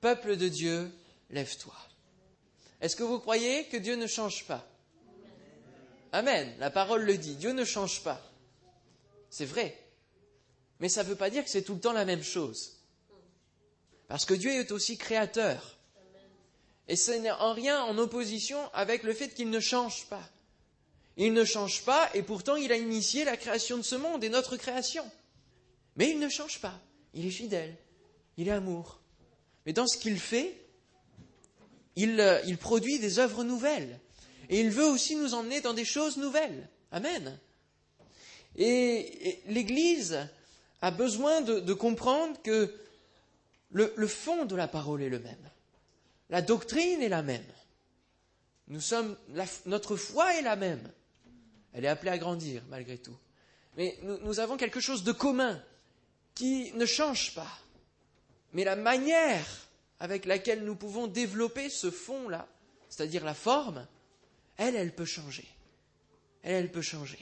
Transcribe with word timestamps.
Peuple 0.00 0.36
de 0.36 0.48
Dieu, 0.48 0.90
lève-toi. 1.30 1.76
Est-ce 2.80 2.96
que 2.96 3.02
vous 3.02 3.18
croyez 3.18 3.64
que 3.64 3.76
Dieu 3.76 3.96
ne 3.96 4.06
change 4.06 4.46
pas? 4.46 4.66
Amen. 6.12 6.52
La 6.58 6.70
parole 6.70 7.04
le 7.04 7.16
dit. 7.16 7.36
Dieu 7.36 7.52
ne 7.52 7.64
change 7.64 8.02
pas. 8.02 8.20
C'est 9.28 9.44
vrai. 9.44 9.78
Mais 10.80 10.88
ça 10.88 11.04
ne 11.04 11.08
veut 11.08 11.16
pas 11.16 11.30
dire 11.30 11.44
que 11.44 11.50
c'est 11.50 11.62
tout 11.62 11.74
le 11.74 11.80
temps 11.80 11.92
la 11.92 12.04
même 12.04 12.22
chose. 12.22 12.78
Parce 14.08 14.24
que 14.24 14.34
Dieu 14.34 14.50
est 14.50 14.72
aussi 14.72 14.96
créateur. 14.96 15.76
Et 16.88 16.96
ce 16.96 17.12
n'est 17.12 17.30
en 17.30 17.52
rien 17.52 17.82
en 17.84 17.96
opposition 17.98 18.58
avec 18.72 19.04
le 19.04 19.12
fait 19.12 19.28
qu'il 19.28 19.50
ne 19.50 19.60
change 19.60 20.06
pas. 20.06 20.28
Il 21.16 21.32
ne 21.32 21.44
change 21.44 21.84
pas 21.84 22.10
et 22.14 22.22
pourtant 22.22 22.56
il 22.56 22.72
a 22.72 22.76
initié 22.76 23.24
la 23.24 23.36
création 23.36 23.76
de 23.76 23.82
ce 23.82 23.94
monde 23.94 24.24
et 24.24 24.30
notre 24.30 24.56
création. 24.56 25.08
Mais 25.96 26.10
il 26.10 26.18
ne 26.18 26.28
change 26.28 26.60
pas. 26.60 26.80
Il 27.14 27.26
est 27.26 27.30
fidèle. 27.30 27.76
Il 28.36 28.48
est 28.48 28.52
amour. 28.52 28.99
Mais 29.70 29.74
dans 29.74 29.86
ce 29.86 29.98
qu'il 29.98 30.18
fait, 30.18 30.52
il, 31.94 32.18
euh, 32.18 32.40
il 32.44 32.58
produit 32.58 32.98
des 32.98 33.20
œuvres 33.20 33.44
nouvelles. 33.44 34.00
Et 34.48 34.58
il 34.58 34.68
veut 34.68 34.86
aussi 34.86 35.14
nous 35.14 35.32
emmener 35.34 35.60
dans 35.60 35.74
des 35.74 35.84
choses 35.84 36.16
nouvelles. 36.16 36.68
Amen. 36.90 37.38
Et, 38.56 39.40
l'Église 39.46 40.28
a 40.82 40.90
besoin 40.90 41.40
de, 41.40 41.72
comprendre 41.72 42.36
que 42.42 42.74
le, 43.70 44.08
fond 44.08 44.44
de 44.44 44.56
la 44.56 44.66
parole 44.66 45.04
est 45.04 45.08
le 45.08 45.20
même. 45.20 45.50
La 46.30 46.42
doctrine 46.42 47.00
est 47.00 47.08
la 47.08 47.22
même. 47.22 47.46
Notre 49.66 49.94
foi 49.94 50.34
est 50.34 50.42
la 50.42 50.56
même. 50.56 50.90
Elle 51.74 51.84
est 51.84 51.88
appelée 51.88 52.10
à 52.10 52.18
grandir 52.18 52.60
malgré 52.70 52.98
tout. 52.98 53.16
Mais 53.76 53.96
nous 54.02 54.40
avons 54.40 54.56
quelque 54.56 54.80
chose 54.80 55.04
de 55.04 55.12
commun 55.12 55.62
qui 56.34 56.72
ne 56.72 56.86
change 56.86 57.36
pas. 57.36 57.60
Mais 58.52 58.64
la 58.64 58.76
manière 58.76 59.46
avec 59.98 60.24
laquelle 60.24 60.64
nous 60.64 60.74
pouvons 60.74 61.06
développer 61.06 61.68
ce 61.68 61.90
fond-là, 61.90 62.48
c'est-à-dire 62.88 63.24
la 63.24 63.34
forme, 63.34 63.86
elle, 64.56 64.76
elle 64.76 64.94
peut 64.94 65.04
changer. 65.04 65.46
Elle, 66.42 66.54
elle 66.54 66.72
peut 66.72 66.82
changer. 66.82 67.18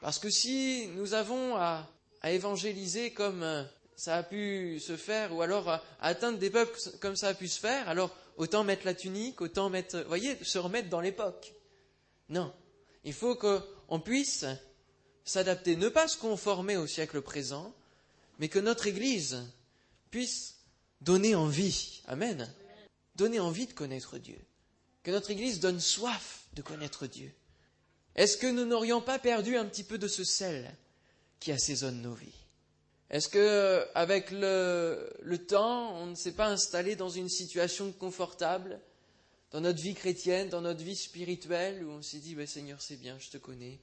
Parce 0.00 0.18
que 0.18 0.30
si 0.30 0.88
nous 0.94 1.14
avons 1.14 1.56
à, 1.56 1.88
évangéliser 2.24 3.12
comme 3.12 3.42
euh, 3.42 3.62
ça 3.94 4.16
a 4.16 4.22
pu 4.22 4.80
se 4.80 4.96
faire, 4.96 5.32
ou 5.34 5.42
alors 5.42 5.68
à, 5.68 5.82
atteindre 6.00 6.38
des 6.38 6.50
peuples 6.50 6.78
comme 7.00 7.16
ça 7.16 7.28
a 7.28 7.34
pu 7.34 7.48
se 7.48 7.60
faire, 7.60 7.88
alors 7.88 8.14
autant 8.36 8.64
mettre 8.64 8.84
la 8.84 8.94
tunique, 8.94 9.40
autant 9.40 9.70
mettre, 9.70 10.04
voyez, 10.08 10.36
se 10.42 10.58
remettre 10.58 10.88
dans 10.88 11.00
l'époque. 11.00 11.54
Non. 12.28 12.52
Il 13.04 13.12
faut 13.12 13.36
qu'on 13.36 14.00
puisse 14.00 14.44
s'adapter, 15.24 15.76
ne 15.76 15.88
pas 15.88 16.08
se 16.08 16.16
conformer 16.16 16.76
au 16.76 16.86
siècle 16.86 17.20
présent, 17.20 17.74
mais 18.38 18.48
que 18.48 18.58
notre 18.58 18.86
Église 18.86 19.44
puisse 20.10 20.56
donner 21.00 21.34
envie. 21.34 22.02
Amen. 22.06 22.52
Donner 23.14 23.40
envie 23.40 23.66
de 23.66 23.72
connaître 23.72 24.18
Dieu 24.18 24.38
que 25.06 25.12
notre 25.12 25.30
Église 25.30 25.60
donne 25.60 25.78
soif 25.78 26.48
de 26.54 26.62
connaître 26.62 27.06
Dieu 27.06 27.32
Est-ce 28.16 28.36
que 28.36 28.48
nous 28.48 28.64
n'aurions 28.64 29.00
pas 29.00 29.20
perdu 29.20 29.56
un 29.56 29.64
petit 29.64 29.84
peu 29.84 29.98
de 29.98 30.08
ce 30.08 30.24
sel 30.24 30.74
qui 31.38 31.52
assaisonne 31.52 32.02
nos 32.02 32.14
vies? 32.14 32.34
Est-ce 33.08 33.28
que, 33.28 33.86
avec 33.94 34.32
le, 34.32 35.36
temps, 35.46 35.96
on 35.96 36.06
ne 36.06 36.16
s'est 36.16 36.32
pas 36.32 36.48
installé 36.48 36.96
dans 36.96 37.08
une 37.08 37.28
situation 37.28 37.92
confortable 37.92 38.80
dans 39.52 39.60
notre 39.60 39.80
vie 39.80 39.94
chrétienne, 39.94 40.48
dans 40.48 40.60
notre 40.60 40.82
vie 40.82 40.96
spirituelle, 40.96 41.84
où 41.84 41.90
on 41.90 42.02
s'est 42.02 42.18
dit, 42.18 42.34
ben, 42.34 42.48
Seigneur, 42.48 42.82
c'est 42.82 42.96
bien, 42.96 43.16
je 43.20 43.30
te 43.30 43.38
connais, 43.38 43.78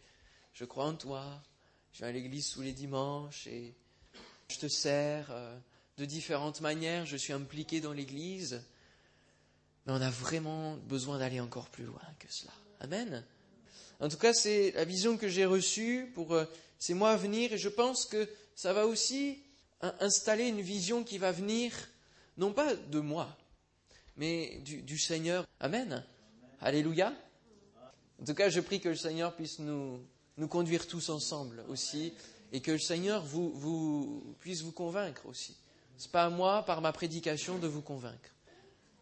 je 0.53 0.65
crois 0.65 0.87
en 0.87 0.95
toi, 0.95 1.41
je 1.93 1.99
viens 1.99 2.09
à 2.09 2.11
l'église 2.11 2.49
tous 2.49 2.63
les 2.63 2.73
dimanches 2.73 3.47
et 3.47 3.73
je 4.49 4.58
te 4.58 4.67
sers 4.67 5.31
euh, 5.31 5.58
de 5.97 6.05
différentes 6.05 6.61
manières, 6.61 7.05
je 7.05 7.17
suis 7.17 7.33
impliqué 7.33 7.81
dans 7.81 7.94
l'église. 7.94 8.63
Mais 9.86 9.94
on 9.94 10.02
a 10.02 10.09
vraiment 10.09 10.77
besoin 10.77 11.19
d'aller 11.19 11.39
encore 11.39 11.69
plus 11.69 11.83
loin 11.83 12.02
que 12.19 12.31
cela. 12.31 12.53
Amen. 12.80 13.23
En 13.99 14.09
tout 14.09 14.17
cas, 14.17 14.33
c'est 14.33 14.71
la 14.71 14.86
vision 14.86 15.17
que 15.17 15.27
j'ai 15.27 15.45
reçue 15.45 16.11
pour 16.15 16.33
euh, 16.33 16.45
ces 16.80 16.93
mois 16.93 17.11
à 17.11 17.15
venir 17.15 17.54
et 17.54 17.58
je 17.58 17.70
pense 17.70 18.05
que 18.05 18.30
ça 18.55 18.73
va 18.73 18.86
aussi 18.86 19.39
installer 19.99 20.48
une 20.48 20.61
vision 20.61 21.04
qui 21.04 21.17
va 21.17 21.31
venir, 21.31 21.73
non 22.37 22.54
pas 22.54 22.75
de 22.75 22.99
moi, 22.99 23.36
mais 24.15 24.60
du, 24.60 24.98
Seigneur. 24.98 25.45
Amen. 25.60 26.05
Alléluia. 26.61 27.14
En 28.21 28.25
tout 28.25 28.33
cas, 28.33 28.49
je 28.49 28.61
prie 28.61 28.80
que 28.80 28.89
le 28.89 28.95
Seigneur 28.95 29.36
puisse 29.36 29.60
nous, 29.60 29.99
nous 30.37 30.48
conduire 30.48 30.87
tous 30.87 31.10
ensemble 31.10 31.65
aussi 31.67 32.14
et 32.52 32.61
que 32.61 32.71
le 32.71 32.80
Seigneur 32.80 33.25
vous, 33.25 34.36
puisse 34.39 34.61
vous 34.61 34.71
convaincre 34.71 35.25
aussi. 35.25 35.58
Ce 35.98 36.05
n'est 36.05 36.11
pas 36.11 36.26
à 36.26 36.30
moi, 36.30 36.64
par 36.65 36.81
ma 36.81 36.92
prédication, 36.92 37.58
de 37.58 37.67
vous 37.67 37.81
convaincre. 37.81 38.30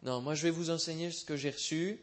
Non, 0.02 0.20
moi 0.20 0.34
je 0.34 0.42
vais 0.42 0.50
vous 0.50 0.70
enseigner 0.70 1.10
ce 1.10 1.24
que 1.24 1.36
j'ai 1.36 1.50
reçu. 1.50 2.00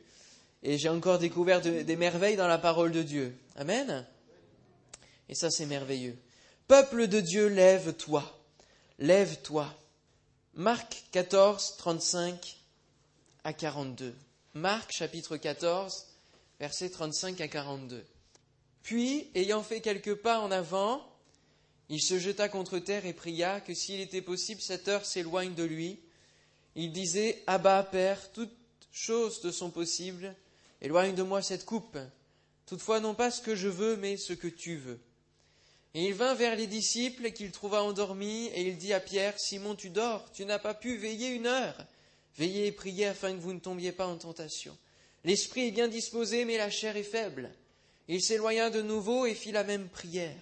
Et 0.62 0.78
j'ai 0.78 0.90
encore 0.90 1.20
découvert 1.20 1.62
des 1.62 1.96
merveilles 1.96 2.36
dans 2.36 2.48
la 2.48 2.58
parole 2.58 2.92
de 2.92 3.02
Dieu. 3.02 3.38
Amen. 3.56 4.06
Et 5.30 5.36
ça 5.36 5.50
c'est 5.50 5.66
merveilleux. 5.66 6.18
Peuple 6.68 7.08
de 7.08 7.20
Dieu, 7.20 7.48
lève-toi. 7.48 8.24
Lève-toi. 9.00 9.74
Marc 10.54 11.06
14, 11.12 11.78
35 11.78 12.58
à 13.44 13.54
42. 13.54 14.14
Marc 14.54 14.92
chapitre 14.92 15.38
14, 15.38 16.06
versets 16.60 16.90
35 16.90 17.40
à 17.40 17.48
42. 17.48 18.04
Puis, 18.84 19.30
ayant 19.36 19.64
fait 19.64 19.82
quelques 19.82 20.16
pas 20.16 20.40
en 20.40 20.52
avant, 20.52 21.06
il 21.90 22.02
se 22.02 22.20
jeta 22.20 22.50
contre 22.50 22.78
terre 22.78 23.06
et 23.06 23.14
pria 23.14 23.62
que 23.62 23.74
s'il 23.74 24.00
était 24.00 24.22
possible, 24.22 24.62
cette 24.62 24.88
heure 24.88 25.06
s'éloigne 25.06 25.56
de 25.56 25.64
lui. 25.64 26.00
Il 26.76 26.92
disait 26.92 27.42
Abba, 27.48 27.84
Père, 27.84 28.32
toutes 28.32 28.56
choses 28.92 29.42
te 29.42 29.52
sont 29.52 29.72
possibles, 29.72 30.36
éloigne 30.82 31.16
de 31.16 31.24
moi 31.24 31.42
cette 31.42 31.66
coupe. 31.66 31.98
Toutefois, 32.68 33.00
non 33.00 33.16
pas 33.16 33.32
ce 33.32 33.42
que 33.42 33.56
je 33.56 33.68
veux, 33.68 33.98
mais 33.98 34.18
ce 34.18 34.34
que 34.34 34.48
tu 34.48 34.76
veux. 34.76 35.00
Et 35.96 36.06
il 36.06 36.14
vint 36.14 36.36
vers 36.36 36.56
les 36.56 36.68
disciples 36.68 37.32
qu'il 37.32 37.52
trouva 37.52 37.82
endormis, 37.82 38.46
et 38.54 38.68
il 38.68 38.78
dit 38.78 38.94
à 38.94 39.00
Pierre 39.00 39.40
Simon, 39.40 39.76
tu 39.76 39.90
dors, 39.90 40.32
tu 40.32 40.46
n'as 40.46 40.60
pas 40.60 40.76
pu 40.76 40.96
veiller 40.98 41.30
une 41.30 41.48
heure. 41.48 41.88
Veillez 42.38 42.68
et 42.68 42.72
priez 42.72 43.08
afin 43.08 43.34
que 43.34 43.42
vous 43.42 43.54
ne 43.54 43.60
tombiez 43.60 43.92
pas 43.92 44.06
en 44.06 44.18
tentation. 44.18 44.78
L'esprit 45.24 45.68
est 45.68 45.72
bien 45.72 45.88
disposé, 45.88 46.46
mais 46.46 46.58
la 46.58 46.70
chair 46.70 46.96
est 46.96 47.04
faible. 47.04 47.52
Il 48.08 48.22
s'éloigna 48.22 48.70
de 48.70 48.84
nouveau 48.84 49.26
et 49.26 49.34
fit 49.34 49.52
la 49.52 49.64
même 49.64 49.90
prière. 49.90 50.36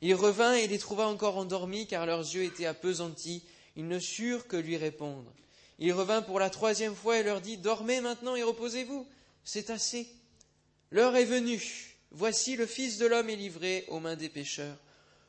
Il 0.00 0.14
revint 0.14 0.54
et 0.54 0.66
les 0.68 0.78
trouva 0.78 1.08
encore 1.08 1.36
endormis, 1.36 1.86
car 1.86 2.06
leurs 2.06 2.20
yeux 2.34 2.44
étaient 2.44 2.66
appesantis. 2.66 3.42
Ils 3.76 3.88
ne 3.88 3.98
surent 3.98 4.46
que 4.46 4.56
lui 4.56 4.76
répondre. 4.76 5.32
Il 5.78 5.92
revint 5.92 6.22
pour 6.22 6.40
la 6.40 6.50
troisième 6.50 6.94
fois 6.94 7.18
et 7.18 7.22
leur 7.22 7.40
dit, 7.40 7.56
Dormez 7.56 8.00
maintenant 8.00 8.36
et 8.36 8.42
reposez-vous, 8.42 9.06
c'est 9.44 9.70
assez. 9.70 10.08
L'heure 10.90 11.16
est 11.16 11.24
venue. 11.24 11.96
Voici 12.10 12.56
le 12.56 12.66
Fils 12.66 12.98
de 12.98 13.06
l'homme 13.06 13.30
est 13.30 13.36
livré 13.36 13.84
aux 13.88 14.00
mains 14.00 14.16
des 14.16 14.28
pécheurs. 14.28 14.78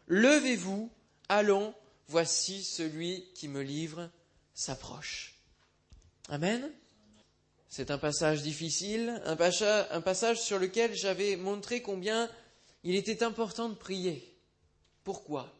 Levez-vous, 0.07 0.89
allons, 1.27 1.73
voici 2.07 2.63
celui 2.63 3.25
qui 3.35 3.47
me 3.47 3.61
livre 3.61 4.09
s'approche. 4.53 5.35
Amen. 6.29 6.71
C'est 7.67 7.91
un 7.91 7.99
passage 7.99 8.41
difficile, 8.41 9.21
un 9.25 9.35
passage, 9.35 9.87
un 9.91 10.01
passage 10.01 10.41
sur 10.41 10.57
lequel 10.57 10.95
j'avais 10.95 11.35
montré 11.35 11.81
combien 11.81 12.29
il 12.83 12.95
était 12.95 13.23
important 13.23 13.69
de 13.69 13.75
prier. 13.75 14.28
Pourquoi? 15.03 15.51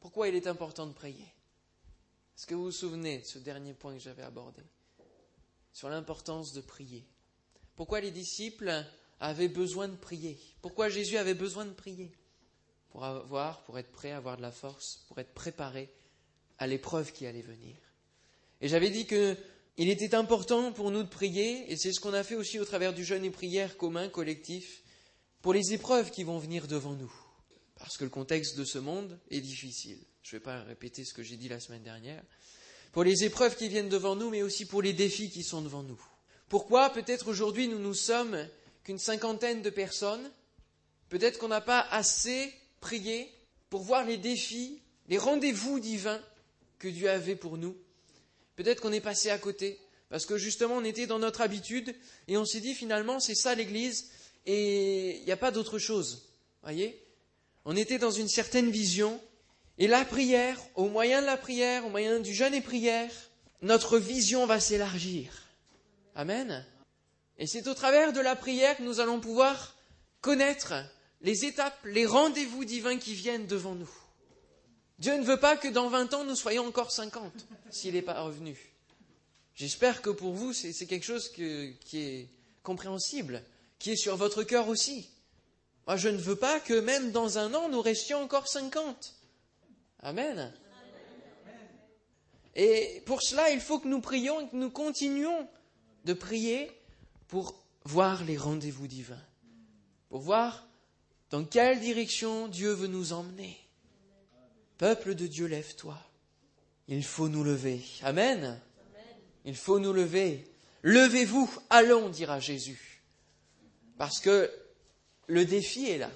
Pourquoi 0.00 0.28
il 0.28 0.34
est 0.34 0.46
important 0.46 0.86
de 0.86 0.92
prier? 0.92 1.26
Est-ce 2.36 2.46
que 2.46 2.54
vous 2.54 2.64
vous 2.64 2.72
souvenez 2.72 3.18
de 3.18 3.24
ce 3.24 3.38
dernier 3.38 3.74
point 3.74 3.94
que 3.94 4.00
j'avais 4.00 4.22
abordé? 4.22 4.62
Sur 5.72 5.88
l'importance 5.88 6.52
de 6.52 6.60
prier. 6.60 7.04
Pourquoi 7.76 8.00
les 8.00 8.10
disciples 8.10 8.84
avaient 9.20 9.48
besoin 9.48 9.88
de 9.88 9.96
prier? 9.96 10.38
Pourquoi 10.60 10.88
Jésus 10.88 11.16
avait 11.16 11.34
besoin 11.34 11.64
de 11.64 11.72
prier? 11.72 12.12
Pour 12.90 13.04
avoir, 13.04 13.64
pour 13.64 13.78
être 13.78 13.90
prêt, 13.90 14.12
avoir 14.12 14.36
de 14.36 14.42
la 14.42 14.52
force, 14.52 15.04
pour 15.08 15.18
être 15.18 15.34
préparé 15.34 15.90
à 16.58 16.66
l'épreuve 16.66 17.12
qui 17.12 17.26
allait 17.26 17.42
venir. 17.42 17.76
Et 18.60 18.68
j'avais 18.68 18.90
dit 18.90 19.06
que 19.06 19.36
il 19.76 19.88
était 19.90 20.14
important 20.14 20.72
pour 20.72 20.92
nous 20.92 21.02
de 21.02 21.08
prier, 21.08 21.70
et 21.72 21.76
c'est 21.76 21.92
ce 21.92 21.98
qu'on 21.98 22.14
a 22.14 22.22
fait 22.22 22.36
aussi 22.36 22.60
au 22.60 22.64
travers 22.64 22.94
du 22.94 23.04
jeûne 23.04 23.24
et 23.24 23.30
prière 23.30 23.76
commun, 23.76 24.08
collectif, 24.08 24.84
pour 25.42 25.52
les 25.52 25.72
épreuves 25.72 26.12
qui 26.12 26.22
vont 26.22 26.38
venir 26.38 26.68
devant 26.68 26.92
nous. 26.94 27.12
Parce 27.84 27.98
que 27.98 28.04
le 28.04 28.10
contexte 28.10 28.56
de 28.56 28.64
ce 28.64 28.78
monde 28.78 29.18
est 29.30 29.42
difficile. 29.42 29.98
Je 30.22 30.34
ne 30.34 30.38
vais 30.38 30.42
pas 30.42 30.62
répéter 30.62 31.04
ce 31.04 31.12
que 31.12 31.22
j'ai 31.22 31.36
dit 31.36 31.50
la 31.50 31.60
semaine 31.60 31.82
dernière. 31.82 32.22
Pour 32.92 33.04
les 33.04 33.24
épreuves 33.24 33.56
qui 33.56 33.68
viennent 33.68 33.90
devant 33.90 34.16
nous, 34.16 34.30
mais 34.30 34.42
aussi 34.42 34.64
pour 34.64 34.80
les 34.80 34.94
défis 34.94 35.28
qui 35.28 35.42
sont 35.42 35.60
devant 35.60 35.82
nous. 35.82 36.02
Pourquoi 36.48 36.88
peut-être 36.88 37.28
aujourd'hui 37.28 37.68
nous 37.68 37.78
nous 37.78 37.92
sommes 37.92 38.48
qu'une 38.84 38.98
cinquantaine 38.98 39.60
de 39.60 39.68
personnes 39.68 40.30
Peut-être 41.10 41.38
qu'on 41.38 41.48
n'a 41.48 41.60
pas 41.60 41.80
assez 41.90 42.54
prié 42.80 43.30
pour 43.68 43.82
voir 43.82 44.06
les 44.06 44.16
défis, 44.16 44.80
les 45.08 45.18
rendez-vous 45.18 45.78
divins 45.78 46.22
que 46.78 46.88
Dieu 46.88 47.10
avait 47.10 47.36
pour 47.36 47.58
nous. 47.58 47.76
Peut-être 48.56 48.80
qu'on 48.80 48.92
est 48.92 49.02
passé 49.02 49.28
à 49.28 49.36
côté, 49.36 49.78
parce 50.08 50.24
que 50.24 50.38
justement 50.38 50.76
on 50.76 50.84
était 50.84 51.06
dans 51.06 51.18
notre 51.18 51.42
habitude 51.42 51.94
et 52.28 52.38
on 52.38 52.46
s'est 52.46 52.60
dit 52.60 52.74
finalement 52.74 53.20
c'est 53.20 53.34
ça 53.34 53.54
l'Église 53.54 54.10
et 54.46 55.18
il 55.18 55.24
n'y 55.24 55.32
a 55.32 55.36
pas 55.36 55.50
d'autre 55.50 55.78
chose. 55.78 56.30
Voyez? 56.62 57.03
On 57.64 57.76
était 57.76 57.98
dans 57.98 58.10
une 58.10 58.28
certaine 58.28 58.70
vision 58.70 59.20
et 59.78 59.86
la 59.86 60.04
prière, 60.04 60.60
au 60.74 60.88
moyen 60.88 61.20
de 61.20 61.26
la 61.26 61.36
prière, 61.36 61.86
au 61.86 61.90
moyen 61.90 62.20
du 62.20 62.32
jeûne 62.32 62.54
et 62.54 62.60
prière, 62.60 63.10
notre 63.62 63.98
vision 63.98 64.46
va 64.46 64.60
s'élargir. 64.60 65.32
Amen. 66.14 66.64
Et 67.38 67.46
c'est 67.46 67.66
au 67.66 67.74
travers 67.74 68.12
de 68.12 68.20
la 68.20 68.36
prière 68.36 68.76
que 68.76 68.82
nous 68.82 69.00
allons 69.00 69.18
pouvoir 69.18 69.74
connaître 70.20 70.74
les 71.22 71.44
étapes, 71.44 71.78
les 71.84 72.06
rendez-vous 72.06 72.64
divins 72.64 72.98
qui 72.98 73.14
viennent 73.14 73.46
devant 73.46 73.74
nous. 73.74 73.90
Dieu 74.98 75.16
ne 75.16 75.24
veut 75.24 75.40
pas 75.40 75.56
que 75.56 75.68
dans 75.68 75.88
20 75.88 76.14
ans 76.14 76.24
nous 76.24 76.36
soyons 76.36 76.66
encore 76.66 76.92
50 76.92 77.32
s'il 77.70 77.94
n'est 77.94 78.02
pas 78.02 78.22
revenu. 78.22 78.56
J'espère 79.56 80.02
que 80.02 80.10
pour 80.10 80.34
vous 80.34 80.52
c'est 80.52 80.86
quelque 80.86 81.04
chose 81.04 81.30
qui 81.30 81.78
est 81.94 82.28
compréhensible, 82.62 83.42
qui 83.78 83.90
est 83.90 83.96
sur 83.96 84.16
votre 84.16 84.44
cœur 84.44 84.68
aussi. 84.68 85.08
Moi 85.86 85.96
je 85.96 86.08
ne 86.08 86.16
veux 86.16 86.36
pas 86.36 86.60
que 86.60 86.78
même 86.78 87.12
dans 87.12 87.38
un 87.38 87.52
an 87.54 87.68
nous 87.68 87.82
restions 87.82 88.22
encore 88.22 88.48
50. 88.48 89.14
Amen. 90.00 90.52
Et 92.56 93.02
pour 93.06 93.22
cela, 93.22 93.50
il 93.50 93.60
faut 93.60 93.78
que 93.78 93.88
nous 93.88 94.00
prions 94.00 94.40
et 94.40 94.48
que 94.48 94.56
nous 94.56 94.70
continuions 94.70 95.48
de 96.04 96.12
prier 96.12 96.70
pour 97.26 97.54
voir 97.84 98.24
les 98.24 98.36
rendez-vous 98.36 98.86
divins, 98.86 99.22
pour 100.08 100.20
voir 100.20 100.66
dans 101.30 101.44
quelle 101.44 101.80
direction 101.80 102.48
Dieu 102.48 102.70
veut 102.72 102.86
nous 102.86 103.12
emmener. 103.12 103.58
Peuple 104.78 105.14
de 105.14 105.26
Dieu, 105.26 105.46
lève-toi. 105.46 105.98
Il 106.86 107.04
faut 107.04 107.28
nous 107.28 107.42
lever. 107.42 107.82
Amen. 108.02 108.60
Il 109.44 109.56
faut 109.56 109.78
nous 109.78 109.92
lever. 109.92 110.44
Levez-vous, 110.82 111.50
allons, 111.70 112.08
dira 112.08 112.40
Jésus. 112.40 113.02
Parce 113.96 114.20
que 114.20 114.50
le 115.26 115.44
défi 115.44 115.90
est 115.90 115.98
là. 115.98 116.10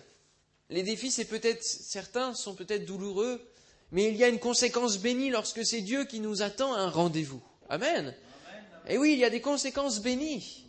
Les 0.70 0.82
défis, 0.82 1.10
c'est 1.10 1.24
peut-être, 1.24 1.62
certains 1.62 2.34
sont 2.34 2.54
peut-être 2.54 2.84
douloureux, 2.84 3.40
mais 3.90 4.08
il 4.08 4.16
y 4.16 4.24
a 4.24 4.28
une 4.28 4.38
conséquence 4.38 4.98
bénie 4.98 5.30
lorsque 5.30 5.64
c'est 5.64 5.80
Dieu 5.80 6.04
qui 6.04 6.20
nous 6.20 6.42
attend 6.42 6.74
à 6.74 6.80
un 6.80 6.90
rendez-vous. 6.90 7.42
Amen. 7.70 8.14
Et 8.86 8.98
oui, 8.98 9.12
il 9.14 9.18
y 9.18 9.24
a 9.24 9.30
des 9.30 9.40
conséquences 9.40 10.00
bénies. 10.00 10.64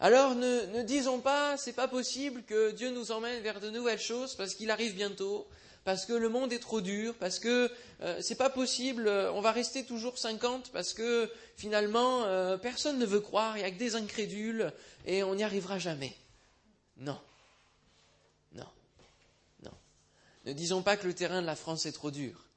Alors 0.00 0.34
ne, 0.34 0.82
disons 0.82 1.20
pas, 1.20 1.56
c'est 1.56 1.74
pas 1.74 1.86
possible 1.86 2.42
que 2.42 2.72
Dieu 2.72 2.90
nous 2.90 3.12
emmène 3.12 3.40
vers 3.42 3.60
de 3.60 3.70
nouvelles 3.70 4.00
choses 4.00 4.34
parce 4.34 4.54
qu'il 4.54 4.70
arrive 4.70 4.94
bientôt, 4.94 5.46
parce 5.84 6.06
que 6.06 6.12
le 6.12 6.28
monde 6.28 6.52
est 6.52 6.58
trop 6.58 6.80
dur, 6.80 7.14
parce 7.20 7.38
que 7.38 7.70
euh, 8.00 8.18
c'est 8.20 8.34
pas 8.34 8.50
possible, 8.50 9.08
on 9.08 9.40
va 9.40 9.52
rester 9.52 9.84
toujours 9.84 10.18
50 10.18 10.70
parce 10.72 10.92
que 10.92 11.30
finalement 11.56 12.24
euh, 12.24 12.56
personne 12.56 12.98
ne 12.98 13.06
veut 13.06 13.20
croire, 13.20 13.56
il 13.56 13.60
n'y 13.60 13.66
a 13.66 13.70
que 13.70 13.78
des 13.78 13.94
incrédules 13.94 14.72
et 15.06 15.22
on 15.22 15.36
n'y 15.36 15.44
arrivera 15.44 15.78
jamais. 15.78 16.16
Non. 16.96 17.20
Non. 18.54 18.66
Ne 20.44 20.52
disons 20.52 20.82
pas 20.82 20.96
que 20.96 21.06
le 21.06 21.14
terrain 21.14 21.40
de 21.40 21.46
la 21.46 21.56
France 21.56 21.86
est 21.86 21.92
trop 21.92 22.10
dur. 22.10 22.48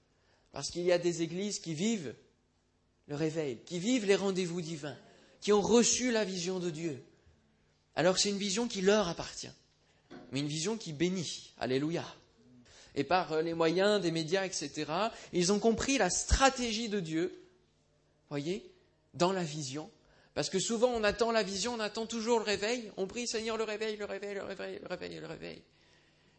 Parce 0.52 0.72
qu'il 0.72 0.84
y 0.84 0.92
a 0.92 0.98
des 0.98 1.22
églises 1.22 1.60
qui 1.60 1.74
vivent 1.74 2.16
le 3.08 3.16
réveil, 3.16 3.60
qui 3.66 3.80
vivent 3.80 4.06
les 4.06 4.16
rendez-vous 4.16 4.62
divins, 4.62 4.98
qui 5.42 5.54
ont 5.54 5.62
reçu 5.62 6.12
la 6.12 6.24
vision 6.24 6.60
de 6.60 6.70
Dieu. 6.70 7.04
Alors 7.96 8.18
c'est 8.18 8.30
une 8.30 8.38
vision 8.38 8.68
qui 8.68 8.82
leur 8.82 9.08
appartient, 9.08 9.52
mais 10.32 10.40
une 10.40 10.48
vision 10.48 10.78
qui 10.78 10.94
bénit. 10.94 11.54
Alléluia. 11.60 12.06
Et 12.96 13.04
par 13.04 13.34
euh, 13.34 13.42
les 13.42 13.54
moyens 13.54 14.02
des 14.02 14.12
médias, 14.12 14.46
etc., 14.46 14.92
ils 15.34 15.52
ont 15.52 15.60
compris 15.60 15.98
la 15.98 16.10
stratégie 16.10 16.90
de 16.90 17.00
Dieu, 17.00 17.44
voyez, 18.30 18.72
dans 19.14 19.32
la 19.32 19.44
vision. 19.44 19.90
Parce 20.34 20.50
que 20.50 20.60
souvent 20.60 20.90
on 20.90 21.04
attend 21.04 21.32
la 21.32 21.44
vision, 21.44 21.74
on 21.74 21.80
attend 21.80 22.06
toujours 22.06 22.40
le 22.40 22.46
réveil, 22.46 22.92
on 22.98 23.08
prie 23.08 23.28
Seigneur 23.28 23.58
le 23.58 23.64
réveil, 23.64 23.98
le 23.98 24.06
réveil, 24.06 24.36
le 24.36 24.44
réveil, 24.44 24.80
le 24.82 24.88
réveil, 24.88 25.20
le 25.20 25.28
réveil. 25.28 25.62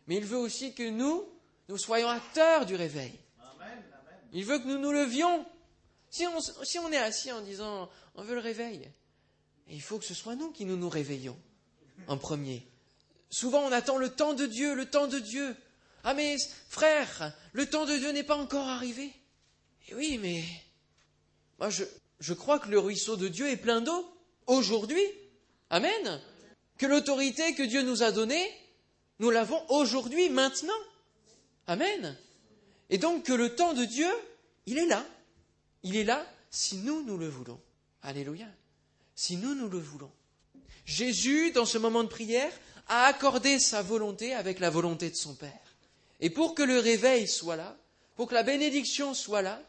Mais 0.06 0.16
il 0.16 0.25
veut 0.25 0.37
aussi 0.37 0.75
que 0.75 0.88
nous, 0.88 1.25
nous 1.68 1.78
soyons 1.78 2.08
acteurs 2.08 2.66
du 2.66 2.74
réveil. 2.74 3.18
Il 4.32 4.44
veut 4.44 4.58
que 4.58 4.66
nous 4.66 4.78
nous 4.78 4.92
levions. 4.92 5.46
Si 6.10 6.26
on, 6.26 6.92
est 6.92 6.96
assis 6.96 7.32
en 7.32 7.40
disant 7.40 7.90
on 8.14 8.22
veut 8.22 8.34
le 8.34 8.40
réveil, 8.40 8.90
il 9.68 9.82
faut 9.82 9.98
que 9.98 10.04
ce 10.04 10.14
soit 10.14 10.36
nous 10.36 10.50
qui 10.52 10.64
nous 10.64 10.76
nous 10.76 10.88
réveillons 10.88 11.38
en 12.06 12.16
premier. 12.16 12.66
Souvent 13.30 13.60
on 13.60 13.72
attend 13.72 13.96
le 13.96 14.10
temps 14.10 14.34
de 14.34 14.46
Dieu, 14.46 14.74
le 14.74 14.86
temps 14.86 15.08
de 15.08 15.18
Dieu. 15.18 15.56
Ah 16.04 16.14
mais 16.14 16.36
frère, 16.68 17.34
le 17.52 17.68
temps 17.68 17.84
de 17.84 17.96
Dieu 17.96 18.12
n'est 18.12 18.22
pas 18.22 18.36
encore 18.36 18.68
arrivé. 18.68 19.12
Et 19.88 19.94
oui, 19.94 20.18
mais 20.18 20.44
moi 21.58 21.70
je, 21.70 21.84
je 22.20 22.32
crois 22.32 22.58
que 22.58 22.68
le 22.68 22.78
ruisseau 22.78 23.16
de 23.16 23.28
Dieu 23.28 23.48
est 23.48 23.56
plein 23.56 23.80
d'eau 23.80 24.06
aujourd'hui. 24.46 25.02
Amen. 25.70 26.20
Que 26.78 26.86
l'autorité 26.86 27.54
que 27.54 27.62
Dieu 27.62 27.82
nous 27.82 28.02
a 28.02 28.12
donnée, 28.12 28.48
nous 29.18 29.30
l'avons 29.30 29.62
aujourd'hui, 29.70 30.28
maintenant. 30.28 30.72
Amen. 31.66 32.16
Et 32.90 32.98
donc 32.98 33.24
que 33.24 33.32
le 33.32 33.54
temps 33.54 33.74
de 33.74 33.84
Dieu, 33.84 34.08
il 34.66 34.78
est 34.78 34.86
là. 34.86 35.04
Il 35.82 35.96
est 35.96 36.04
là 36.04 36.24
si 36.50 36.76
nous, 36.76 37.02
nous 37.02 37.18
le 37.18 37.28
voulons. 37.28 37.60
Alléluia. 38.02 38.46
Si 39.14 39.36
nous, 39.36 39.54
nous 39.54 39.68
le 39.68 39.78
voulons. 39.78 40.10
Jésus, 40.84 41.50
dans 41.50 41.64
ce 41.64 41.78
moment 41.78 42.04
de 42.04 42.08
prière, 42.08 42.52
a 42.88 43.04
accordé 43.04 43.58
sa 43.58 43.82
volonté 43.82 44.34
avec 44.34 44.60
la 44.60 44.70
volonté 44.70 45.10
de 45.10 45.16
son 45.16 45.34
Père. 45.34 45.76
Et 46.20 46.30
pour 46.30 46.54
que 46.54 46.62
le 46.62 46.78
réveil 46.78 47.26
soit 47.26 47.56
là, 47.56 47.76
pour 48.14 48.28
que 48.28 48.34
la 48.34 48.42
bénédiction 48.42 49.12
soit 49.12 49.42
là, 49.42 49.60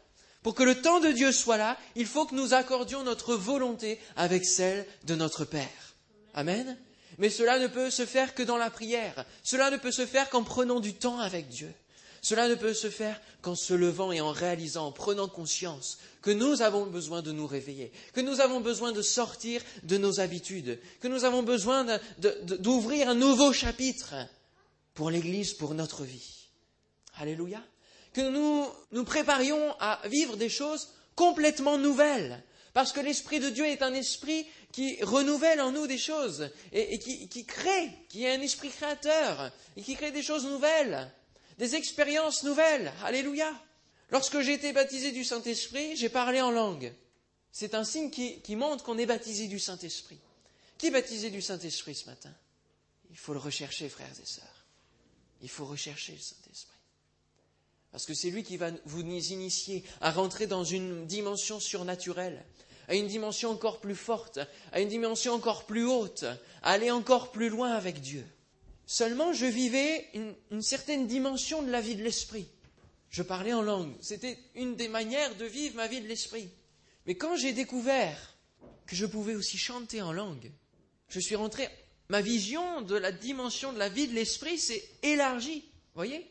pour 0.42 0.54
que 0.54 0.62
le 0.62 0.80
temps 0.80 1.00
de 1.00 1.10
Dieu 1.10 1.32
soit 1.32 1.56
là, 1.56 1.76
il 1.96 2.06
faut 2.06 2.24
que 2.24 2.34
nous 2.34 2.54
accordions 2.54 3.02
notre 3.02 3.34
volonté 3.34 3.98
avec 4.16 4.44
celle 4.44 4.86
de 5.04 5.14
notre 5.14 5.44
Père. 5.44 5.94
Amen. 6.34 6.78
Mais 7.18 7.30
cela 7.30 7.58
ne 7.58 7.66
peut 7.66 7.90
se 7.90 8.06
faire 8.06 8.34
que 8.34 8.44
dans 8.44 8.56
la 8.56 8.70
prière. 8.70 9.26
Cela 9.42 9.70
ne 9.70 9.76
peut 9.76 9.90
se 9.90 10.06
faire 10.06 10.30
qu'en 10.30 10.44
prenant 10.44 10.78
du 10.78 10.94
temps 10.94 11.18
avec 11.18 11.48
Dieu. 11.48 11.72
Cela 12.22 12.48
ne 12.48 12.54
peut 12.54 12.74
se 12.74 12.90
faire 12.90 13.20
qu'en 13.42 13.54
se 13.54 13.74
levant 13.74 14.12
et 14.12 14.20
en 14.20 14.32
réalisant, 14.32 14.86
en 14.86 14.92
prenant 14.92 15.28
conscience 15.28 15.98
que 16.22 16.30
nous 16.30 16.62
avons 16.62 16.86
besoin 16.86 17.22
de 17.22 17.32
nous 17.32 17.46
réveiller, 17.46 17.92
que 18.12 18.20
nous 18.20 18.40
avons 18.40 18.60
besoin 18.60 18.92
de 18.92 19.02
sortir 19.02 19.62
de 19.84 19.98
nos 19.98 20.20
habitudes, 20.20 20.80
que 21.00 21.08
nous 21.08 21.24
avons 21.24 21.42
besoin 21.42 21.86
d'ouvrir 22.18 23.08
un 23.08 23.14
nouveau 23.14 23.52
chapitre 23.52 24.14
pour 24.94 25.10
l'Église, 25.10 25.54
pour 25.54 25.74
notre 25.74 26.04
vie. 26.04 26.48
Alléluia. 27.18 27.62
Que 28.12 28.28
nous 28.28 28.66
nous 28.92 29.04
préparions 29.04 29.74
à 29.78 30.00
vivre 30.08 30.36
des 30.36 30.48
choses 30.48 30.88
complètement 31.14 31.78
nouvelles, 31.78 32.42
parce 32.74 32.92
que 32.92 33.00
l'Esprit 33.00 33.40
de 33.40 33.50
Dieu 33.50 33.66
est 33.66 33.82
un 33.82 33.94
esprit 33.94 34.46
qui 34.72 35.02
renouvelle 35.02 35.60
en 35.60 35.72
nous 35.72 35.86
des 35.86 35.98
choses 35.98 36.50
et, 36.72 36.98
qui, 36.98 37.44
crée, 37.44 37.90
qui 38.08 38.24
est 38.24 38.34
un 38.34 38.40
esprit 38.40 38.70
créateur 38.70 39.50
et 39.76 39.82
qui 39.82 39.96
crée 39.96 40.10
des 40.10 40.22
choses 40.22 40.46
nouvelles 40.46 41.10
des 41.58 41.74
expériences 41.74 42.44
nouvelles. 42.44 42.92
Alléluia. 43.04 43.52
Lorsque 44.10 44.40
j'ai 44.40 44.54
été 44.54 44.72
baptisé 44.72 45.12
du 45.12 45.24
Saint-Esprit, 45.24 45.96
j'ai 45.96 46.08
parlé 46.08 46.40
en 46.40 46.50
langue. 46.50 46.92
C'est 47.52 47.74
un 47.74 47.84
signe 47.84 48.10
qui, 48.10 48.56
montre 48.56 48.84
qu'on 48.84 48.98
est 48.98 49.06
baptisé 49.06 49.48
du 49.48 49.58
Saint-Esprit. 49.58 50.18
Qui 50.78 50.86
est 50.86 50.90
baptisé 50.90 51.30
du 51.30 51.42
Saint-Esprit 51.42 51.94
ce 51.94 52.06
matin? 52.06 52.32
Il 53.10 53.16
faut 53.16 53.32
le 53.32 53.38
rechercher, 53.38 53.88
frères 53.88 54.06
et 54.22 54.26
sœurs. 54.26 54.64
Il 55.42 55.48
faut 55.48 55.66
rechercher 55.66 56.12
le 56.12 56.18
Saint-Esprit. 56.18 56.76
Parce 57.90 58.06
que 58.06 58.14
c'est 58.14 58.30
lui 58.30 58.44
qui 58.44 58.56
va 58.56 58.70
vous 58.84 59.00
initier 59.00 59.82
à 60.00 60.10
rentrer 60.10 60.46
dans 60.46 60.64
une 60.64 61.06
dimension 61.06 61.58
surnaturelle, 61.58 62.44
à 62.86 62.94
une 62.94 63.08
dimension 63.08 63.50
encore 63.50 63.80
plus 63.80 63.96
forte, 63.96 64.38
à 64.72 64.80
une 64.80 64.88
dimension 64.88 65.34
encore 65.34 65.64
plus 65.64 65.84
haute, 65.84 66.24
à 66.62 66.72
aller 66.72 66.90
encore 66.90 67.32
plus 67.32 67.48
loin 67.48 67.72
avec 67.72 68.00
Dieu. 68.00 68.26
Seulement, 68.90 69.34
je 69.34 69.44
vivais 69.44 70.08
une, 70.14 70.62
certaine 70.62 71.06
dimension 71.06 71.60
de 71.60 71.70
la 71.70 71.82
vie 71.82 71.94
de 71.94 72.02
l'esprit. 72.02 72.48
Je 73.10 73.22
parlais 73.22 73.52
en 73.52 73.60
langue. 73.60 73.94
C'était 74.00 74.38
une 74.54 74.76
des 74.76 74.88
manières 74.88 75.36
de 75.36 75.44
vivre 75.44 75.76
ma 75.76 75.88
vie 75.88 76.00
de 76.00 76.08
l'esprit. 76.08 76.48
Mais 77.04 77.14
quand 77.14 77.36
j'ai 77.36 77.52
découvert 77.52 78.34
que 78.86 78.96
je 78.96 79.04
pouvais 79.04 79.34
aussi 79.34 79.58
chanter 79.58 80.00
en 80.00 80.14
langue, 80.14 80.50
je 81.08 81.20
suis 81.20 81.36
rentré. 81.36 81.68
Ma 82.08 82.22
vision 82.22 82.80
de 82.80 82.96
la 82.96 83.12
dimension 83.12 83.74
de 83.74 83.78
la 83.78 83.90
vie 83.90 84.08
de 84.08 84.14
l'esprit 84.14 84.58
s'est 84.58 84.88
élargie. 85.02 85.66
Voyez? 85.94 86.26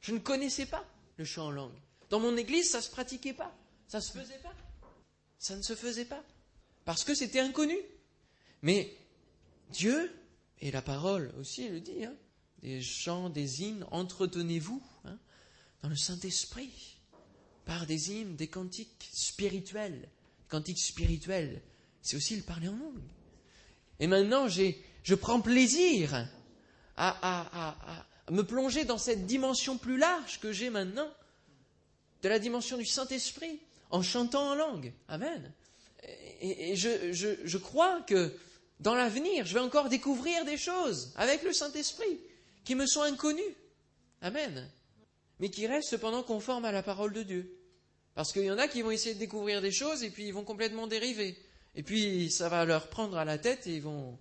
Je 0.00 0.10
ne 0.10 0.18
connaissais 0.18 0.66
pas 0.66 0.84
le 1.18 1.24
chant 1.24 1.46
en 1.46 1.50
langue. 1.52 1.78
Dans 2.10 2.18
mon 2.18 2.36
église, 2.36 2.68
ça 2.68 2.78
ne 2.78 2.82
se 2.82 2.90
pratiquait 2.90 3.32
pas. 3.32 3.56
Ça 3.86 3.98
ne 3.98 4.02
se 4.02 4.10
faisait 4.10 4.40
pas. 4.42 4.54
Ça 5.38 5.54
ne 5.54 5.62
se 5.62 5.76
faisait 5.76 6.04
pas. 6.04 6.24
Parce 6.84 7.04
que 7.04 7.14
c'était 7.14 7.38
inconnu. 7.38 7.78
Mais 8.60 8.92
Dieu 9.70 10.12
et 10.62 10.70
la 10.70 10.80
parole 10.80 11.34
aussi 11.40 11.68
le 11.68 11.80
dit, 11.80 12.04
hein, 12.04 12.14
des 12.62 12.80
chants, 12.80 13.28
des 13.28 13.62
hymnes, 13.62 13.84
entretenez-vous 13.90 14.80
hein, 15.04 15.18
dans 15.82 15.88
le 15.88 15.96
Saint-Esprit 15.96 16.98
par 17.64 17.84
des 17.84 18.12
hymnes, 18.12 18.36
des 18.36 18.46
cantiques 18.46 19.10
spirituels. 19.12 20.08
Cantiques 20.48 20.78
spirituels, 20.78 21.60
c'est 22.00 22.16
aussi 22.16 22.36
le 22.36 22.42
parler 22.42 22.68
en 22.68 22.76
langue. 22.76 23.02
Et 23.98 24.06
maintenant, 24.06 24.46
je 24.48 25.14
prends 25.16 25.40
plaisir 25.40 26.28
à, 26.96 28.06
me 28.30 28.42
plonger 28.42 28.84
dans 28.84 28.98
cette 28.98 29.26
dimension 29.26 29.78
plus 29.78 29.98
large 29.98 30.38
que 30.38 30.52
j'ai 30.52 30.70
maintenant, 30.70 31.10
de 32.22 32.28
la 32.28 32.38
dimension 32.38 32.78
du 32.78 32.86
Saint-Esprit, 32.86 33.58
en 33.90 34.02
chantant 34.02 34.50
en 34.50 34.54
langue. 34.54 34.92
Amen. 35.08 35.52
Et, 36.40 36.76
je 36.76 37.58
crois 37.58 38.00
que 38.02 38.32
dans 38.82 38.94
l'avenir, 38.96 39.46
je 39.46 39.54
vais 39.54 39.60
encore 39.60 39.88
découvrir 39.88 40.44
des 40.44 40.58
choses 40.58 41.12
avec 41.14 41.44
le 41.44 41.52
Saint-Esprit 41.52 42.18
qui 42.64 42.74
me 42.74 42.86
sont 42.86 43.02
inconnues. 43.02 43.56
Amen. 44.20 44.68
Mais 45.38 45.50
qui 45.50 45.66
restent 45.66 45.90
cependant 45.90 46.22
conformes 46.22 46.64
à 46.64 46.72
la 46.72 46.82
parole 46.82 47.12
de 47.12 47.22
Dieu. 47.22 47.58
Parce 48.14 48.32
qu'il 48.32 48.42
y 48.42 48.50
en 48.50 48.58
a 48.58 48.68
qui 48.68 48.82
vont 48.82 48.90
essayer 48.90 49.14
de 49.14 49.20
découvrir 49.20 49.62
des 49.62 49.70
choses 49.70 50.02
et 50.02 50.10
puis 50.10 50.26
ils 50.26 50.34
vont 50.34 50.44
complètement 50.44 50.88
dériver. 50.88 51.38
Et 51.76 51.82
puis 51.84 52.30
ça 52.30 52.48
va 52.48 52.64
leur 52.64 52.88
prendre 52.88 53.16
à 53.16 53.24
la 53.24 53.38
tête 53.38 53.66
et 53.66 53.76
ils 53.76 53.82
vont. 53.82 54.18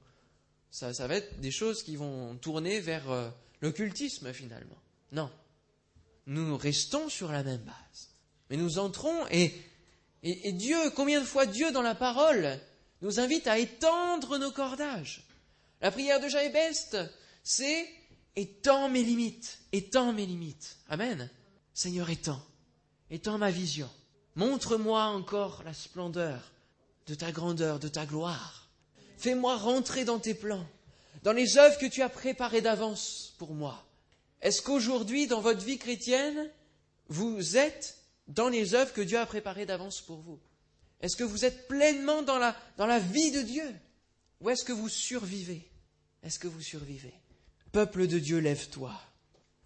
Ça, 0.69 0.91
va 1.07 1.15
être 1.15 1.39
des 1.41 1.51
choses 1.51 1.83
qui 1.83 1.97
vont 1.97 2.35
tourner 2.37 2.79
vers 2.79 3.11
euh, 3.11 3.29
l'occultisme 3.61 4.31
finalement. 4.31 4.77
Non. 5.11 5.29
Nous 6.27 6.55
restons 6.55 7.09
sur 7.09 7.31
la 7.31 7.43
même 7.43 7.61
base. 7.61 8.15
Mais 8.49 8.57
nous 8.57 8.79
entrons 8.79 9.27
et, 9.31 9.53
et 10.23 10.53
Dieu, 10.53 10.77
combien 10.95 11.19
de 11.19 11.25
fois 11.25 11.45
Dieu 11.45 11.71
dans 11.71 11.81
la 11.81 11.95
parole 11.95 12.59
nous 13.01 13.19
invite 13.19 13.47
à 13.47 13.57
étendre 13.57 14.37
nos 14.37 14.51
cordages 14.51 15.23
La 15.81 15.91
prière 15.91 16.19
de 16.19 16.27
Jaébest, 16.27 16.97
c'est 17.43 17.87
étends 18.35 18.89
mes 18.89 19.03
limites, 19.03 19.59
étends 19.71 20.13
mes 20.13 20.25
limites. 20.25 20.77
Amen. 20.89 21.29
Seigneur, 21.73 22.09
étends, 22.09 22.41
étends 23.09 23.37
ma 23.37 23.51
vision. 23.51 23.89
Montre-moi 24.35 25.03
encore 25.05 25.63
la 25.65 25.73
splendeur 25.73 26.51
de 27.07 27.15
ta 27.15 27.31
grandeur, 27.31 27.79
de 27.79 27.87
ta 27.87 28.05
gloire. 28.05 28.69
Fais-moi 29.17 29.57
rentrer 29.57 30.05
dans 30.05 30.19
tes 30.19 30.33
plans, 30.33 30.65
dans 31.23 31.33
les 31.33 31.57
œuvres 31.57 31.77
que 31.77 31.85
tu 31.85 32.01
as 32.01 32.09
préparées 32.09 32.61
d'avance 32.61 33.33
pour 33.37 33.53
moi. 33.53 33.83
Est-ce 34.41 34.61
qu'aujourd'hui, 34.61 35.27
dans 35.27 35.41
votre 35.41 35.63
vie 35.63 35.77
chrétienne, 35.77 36.49
vous 37.07 37.57
êtes 37.57 37.97
dans 38.27 38.49
les 38.49 38.73
œuvres 38.73 38.93
que 38.93 39.01
Dieu 39.01 39.19
a 39.19 39.25
préparées 39.25 39.65
d'avance 39.65 40.01
pour 40.01 40.21
vous? 40.21 40.39
Est-ce 41.01 41.15
que 41.15 41.23
vous 41.23 41.45
êtes 41.45 41.67
pleinement 41.67 42.21
dans 42.21 42.37
la, 42.37 42.99
vie 42.99 43.31
de 43.31 43.41
Dieu? 43.41 43.75
Ou 44.39 44.49
est-ce 44.49 44.63
que 44.63 44.71
vous 44.71 44.89
survivez? 44.89 45.67
Est-ce 46.23 46.39
que 46.39 46.47
vous 46.47 46.61
survivez? 46.61 47.13
Peuple 47.71 48.07
de 48.07 48.19
Dieu, 48.19 48.39
lève-toi. 48.39 48.93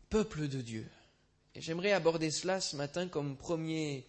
Peuple 0.09 0.47
de 0.47 0.61
Dieu. 0.61 0.87
Et 1.53 1.61
j'aimerais 1.61 1.91
aborder 1.91 2.31
cela 2.31 2.61
ce 2.61 2.75
matin 2.75 3.07
comme 3.07 3.35
premier 3.35 4.05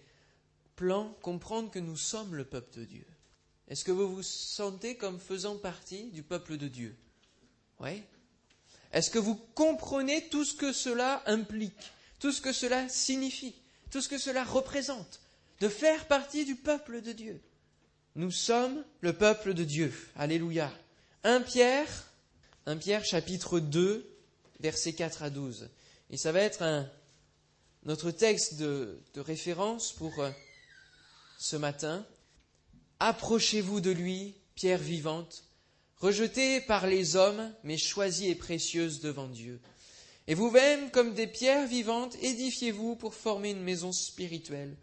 plan, 0.77 1.17
comprendre 1.23 1.71
que 1.71 1.79
nous 1.79 1.97
sommes 1.97 2.35
le 2.35 2.45
peuple 2.45 2.81
de 2.81 2.85
Dieu. 2.85 3.07
Est-ce 3.69 3.85
que 3.85 3.93
vous 3.93 4.17
vous 4.17 4.23
sentez 4.23 4.97
comme 4.97 5.19
faisant 5.19 5.57
partie 5.57 6.11
du 6.11 6.23
peuple 6.23 6.57
de 6.57 6.69
Dieu? 6.69 6.97
Oui 7.81 8.03
Est-ce 8.93 9.11
que 9.11 9.19
vous 9.19 9.35
comprenez 9.35 10.29
tout 10.29 10.45
ce 10.45 10.55
que 10.55 10.73
cela 10.73 11.23
implique, 11.27 11.93
tout 12.21 12.31
ce 12.31 12.41
que 12.41 12.53
cela 12.53 12.89
signifie, 12.89 13.55
tout 13.91 14.01
ce 14.01 14.09
que 14.09 14.19
cela 14.19 14.45
représente, 14.45 15.21
de 15.61 15.69
faire 15.69 16.07
partie 16.07 16.45
du 16.45 16.57
peuple 16.57 17.01
de 17.01 17.13
Dieu 17.13 17.41
Nous 18.15 18.31
sommes 18.31 18.85
le 19.01 19.13
peuple 19.13 19.55
de 19.55 19.65
Dieu. 19.65 19.93
Alléluia. 20.17 20.73
1 21.25 21.41
Pierre, 21.43 21.89
1 22.67 22.77
Pierre 22.77 23.05
chapitre 23.05 23.61
2, 23.61 24.09
versets 24.61 24.93
4 24.93 25.23
à 25.23 25.31
12. 25.31 25.69
Et 26.11 26.17
ça 26.17 26.33
va 26.33 26.41
être 26.41 26.87
notre 27.85 28.11
texte 28.11 28.55
de, 28.57 29.01
de 29.15 29.21
référence 29.21 29.93
pour 29.93 30.19
euh, 30.21 30.31
ce 31.39 31.57
matin. 31.57 32.05
Approchez-vous 33.01 33.81
de 33.81 33.91
lui, 33.91 34.35
pierre 34.55 34.79
vivante, 34.79 35.45
rejetée 35.99 36.61
par 36.61 36.87
les 36.87 37.17
hommes, 37.17 37.53
mais 37.63 37.77
choisie 37.77 38.29
et 38.29 38.35
précieuse 38.35 39.01
devant 39.01 39.29
Dieu. 39.29 39.61
Et 40.29 40.35
vous-même, 40.35 40.91
comme 40.91 41.15
des 41.15 41.27
pierres 41.27 41.67
vivantes, 41.67 42.17
édifiez-vous 42.23 42.97
pour 42.97 43.15
former 43.15 43.51
une 43.51 43.63
maison 43.63 43.93
spirituelle, 43.93 44.77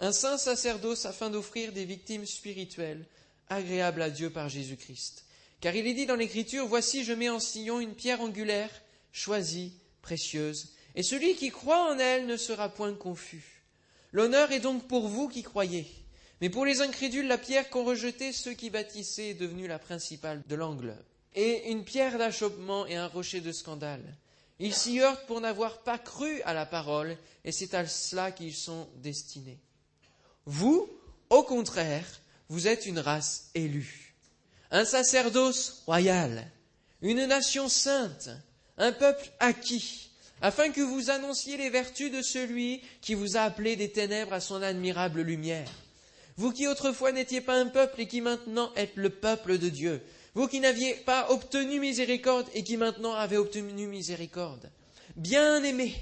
un 0.00 0.12
saint 0.12 0.38
sacerdoce 0.38 1.06
afin 1.06 1.30
d'offrir 1.30 1.72
des 1.72 1.84
victimes 1.84 2.26
spirituelles, 2.26 3.06
agréables 3.48 4.02
à 4.02 4.10
Dieu 4.10 4.30
par 4.30 4.48
Jésus-Christ. 4.48 5.24
Car 5.60 5.74
il 5.74 5.86
est 5.86 5.94
dit 5.94 6.06
dans 6.06 6.16
l'Écriture, 6.16 6.66
Voici, 6.66 7.04
je 7.04 7.12
mets 7.12 7.30
en 7.30 7.40
sillon 7.40 7.80
une 7.80 7.94
pierre 7.94 8.20
angulaire, 8.20 8.70
choisie, 9.12 9.72
précieuse, 10.02 10.72
et 10.94 11.02
celui 11.02 11.34
qui 11.34 11.50
croit 11.50 11.90
en 11.92 11.98
elle 11.98 12.26
ne 12.26 12.36
sera 12.36 12.68
point 12.68 12.94
confus. 12.94 13.62
L'honneur 14.12 14.52
est 14.52 14.60
donc 14.60 14.86
pour 14.86 15.08
vous 15.08 15.28
qui 15.28 15.42
croyez. 15.42 15.86
Mais 16.40 16.50
pour 16.50 16.66
les 16.66 16.82
incrédules, 16.82 17.26
la 17.26 17.38
pierre 17.38 17.70
qu'ont 17.70 17.84
rejetée 17.84 18.32
ceux 18.32 18.52
qui 18.52 18.68
bâtissaient 18.68 19.30
est 19.30 19.34
devenue 19.34 19.66
la 19.66 19.78
principale 19.78 20.42
de 20.46 20.54
l'angle, 20.54 20.94
et 21.34 21.70
une 21.70 21.84
pierre 21.84 22.18
d'achoppement 22.18 22.86
et 22.86 22.96
un 22.96 23.06
rocher 23.06 23.40
de 23.40 23.52
scandale. 23.52 24.16
Ils 24.58 24.74
s'y 24.74 25.00
heurtent 25.00 25.26
pour 25.26 25.40
n'avoir 25.40 25.82
pas 25.82 25.98
cru 25.98 26.42
à 26.42 26.52
la 26.52 26.66
parole, 26.66 27.16
et 27.44 27.52
c'est 27.52 27.74
à 27.74 27.86
cela 27.86 28.32
qu'ils 28.32 28.54
sont 28.54 28.88
destinés. 28.96 29.58
Vous, 30.46 30.88
au 31.28 31.42
contraire, 31.42 32.06
vous 32.48 32.68
êtes 32.68 32.86
une 32.86 33.00
race 33.00 33.50
élue, 33.54 34.14
un 34.70 34.84
sacerdoce 34.84 35.82
royal, 35.86 36.50
une 37.02 37.26
nation 37.26 37.68
sainte, 37.68 38.30
un 38.78 38.92
peuple 38.92 39.28
acquis, 39.40 40.10
afin 40.40 40.70
que 40.70 40.80
vous 40.80 41.10
annonciez 41.10 41.56
les 41.56 41.70
vertus 41.70 42.12
de 42.12 42.22
celui 42.22 42.82
qui 43.00 43.14
vous 43.14 43.36
a 43.36 43.40
appelé 43.40 43.74
des 43.74 43.90
ténèbres 43.90 44.34
à 44.34 44.40
son 44.40 44.62
admirable 44.62 45.22
lumière. 45.22 45.68
Vous 46.36 46.52
qui 46.52 46.68
autrefois 46.68 47.12
n'étiez 47.12 47.40
pas 47.40 47.58
un 47.58 47.66
peuple 47.66 48.02
et 48.02 48.06
qui 48.06 48.20
maintenant 48.20 48.70
êtes 48.76 48.96
le 48.96 49.10
peuple 49.10 49.58
de 49.58 49.68
Dieu. 49.68 50.02
Vous 50.34 50.48
qui 50.48 50.60
n'aviez 50.60 50.94
pas 50.94 51.30
obtenu 51.30 51.80
miséricorde 51.80 52.46
et 52.52 52.62
qui 52.62 52.76
maintenant 52.76 53.14
avez 53.14 53.38
obtenu 53.38 53.86
miséricorde. 53.86 54.70
Bien-aimés, 55.16 55.94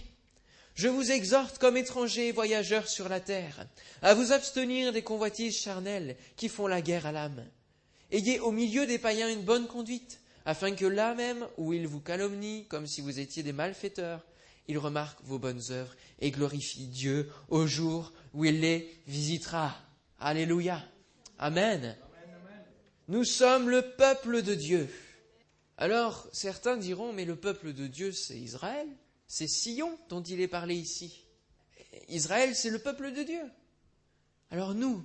je 0.75 0.89
vous 0.89 1.13
exhorte 1.13 1.59
comme 1.59 1.77
étrangers 1.77 2.33
voyageurs 2.33 2.89
sur 2.89 3.09
la 3.09 3.21
terre 3.21 3.67
à 4.03 4.15
vous 4.15 4.33
abstenir 4.33 4.93
des 4.93 5.03
convoitises 5.03 5.57
charnelles 5.57 6.17
qui 6.37 6.49
font 6.49 6.67
la 6.67 6.83
guerre 6.83 7.07
à 7.07 7.13
l'âme. 7.13 7.45
Ayez 8.11 8.41
au 8.41 8.51
milieu 8.51 8.87
des 8.87 8.99
païens 8.99 9.31
une 9.31 9.43
bonne 9.43 9.67
conduite, 9.67 10.21
afin 10.45 10.73
que 10.73 10.85
là 10.85 11.15
même 11.15 11.47
où 11.57 11.73
ils 11.73 11.87
vous 11.87 12.01
calomnient 12.01 12.65
comme 12.69 12.87
si 12.87 13.01
vous 13.01 13.21
étiez 13.21 13.43
des 13.43 13.53
malfaiteurs, 13.53 14.25
ils 14.67 14.79
remarquent 14.79 15.23
vos 15.25 15.39
bonnes 15.39 15.63
œuvres 15.71 15.95
et 16.21 16.31
glorifient 16.31 16.89
Dieu 16.89 17.31
au 17.49 17.67
jour 17.67 18.13
où 18.33 18.45
il 18.45 18.61
les 18.61 18.93
visitera. 19.07 19.77
Alléluia. 20.19 20.83
Amen. 21.39 21.97
Nous 23.09 23.25
sommes 23.25 23.69
le 23.69 23.83
peuple 23.83 24.43
de 24.43 24.55
Dieu. 24.55 24.89
Alors, 25.77 26.27
certains 26.33 26.77
diront, 26.77 27.13
mais 27.13 27.25
le 27.25 27.37
peuple 27.37 27.73
de 27.73 27.87
Dieu, 27.87 28.13
c'est 28.13 28.39
Israël, 28.39 28.89
c'est 29.35 29.49
Sion 29.49 29.99
dont 30.09 30.23
il 30.23 30.41
est 30.41 30.47
parlé 30.47 30.77
ici. 30.77 31.27
Israël, 32.09 32.55
c'est 32.55 32.71
le 32.71 32.79
peuple 32.79 33.13
de 33.13 33.25
Dieu. 33.25 33.43
Alors 34.53 34.77
nous, 34.77 35.05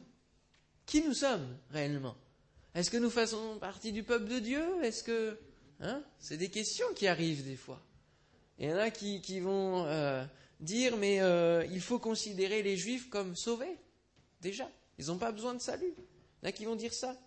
qui 0.86 1.02
nous 1.02 1.16
sommes 1.16 1.58
réellement? 1.72 2.16
Est-ce 2.76 2.92
que 2.92 2.98
nous 2.98 3.10
faisons 3.10 3.58
partie 3.58 3.92
du 3.92 4.04
peuple 4.04 4.28
de 4.28 4.38
Dieu? 4.38 4.84
Est-ce 4.84 5.04
que... 5.04 5.40
Hein? 5.80 6.04
C'est 6.20 6.38
des 6.38 6.50
questions 6.50 6.86
qui 6.96 7.08
arrivent 7.08 7.44
des 7.44 7.56
fois. 7.56 7.82
Il 8.60 8.70
y 8.70 8.72
en 8.72 8.78
a 8.78 8.92
qui, 8.92 9.40
vont 9.40 9.88
euh, 9.88 10.24
dire, 10.60 10.96
mais 10.98 11.22
euh, 11.22 11.66
il 11.72 11.82
faut 11.82 11.98
considérer 11.98 12.62
les 12.62 12.78
Juifs 12.78 13.10
comme 13.10 13.36
sauvés, 13.36 13.78
déjà. 14.42 14.70
Ils 15.00 15.08
n'ont 15.08 15.18
pas 15.18 15.32
besoin 15.32 15.56
de 15.56 15.60
salut. 15.60 15.96
Il 15.98 16.46
y 16.46 16.46
en 16.46 16.50
a 16.50 16.52
qui 16.52 16.66
vont 16.66 16.76
dire 16.76 16.94
ça. 16.94 17.18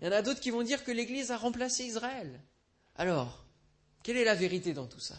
Il 0.00 0.06
y 0.06 0.08
en 0.08 0.12
a 0.12 0.22
d'autres 0.22 0.40
qui 0.40 0.50
vont 0.50 0.64
dire 0.64 0.82
que 0.82 0.90
l'Église 0.90 1.30
a 1.30 1.36
remplacé 1.36 1.84
Israël. 1.84 2.40
Alors, 2.96 3.46
quelle 4.02 4.16
est 4.16 4.24
la 4.24 4.34
vérité 4.34 4.72
dans 4.72 4.88
tout 4.88 4.98
ça? 4.98 5.14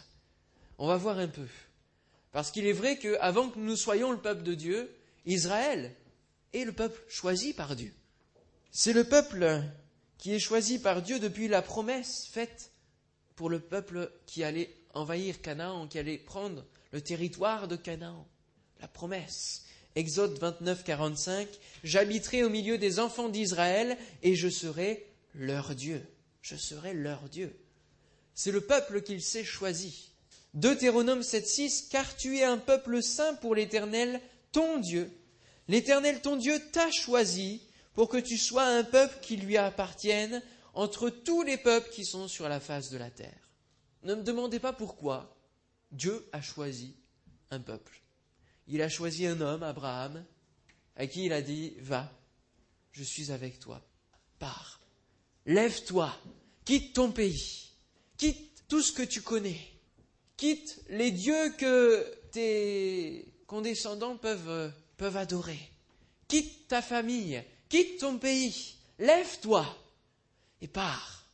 On 0.78 0.86
va 0.88 0.96
voir 0.96 1.18
un 1.18 1.28
peu. 1.28 1.46
Parce 2.32 2.50
qu'il 2.50 2.66
est 2.66 2.72
vrai 2.72 2.98
qu'avant 2.98 3.48
que 3.48 3.58
nous 3.58 3.76
soyons 3.76 4.10
le 4.10 4.18
peuple 4.18 4.42
de 4.42 4.54
Dieu, 4.54 4.94
Israël 5.26 5.94
est 6.52 6.64
le 6.64 6.72
peuple 6.72 7.00
choisi 7.08 7.52
par 7.52 7.76
Dieu. 7.76 7.92
C'est 8.70 8.92
le 8.92 9.04
peuple 9.04 9.62
qui 10.18 10.34
est 10.34 10.40
choisi 10.40 10.78
par 10.78 11.02
Dieu 11.02 11.20
depuis 11.20 11.48
la 11.48 11.62
promesse 11.62 12.26
faite 12.26 12.72
pour 13.36 13.50
le 13.50 13.60
peuple 13.60 14.10
qui 14.26 14.42
allait 14.42 14.74
envahir 14.94 15.40
Canaan, 15.40 15.86
qui 15.86 15.98
allait 15.98 16.18
prendre 16.18 16.64
le 16.92 17.00
territoire 17.00 17.68
de 17.68 17.76
Canaan. 17.76 18.26
La 18.80 18.88
promesse. 18.88 19.64
Exode 19.96 20.36
29, 20.38 20.82
45, 20.82 21.48
J'habiterai 21.84 22.42
au 22.42 22.50
milieu 22.50 22.78
des 22.78 22.98
enfants 22.98 23.28
d'Israël 23.28 23.96
et 24.24 24.34
je 24.34 24.48
serai 24.48 25.06
leur 25.34 25.74
Dieu. 25.74 26.04
Je 26.42 26.56
serai 26.56 26.94
leur 26.94 27.28
Dieu. 27.28 27.56
C'est 28.34 28.50
le 28.50 28.60
peuple 28.60 29.02
qu'il 29.02 29.22
s'est 29.22 29.44
choisi. 29.44 30.13
Deutéronome 30.54 31.22
7, 31.22 31.46
6, 31.46 31.88
Car 31.90 32.16
tu 32.16 32.38
es 32.38 32.44
un 32.44 32.58
peuple 32.58 33.02
saint 33.02 33.34
pour 33.34 33.54
l'Éternel, 33.54 34.20
ton 34.52 34.78
Dieu. 34.78 35.10
L'Éternel, 35.66 36.22
ton 36.22 36.36
Dieu, 36.36 36.60
t'a 36.72 36.90
choisi 36.92 37.62
pour 37.92 38.08
que 38.08 38.18
tu 38.18 38.38
sois 38.38 38.64
un 38.64 38.84
peuple 38.84 39.18
qui 39.20 39.36
lui 39.36 39.56
appartienne 39.56 40.42
entre 40.74 41.10
tous 41.10 41.42
les 41.42 41.56
peuples 41.56 41.90
qui 41.90 42.04
sont 42.04 42.28
sur 42.28 42.48
la 42.48 42.60
face 42.60 42.90
de 42.90 42.98
la 42.98 43.10
terre. 43.10 43.50
Ne 44.04 44.14
me 44.14 44.22
demandez 44.22 44.60
pas 44.60 44.72
pourquoi 44.72 45.36
Dieu 45.90 46.28
a 46.32 46.40
choisi 46.40 46.94
un 47.50 47.60
peuple. 47.60 48.00
Il 48.68 48.80
a 48.82 48.88
choisi 48.88 49.26
un 49.26 49.40
homme, 49.40 49.62
Abraham, 49.62 50.24
à 50.96 51.06
qui 51.06 51.26
il 51.26 51.32
a 51.32 51.42
dit, 51.42 51.74
va, 51.80 52.12
je 52.92 53.02
suis 53.02 53.32
avec 53.32 53.58
toi, 53.58 53.82
pars, 54.38 54.80
lève-toi, 55.46 56.14
quitte 56.64 56.94
ton 56.94 57.10
pays, 57.10 57.72
quitte 58.16 58.64
tout 58.68 58.82
ce 58.82 58.92
que 58.92 59.02
tu 59.02 59.20
connais, 59.20 59.73
quitte 60.36 60.82
les 60.88 61.10
dieux 61.10 61.50
que 61.58 62.04
tes 62.32 63.32
condescendants 63.46 64.16
peuvent, 64.16 64.72
peuvent 64.96 65.16
adorer, 65.16 65.58
quitte 66.28 66.68
ta 66.68 66.82
famille, 66.82 67.42
quitte 67.68 68.00
ton 68.00 68.18
pays, 68.18 68.76
lève-toi 68.98 69.66
et 70.60 70.68
pars. 70.68 71.24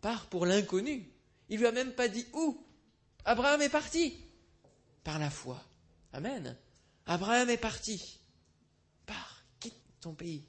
Pars 0.00 0.26
pour 0.26 0.46
l'inconnu. 0.46 1.06
Il 1.48 1.58
lui 1.58 1.66
a 1.66 1.72
même 1.72 1.92
pas 1.92 2.08
dit 2.08 2.26
où. 2.32 2.64
Abraham 3.24 3.60
est 3.60 3.68
parti 3.68 4.16
par 5.04 5.18
la 5.18 5.30
foi. 5.30 5.62
Amen. 6.12 6.56
Abraham 7.06 7.50
est 7.50 7.58
parti. 7.58 8.18
ton 10.00 10.14
pays, 10.14 10.42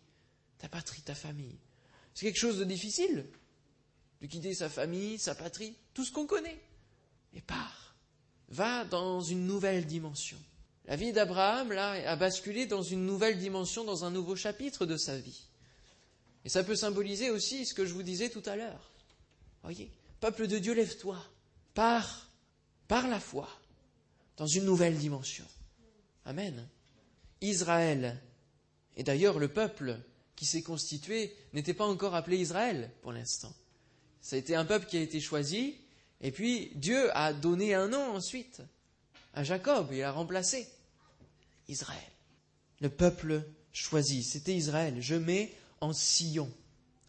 ta 0.58 0.70
patrie, 0.70 1.02
ta 1.02 1.14
famille. 1.14 1.60
C'est 2.14 2.26
quelque 2.26 2.40
chose 2.40 2.58
de 2.58 2.64
difficile 2.64 3.26
de 4.22 4.28
quitter 4.28 4.54
sa 4.54 4.70
famille, 4.70 5.18
sa 5.18 5.36
patrie, 5.36 5.76
tout 5.94 6.06
ce 6.06 6.12
qu'on 6.12 6.28
connaît. 6.28 6.60
Et 7.34 7.42
part, 7.42 7.96
va 8.50 8.86
dans 8.86 9.22
une 9.22 9.46
nouvelle 9.46 9.86
dimension. 9.86 10.38
La 10.86 10.96
vie 10.96 11.14
d'Abraham, 11.14 11.72
là, 11.72 11.92
a 11.92 12.16
basculé 12.16 12.66
dans 12.66 12.82
une 12.82 13.06
nouvelle 13.06 13.40
dimension, 13.40 13.84
dans 13.84 14.04
un 14.04 14.12
nouveau 14.12 14.36
chapitre 14.36 14.86
de 14.86 14.98
sa 14.98 15.18
vie. 15.18 15.44
Et 16.44 16.50
ça 16.50 16.64
peut 16.64 16.76
symboliser 16.76 17.30
aussi 17.30 17.66
ce 17.66 17.74
que 17.74 17.86
je 17.86 17.94
vous 17.94 18.04
disais 18.04 18.30
tout 18.30 18.44
à 18.46 18.56
l'heure. 18.56 18.92
Voyez, 19.64 19.92
peuple 20.20 20.48
de 20.48 20.58
Dieu, 20.58 20.74
lève-toi. 20.74 21.18
Pars, 21.74 22.30
par 22.88 23.08
la 23.08 23.20
foi, 23.20 23.48
dans 24.38 24.48
une 24.48 24.66
nouvelle 24.66 24.98
dimension. 24.98 25.46
Amen. 26.26 26.68
Israël, 27.42 28.22
et 28.96 29.04
d'ailleurs 29.04 29.40
le 29.40 29.48
peuple 29.48 30.00
qui 30.36 30.46
s'est 30.46 30.62
constitué 30.62 31.36
n'était 31.54 31.74
pas 31.74 31.86
encore 31.86 32.16
appelé 32.16 32.38
Israël 32.38 32.92
pour 33.02 33.12
l'instant. 33.12 33.54
Ça 34.22 34.36
a 34.36 34.40
été 34.40 34.56
un 34.56 34.66
peuple 34.66 34.86
qui 34.88 34.98
a 34.98 35.02
été 35.02 35.20
choisi, 35.20 35.78
et 36.22 36.32
puis 36.32 36.72
Dieu 36.76 37.16
a 37.18 37.34
donné 37.34 37.74
un 37.74 37.88
nom 37.88 38.16
ensuite 38.16 38.62
à 39.34 39.44
Jacob, 39.44 39.90
il 39.92 40.04
a 40.04 40.12
remplacé 40.12 40.68
Israël. 41.68 42.00
Le 42.80 42.90
peuple 42.90 43.44
choisi, 43.72 44.24
c'était 44.24 44.56
Israël. 44.56 44.98
Je 45.00 45.16
mets 45.16 45.56
en 45.80 45.94
sillon, 45.94 46.52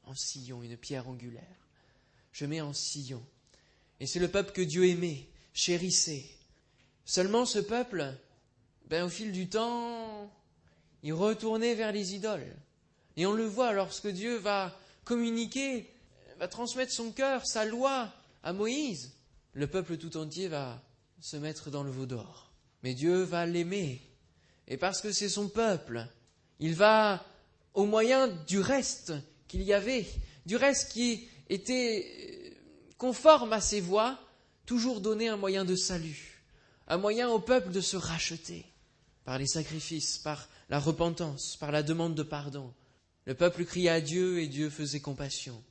en 0.04 0.14
sillon, 0.14 0.62
une 0.62 0.76
pierre 0.76 1.08
angulaire. 1.08 1.42
Je 2.32 2.46
mets 2.46 2.60
en 2.60 2.72
sillon. 2.72 3.22
Et 4.00 4.06
c'est 4.06 4.18
le 4.18 4.28
peuple 4.28 4.52
que 4.52 4.62
Dieu 4.62 4.88
aimait, 4.88 5.26
chérissait. 5.52 6.24
Seulement 7.04 7.44
ce 7.44 7.58
peuple, 7.58 8.14
ben, 8.86 9.04
au 9.04 9.08
fil 9.08 9.32
du 9.32 9.48
temps, 9.48 10.30
il 11.02 11.12
retournait 11.12 11.74
vers 11.74 11.92
les 11.92 12.14
idoles. 12.14 12.54
Et 13.16 13.26
on 13.26 13.32
le 13.32 13.44
voit 13.44 13.72
lorsque 13.72 14.08
Dieu 14.08 14.36
va 14.36 14.76
communiquer, 15.04 15.90
va 16.38 16.48
transmettre 16.48 16.92
son 16.92 17.10
cœur, 17.10 17.46
sa 17.46 17.64
loi 17.64 18.12
à 18.42 18.52
Moïse. 18.52 19.12
Le 19.52 19.66
peuple 19.66 19.96
tout 19.96 20.16
entier 20.16 20.48
va 20.48 20.82
se 21.20 21.36
mettre 21.36 21.70
dans 21.70 21.82
le 21.82 21.90
veau 21.90 22.06
d'or. 22.06 22.52
Mais 22.82 22.94
Dieu 22.94 23.22
va 23.22 23.46
l'aimer. 23.46 24.00
Et 24.68 24.76
parce 24.76 25.00
que 25.00 25.12
c'est 25.12 25.28
son 25.28 25.48
peuple, 25.48 26.06
il 26.58 26.74
va, 26.74 27.24
au 27.74 27.84
moyen 27.84 28.28
du 28.28 28.60
reste 28.60 29.12
qu'il 29.48 29.62
y 29.62 29.72
avait, 29.72 30.06
du 30.46 30.56
reste 30.56 30.92
qui 30.92 31.28
était 31.48 32.50
euh, 32.50 32.54
conforme 32.96 33.52
à 33.52 33.60
ses 33.60 33.80
voies, 33.80 34.18
toujours 34.64 35.00
donner 35.00 35.28
un 35.28 35.36
moyen 35.36 35.64
de 35.64 35.76
salut, 35.76 36.42
un 36.88 36.96
moyen 36.96 37.28
au 37.28 37.38
peuple 37.38 37.72
de 37.72 37.80
se 37.80 37.96
racheter 37.96 38.64
par 39.24 39.38
les 39.38 39.46
sacrifices, 39.46 40.18
par 40.18 40.48
la 40.68 40.78
repentance, 40.78 41.56
par 41.56 41.72
la 41.72 41.82
demande 41.82 42.14
de 42.14 42.22
pardon. 42.22 42.72
Le 43.24 43.34
peuple 43.34 43.64
criait 43.64 43.90
à 43.90 44.00
Dieu 44.00 44.40
et 44.40 44.48
Dieu 44.48 44.70
faisait 44.70 45.00
compassion. 45.00 45.62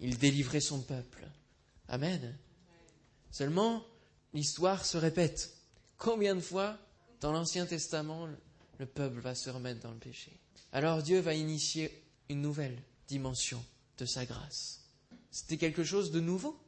Il 0.00 0.18
délivrait 0.18 0.60
son 0.60 0.80
peuple. 0.80 1.28
Amen. 1.88 2.36
Seulement, 3.30 3.84
l'histoire 4.34 4.84
se 4.84 4.96
répète. 4.98 5.54
Combien 5.96 6.34
de 6.34 6.40
fois, 6.40 6.78
dans 7.20 7.32
l'Ancien 7.32 7.66
Testament, 7.66 8.28
le 8.78 8.86
peuple 8.86 9.20
va 9.20 9.34
se 9.34 9.50
remettre 9.50 9.80
dans 9.80 9.92
le 9.92 9.98
péché? 9.98 10.38
Alors 10.72 11.02
Dieu 11.02 11.20
va 11.20 11.34
initier 11.34 12.04
une 12.28 12.42
nouvelle 12.42 12.80
dimension 13.08 13.64
de 13.96 14.04
sa 14.04 14.26
grâce. 14.26 14.84
C'était 15.30 15.56
quelque 15.56 15.84
chose 15.84 16.10
de 16.10 16.20
nouveau? 16.20 16.58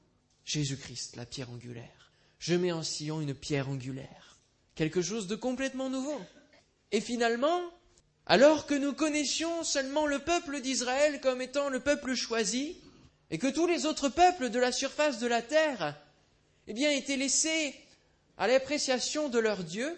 Jésus-Christ, 0.45 1.17
la 1.17 1.27
pierre 1.27 1.51
angulaire. 1.51 2.13
Je 2.39 2.55
mets 2.55 2.73
en 2.73 2.83
sillon 2.83 3.21
une 3.21 3.35
pierre 3.35 3.69
angulaire. 3.69 4.39
Quelque 4.75 5.03
chose 5.03 5.27
de 5.27 5.37
complètement 5.37 5.91
nouveau. 5.91 6.19
Et 6.93 7.01
finalement, 7.01 7.61
alors 8.27 8.67
que 8.67 8.75
nous 8.75 8.95
connaissions 8.95 9.65
seulement 9.65 10.07
le 10.07 10.19
peuple 10.19 10.61
d'Israël 10.61 11.21
comme 11.21 11.43
étant 11.43 11.69
le 11.69 11.81
peuple 11.81 12.15
choisi, 12.15 12.77
et 13.31 13.39
que 13.39 13.47
tous 13.47 13.67
les 13.67 13.87
autres 13.87 14.09
peuples 14.09 14.51
de 14.51 14.59
la 14.59 14.73
surface 14.73 15.19
de 15.19 15.27
la 15.27 15.43
terre 15.43 15.97
eh 16.67 16.73
bien, 16.73 16.91
étaient 16.91 17.17
laissés 17.17 17.75
à 18.37 18.49
l'appréciation 18.49 19.29
de 19.29 19.39
leur 19.39 19.65
Dieu, 19.65 19.97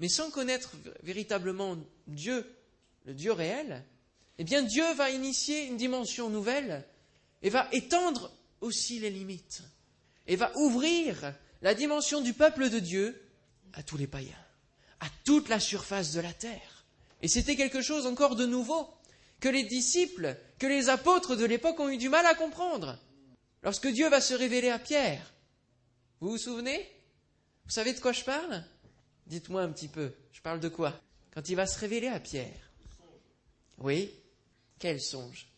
mais 0.00 0.08
sans 0.08 0.30
connaître 0.30 0.72
véritablement 1.02 1.76
Dieu, 2.06 2.46
le 3.04 3.14
Dieu 3.14 3.32
réel, 3.32 3.84
eh 4.38 4.44
bien, 4.44 4.62
Dieu 4.62 4.92
va 4.94 5.10
initier 5.10 5.66
une 5.66 5.76
dimension 5.76 6.28
nouvelle 6.28 6.84
et 7.42 7.50
va 7.50 7.68
étendre 7.72 8.32
aussi 8.60 8.98
les 8.98 9.10
limites 9.10 9.62
et 10.26 10.36
va 10.36 10.56
ouvrir 10.56 11.34
la 11.60 11.74
dimension 11.74 12.20
du 12.20 12.32
peuple 12.32 12.70
de 12.70 12.78
Dieu 12.78 13.20
à 13.72 13.82
tous 13.82 13.96
les 13.96 14.06
païens, 14.06 14.32
à 15.00 15.06
toute 15.24 15.48
la 15.48 15.60
surface 15.60 16.12
de 16.12 16.20
la 16.20 16.32
terre. 16.32 16.84
Et 17.20 17.28
c'était 17.28 17.56
quelque 17.56 17.82
chose 17.82 18.06
encore 18.06 18.34
de 18.34 18.46
nouveau 18.46 18.88
que 19.42 19.48
les 19.48 19.64
disciples, 19.64 20.38
que 20.60 20.68
les 20.68 20.88
apôtres 20.88 21.34
de 21.34 21.44
l'époque 21.44 21.80
ont 21.80 21.88
eu 21.88 21.98
du 21.98 22.08
mal 22.08 22.24
à 22.26 22.34
comprendre. 22.34 22.96
Lorsque 23.64 23.88
Dieu 23.88 24.08
va 24.08 24.20
se 24.20 24.34
révéler 24.34 24.70
à 24.70 24.78
Pierre, 24.78 25.34
vous 26.20 26.30
vous 26.30 26.38
souvenez? 26.38 26.88
Vous 27.64 27.72
savez 27.72 27.92
de 27.92 27.98
quoi 27.98 28.12
je 28.12 28.22
parle? 28.22 28.64
Dites-moi 29.26 29.62
un 29.62 29.72
petit 29.72 29.88
peu, 29.88 30.12
je 30.30 30.40
parle 30.40 30.60
de 30.60 30.68
quoi? 30.68 30.98
Quand 31.34 31.48
il 31.48 31.56
va 31.56 31.66
se 31.66 31.78
révéler 31.80 32.06
à 32.06 32.20
Pierre. 32.20 32.70
Oui 33.78 34.14
Quel 34.78 35.00
songe 35.00 35.48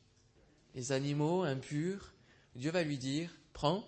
Les 0.75 0.92
animaux 0.92 1.42
impurs, 1.42 2.14
Dieu 2.57 2.70
va 2.70 2.85
lui 2.85 2.97
dire, 2.97 3.37
prends, 3.53 3.87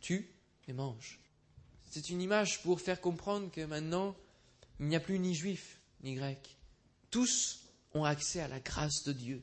tue 0.00 0.28
et 0.68 0.74
mange. 0.74 1.20
C'est 1.88 2.10
une 2.10 2.20
image 2.20 2.60
pour 2.62 2.82
faire 2.82 3.00
comprendre 3.00 3.50
que 3.50 3.62
maintenant, 3.62 4.14
il 4.78 4.88
n'y 4.88 4.96
a 4.96 5.00
plus 5.00 5.18
ni 5.18 5.34
juif 5.34 5.80
ni 6.02 6.16
grec. 6.16 6.58
Tous 7.10 7.67
ont 7.98 8.04
accès 8.04 8.40
à 8.40 8.48
la 8.48 8.60
grâce 8.60 9.04
de 9.04 9.12
Dieu. 9.12 9.42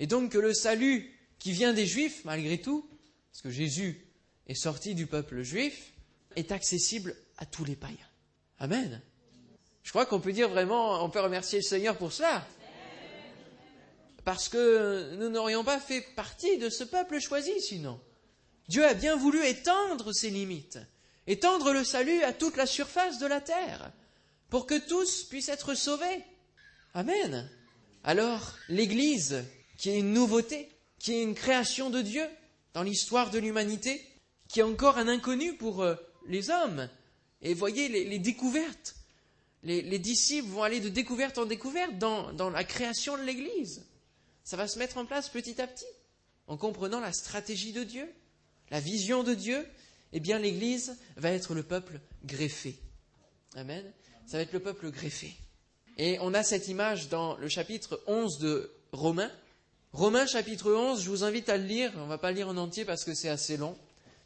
Et 0.00 0.06
donc 0.06 0.32
que 0.32 0.38
le 0.38 0.54
salut 0.54 1.12
qui 1.38 1.52
vient 1.52 1.72
des 1.72 1.86
juifs, 1.86 2.24
malgré 2.24 2.60
tout, 2.60 2.88
parce 3.30 3.42
que 3.42 3.50
Jésus 3.50 4.06
est 4.46 4.54
sorti 4.54 4.94
du 4.94 5.06
peuple 5.06 5.42
juif, 5.42 5.92
est 6.36 6.52
accessible 6.52 7.14
à 7.36 7.46
tous 7.46 7.64
les 7.64 7.76
païens. 7.76 7.96
Amen. 8.58 9.00
Je 9.82 9.90
crois 9.90 10.06
qu'on 10.06 10.20
peut 10.20 10.32
dire 10.32 10.48
vraiment, 10.48 11.04
on 11.04 11.10
peut 11.10 11.20
remercier 11.20 11.58
le 11.58 11.64
Seigneur 11.64 11.96
pour 11.96 12.12
cela. 12.12 12.46
Parce 14.24 14.48
que 14.48 15.14
nous 15.16 15.30
n'aurions 15.30 15.64
pas 15.64 15.80
fait 15.80 16.02
partie 16.14 16.58
de 16.58 16.68
ce 16.68 16.84
peuple 16.84 17.18
choisi 17.18 17.60
sinon. 17.60 18.00
Dieu 18.68 18.84
a 18.84 18.92
bien 18.92 19.16
voulu 19.16 19.44
étendre 19.46 20.12
ses 20.12 20.28
limites, 20.28 20.78
étendre 21.26 21.72
le 21.72 21.84
salut 21.84 22.22
à 22.22 22.34
toute 22.34 22.56
la 22.56 22.66
surface 22.66 23.18
de 23.18 23.26
la 23.26 23.40
terre, 23.40 23.90
pour 24.50 24.66
que 24.66 24.78
tous 24.78 25.24
puissent 25.24 25.48
être 25.48 25.74
sauvés. 25.74 26.24
Amen. 26.92 27.48
Alors, 28.04 28.54
l'Église, 28.68 29.44
qui 29.76 29.90
est 29.90 29.98
une 29.98 30.12
nouveauté, 30.12 30.68
qui 30.98 31.14
est 31.14 31.22
une 31.22 31.34
création 31.34 31.90
de 31.90 32.00
Dieu 32.00 32.26
dans 32.74 32.82
l'histoire 32.82 33.30
de 33.30 33.38
l'humanité, 33.38 34.02
qui 34.48 34.60
est 34.60 34.64
encore 34.64 34.98
un 34.98 35.08
inconnu 35.08 35.54
pour 35.54 35.82
euh, 35.82 35.94
les 36.26 36.50
hommes, 36.50 36.88
et 37.42 37.54
voyez 37.54 37.88
les, 37.88 38.18
découvertes, 38.18 38.96
les, 39.62 39.98
disciples 39.98 40.48
vont 40.48 40.62
aller 40.62 40.80
de 40.80 40.88
découverte 40.88 41.38
en 41.38 41.44
découverte 41.44 41.98
dans, 41.98 42.32
dans 42.32 42.50
la 42.50 42.64
création 42.64 43.16
de 43.16 43.22
l'Église. 43.22 43.84
Ça 44.42 44.56
va 44.56 44.66
se 44.66 44.78
mettre 44.78 44.98
en 44.98 45.06
place 45.06 45.28
petit 45.28 45.60
à 45.60 45.66
petit, 45.66 45.84
en 46.46 46.56
comprenant 46.56 47.00
la 47.00 47.12
stratégie 47.12 47.72
de 47.72 47.84
Dieu, 47.84 48.08
la 48.70 48.80
vision 48.80 49.22
de 49.22 49.34
Dieu, 49.34 49.64
eh 50.12 50.20
bien 50.20 50.38
l'Église 50.38 50.96
va 51.16 51.30
être 51.30 51.54
le 51.54 51.62
peuple 51.62 52.00
greffé. 52.24 52.76
Amen. 53.54 53.84
Ça 54.26 54.38
va 54.38 54.42
être 54.42 54.52
le 54.52 54.60
peuple 54.60 54.90
greffé. 54.90 55.34
Et 55.98 56.18
on 56.20 56.32
a 56.34 56.42
cette 56.42 56.68
image 56.68 57.08
dans 57.08 57.36
le 57.36 57.48
chapitre 57.48 58.00
11 58.06 58.38
de 58.38 58.70
Romains. 58.92 59.30
Romains 59.92 60.26
chapitre 60.26 60.72
11, 60.72 61.02
je 61.02 61.10
vous 61.10 61.24
invite 61.24 61.48
à 61.48 61.56
le 61.56 61.64
lire. 61.64 61.92
On 61.96 62.04
ne 62.04 62.08
va 62.08 62.18
pas 62.18 62.30
le 62.30 62.36
lire 62.36 62.48
en 62.48 62.56
entier 62.56 62.84
parce 62.84 63.04
que 63.04 63.14
c'est 63.14 63.28
assez 63.28 63.56
long. 63.56 63.76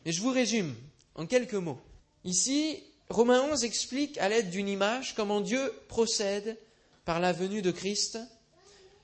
Mais 0.04 0.12
je 0.12 0.20
vous 0.20 0.30
résume 0.30 0.74
en 1.14 1.26
quelques 1.26 1.54
mots. 1.54 1.80
Ici, 2.24 2.82
Romains 3.08 3.42
11 3.50 3.64
explique 3.64 4.18
à 4.18 4.28
l'aide 4.28 4.50
d'une 4.50 4.68
image 4.68 5.14
comment 5.14 5.40
Dieu 5.40 5.72
procède 5.88 6.58
par 7.04 7.20
la 7.20 7.32
venue 7.32 7.62
de 7.62 7.70
Christ. 7.70 8.18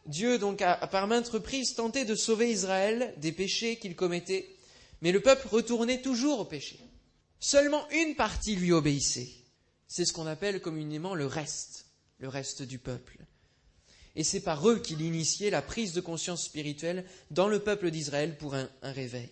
Dieu, 0.07 0.39
donc, 0.39 0.63
a 0.63 0.75
par 0.87 1.07
maintes 1.07 1.29
reprises 1.29 1.75
tenté 1.75 2.05
de 2.05 2.15
sauver 2.15 2.51
Israël 2.51 3.15
des 3.17 3.33
péchés 3.33 3.77
qu'il 3.77 3.97
commettait 3.97 4.55
mais 5.01 5.13
le 5.13 5.21
peuple 5.21 5.49
retournait 5.49 6.03
toujours 6.03 6.41
au 6.41 6.45
péché. 6.45 6.79
Seulement 7.41 7.89
une 7.91 8.17
partie 8.17 8.57
lui 8.57 8.73
obéissait. 8.73 9.29
C'est 9.87 10.05
ce 10.05 10.13
qu'on 10.13 10.27
appelle 10.27 10.61
communément 10.61 11.15
le 11.15 11.27
reste, 11.27 11.87
le 12.19 12.29
reste 12.29 12.63
du 12.63 12.79
peuple. 12.79 13.19
Et 14.17 14.25
c'est 14.25 14.41
par 14.41 14.69
eux 14.69 14.81
qu'il 14.81 15.01
initiait 15.01 15.51
la 15.51 15.63
prise 15.63 15.93
de 15.93 16.01
conscience 16.01 16.45
spirituelle 16.45 17.05
dans 17.31 17.49
le 17.49 17.61
peuple 17.61 17.91
d'Israël 17.91 18.37
pour 18.37 18.55
un, 18.55 18.69
un 18.83 18.93
réveil. 18.93 19.31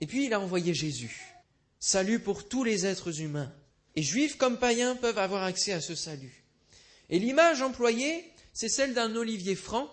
Et 0.00 0.06
puis 0.06 0.26
il 0.26 0.32
a 0.32 0.40
envoyé 0.40 0.72
Jésus. 0.72 1.34
Salut 1.78 2.20
pour 2.20 2.48
tous 2.48 2.62
les 2.64 2.86
êtres 2.86 3.20
humains. 3.20 3.52
Et 3.96 4.02
juifs 4.02 4.36
comme 4.36 4.58
païens 4.58 4.94
peuvent 4.96 5.18
avoir 5.18 5.42
accès 5.42 5.72
à 5.72 5.80
ce 5.80 5.94
salut. 5.94 6.44
Et 7.08 7.18
l'image 7.18 7.60
employée, 7.60 8.24
c'est 8.52 8.68
celle 8.68 8.94
d'un 8.94 9.16
olivier 9.16 9.56
franc 9.56 9.90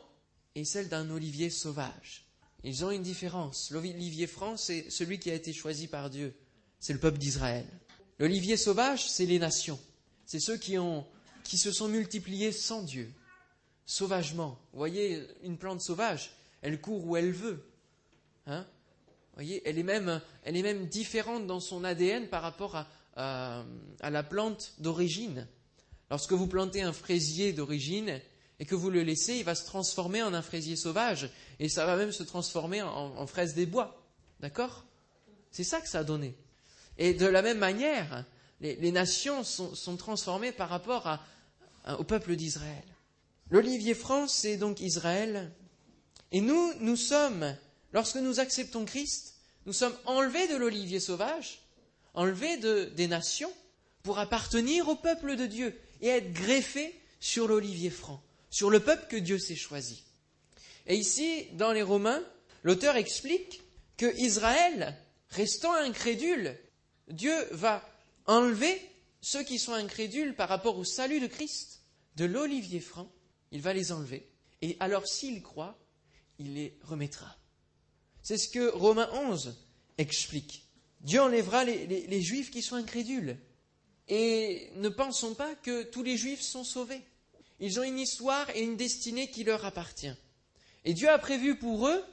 et 0.56 0.66
celle 0.66 0.88
d'un 0.88 1.10
olivier 1.10 1.50
sauvage. 1.50 2.28
Ils 2.64 2.84
ont 2.84 2.92
une 2.92 3.04
différence. 3.04 3.72
L'olivier 3.72 4.28
franc, 4.28 4.58
c'est 4.58 4.90
celui 4.90 5.20
qui 5.20 5.32
a 5.32 5.36
été 5.36 5.54
choisi 5.54 5.88
par 5.88 6.10
Dieu. 6.10 6.36
C'est 6.80 6.94
le 6.94 7.00
peuple 7.00 7.18
d'Israël. 7.18 7.66
L'olivier 8.20 8.58
sauvage, 8.58 9.10
c'est 9.10 9.26
les 9.26 9.40
nations. 9.40 9.80
C'est 10.26 10.40
ceux 10.40 10.58
qui, 10.58 10.78
ont, 10.78 11.06
qui 11.48 11.58
se 11.58 11.72
sont 11.72 11.88
multipliés 11.88 12.52
sans 12.52 12.84
Dieu. 12.84 13.12
sauvagement. 13.86 14.60
Vous 14.74 14.80
voyez, 14.80 15.26
une 15.44 15.58
plante 15.58 15.82
sauvage, 15.82 16.32
elle 16.62 16.82
court 16.82 17.06
où 17.06 17.16
elle 17.16 17.32
veut. 17.32 17.64
Hein 18.46 18.66
Vous 19.08 19.36
voyez, 19.36 19.62
elle 19.66 19.80
est, 19.80 19.84
même, 19.84 20.22
elle 20.44 20.58
est 20.58 20.64
même 20.64 20.88
différente 20.88 21.48
dans 21.48 21.62
son 21.62 21.84
ADN 21.84 22.28
par 22.28 22.42
rapport 22.42 22.76
à, 23.16 23.66
à 24.02 24.10
la 24.10 24.24
plante 24.24 24.74
d'origine. 24.80 25.48
Lorsque 26.10 26.34
vous 26.34 26.48
plantez 26.48 26.82
un 26.82 26.94
fraisier 26.94 27.54
d'origine 27.54 28.22
et 28.60 28.66
que 28.66 28.76
vous 28.76 28.90
le 28.90 29.04
laissez, 29.04 29.36
il 29.36 29.44
va 29.44 29.56
se 29.56 29.66
transformer 29.66 30.24
en 30.24 30.34
un 30.34 30.42
fraisier 30.42 30.76
sauvage 30.76 31.30
et 31.60 31.70
ça 31.70 31.86
va 31.86 31.96
même 31.96 32.12
se 32.12 32.24
transformer 32.24 32.82
en, 32.82 33.28
fraise 33.28 33.54
des 33.54 33.66
bois. 33.66 34.02
D'accord? 34.40 34.86
C'est 35.52 35.64
ça 35.64 35.82
que 35.82 35.90
ça 35.90 36.00
a 36.00 36.04
donné. 36.04 36.36
Et 36.98 37.14
de 37.14 37.26
la 37.26 37.42
même 37.42 37.60
manière, 37.60 38.26
les, 38.62 38.92
nations 38.92 39.44
sont, 39.44 39.98
transformées 39.98 40.52
par 40.52 40.70
rapport 40.70 41.20
au 41.96 42.04
peuple 42.04 42.36
d'Israël. 42.36 42.84
L'olivier 43.50 43.94
franc, 43.94 44.28
c'est 44.28 44.58
donc 44.58 44.82
Israël. 44.82 45.52
Et 46.32 46.42
nous, 46.42 46.74
nous 46.80 46.96
sommes, 46.96 47.56
lorsque 47.94 48.18
nous 48.18 48.40
acceptons 48.40 48.86
Christ, 48.86 49.36
nous 49.66 49.74
sommes 49.74 49.96
enlevés 50.06 50.48
de 50.48 50.56
l'olivier 50.56 51.00
sauvage, 51.00 51.60
enlevés 52.14 52.58
des 52.58 53.08
nations, 53.08 53.52
pour 54.04 54.20
appartenir 54.20 54.88
au 54.88 54.96
peuple 54.96 55.36
de 55.36 55.46
Dieu 55.46 55.78
et 56.02 56.08
être 56.08 56.32
greffés 56.32 56.98
sur 57.20 57.48
l'olivier 57.48 57.90
franc, 57.90 58.22
sur 58.50 58.70
le 58.70 58.80
peuple 58.80 59.08
que 59.10 59.18
Dieu 59.18 59.40
s'est 59.40 59.56
choisi. 59.56 60.04
Et 60.86 60.96
ici, 60.96 61.48
dans 61.54 61.74
les 61.74 61.82
Romains, 61.82 62.24
l'auteur 62.64 62.96
explique 62.96 63.62
que 63.98 64.16
Israël, 64.18 64.96
restant 65.30 65.74
incrédule, 65.74 66.58
Dieu 67.10 67.36
va 67.52 67.84
enlever 68.26 68.80
ceux 69.22 69.44
qui 69.44 69.60
sont 69.60 69.74
incrédules 69.74 70.36
par 70.36 70.50
rapport 70.50 70.78
au 70.78 70.84
salut 70.84 71.20
de 71.20 71.28
Christ 71.28 71.77
de 72.18 72.26
l'olivier 72.26 72.80
franc, 72.80 73.10
il 73.52 73.62
va 73.62 73.74
les 73.74 73.92
enlever. 73.92 74.28
Et 74.62 74.76
alors 74.80 75.08
s'ils 75.08 75.44
croient, 75.44 75.78
il 76.40 76.56
les 76.56 76.78
remettra. 76.82 77.38
C'est 78.24 78.38
ce 78.38 78.50
que 78.50 78.70
Romains 78.72 79.10
11 79.14 79.56
explique. 80.00 80.66
Dieu 81.02 81.22
enlèvera 81.22 81.64
les, 81.64 81.86
les 81.86 82.22
juifs 82.22 82.50
qui 82.50 82.64
sont 82.64 82.76
incrédules. 82.76 83.38
Et 84.10 84.72
ne 84.76 84.90
pensons 84.90 85.36
pas 85.36 85.54
que 85.56 85.84
tous 85.84 86.02
les 86.02 86.18
juifs 86.18 86.42
sont 86.42 86.64
sauvés. 86.64 87.02
Ils 87.60 87.80
ont 87.80 87.84
une 87.84 88.00
histoire 88.00 88.50
et 88.56 88.62
une 88.62 88.78
destinée 88.78 89.30
qui 89.30 89.44
leur 89.44 89.64
appartient. 89.64 90.14
Et 90.86 90.94
Dieu 90.94 91.10
a 91.10 91.20
prévu 91.20 91.58
pour 91.58 91.88
eux 91.88 92.04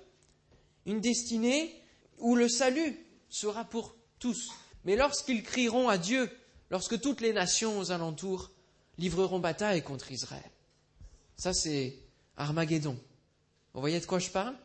une 0.84 1.00
destinée 1.00 1.74
où 2.18 2.36
le 2.36 2.48
salut 2.48 2.98
sera 3.30 3.64
pour 3.64 3.96
tous. 4.18 4.50
Mais 4.84 4.96
lorsqu'ils 4.96 5.42
crieront 5.42 5.88
à 5.88 5.96
Dieu, 5.96 6.30
lorsque 6.70 7.00
toutes 7.00 7.22
les 7.22 7.32
nations 7.32 7.78
aux 7.78 7.90
alentours 7.90 8.50
livreront 8.98 9.38
bataille 9.38 9.82
contre 9.82 10.12
Israël, 10.12 10.50
ça 11.36 11.52
c'est 11.52 11.98
Armageddon. 12.36 12.98
Vous 13.72 13.80
voyez 13.80 14.00
de 14.00 14.06
quoi 14.06 14.18
je 14.18 14.30
parle 14.30 14.56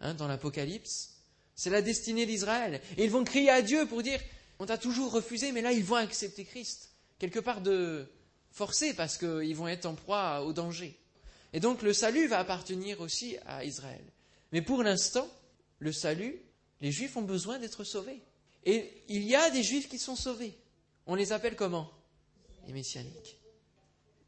hein, 0.00 0.14
dans 0.14 0.28
l'Apocalypse? 0.28 1.10
C'est 1.54 1.70
la 1.70 1.82
destinée 1.82 2.26
d'Israël. 2.26 2.80
Et 2.96 3.04
ils 3.04 3.10
vont 3.10 3.24
crier 3.24 3.50
à 3.50 3.62
Dieu 3.62 3.86
pour 3.86 4.02
dire, 4.02 4.20
on 4.58 4.66
t'a 4.66 4.78
toujours 4.78 5.12
refusé, 5.12 5.52
mais 5.52 5.62
là 5.62 5.72
ils 5.72 5.84
vont 5.84 5.96
accepter 5.96 6.44
Christ. 6.44 6.90
Quelque 7.18 7.38
part 7.38 7.60
de 7.60 8.06
forcé 8.50 8.94
parce 8.94 9.16
qu'ils 9.16 9.56
vont 9.56 9.68
être 9.68 9.86
en 9.86 9.94
proie 9.94 10.42
au 10.42 10.52
danger. 10.52 10.98
Et 11.52 11.60
donc 11.60 11.82
le 11.82 11.92
salut 11.92 12.26
va 12.26 12.38
appartenir 12.38 13.00
aussi 13.00 13.36
à 13.46 13.64
Israël. 13.64 14.04
Mais 14.52 14.62
pour 14.62 14.82
l'instant, 14.82 15.28
le 15.78 15.92
salut, 15.92 16.40
les 16.80 16.92
Juifs 16.92 17.16
ont 17.16 17.22
besoin 17.22 17.58
d'être 17.58 17.84
sauvés. 17.84 18.20
Et 18.64 19.02
il 19.08 19.24
y 19.24 19.34
a 19.34 19.50
des 19.50 19.62
juifs 19.62 19.88
qui 19.88 19.98
sont 19.98 20.16
sauvés. 20.16 20.56
On 21.06 21.14
les 21.14 21.32
appelle 21.32 21.56
comment? 21.56 21.90
Les 22.66 22.72
messianiques. 22.72 23.38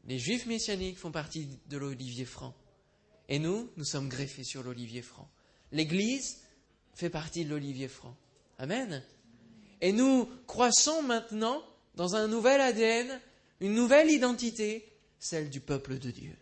Les 0.07 0.19
juifs 0.19 0.45
messianiques 0.45 0.97
font 0.97 1.11
partie 1.11 1.47
de 1.69 1.77
l'olivier 1.77 2.25
franc. 2.25 2.53
Et 3.27 3.39
nous, 3.39 3.69
nous 3.75 3.85
sommes 3.85 4.09
greffés 4.09 4.43
sur 4.43 4.61
l'olivier 4.61 5.01
franc. 5.01 5.27
L'Église 5.71 6.37
fait 6.93 7.09
partie 7.09 7.43
de 7.43 7.49
l'olivier 7.49 7.87
franc. 7.87 8.15
Amen. 8.59 9.03
Et 9.81 9.91
nous 9.91 10.29
croissons 10.47 11.01
maintenant 11.01 11.63
dans 11.95 12.15
un 12.15 12.27
nouvel 12.27 12.61
ADN, 12.61 13.19
une 13.61 13.73
nouvelle 13.73 14.11
identité, 14.11 14.87
celle 15.19 15.49
du 15.49 15.59
peuple 15.59 15.97
de 15.97 16.11
Dieu. 16.11 16.35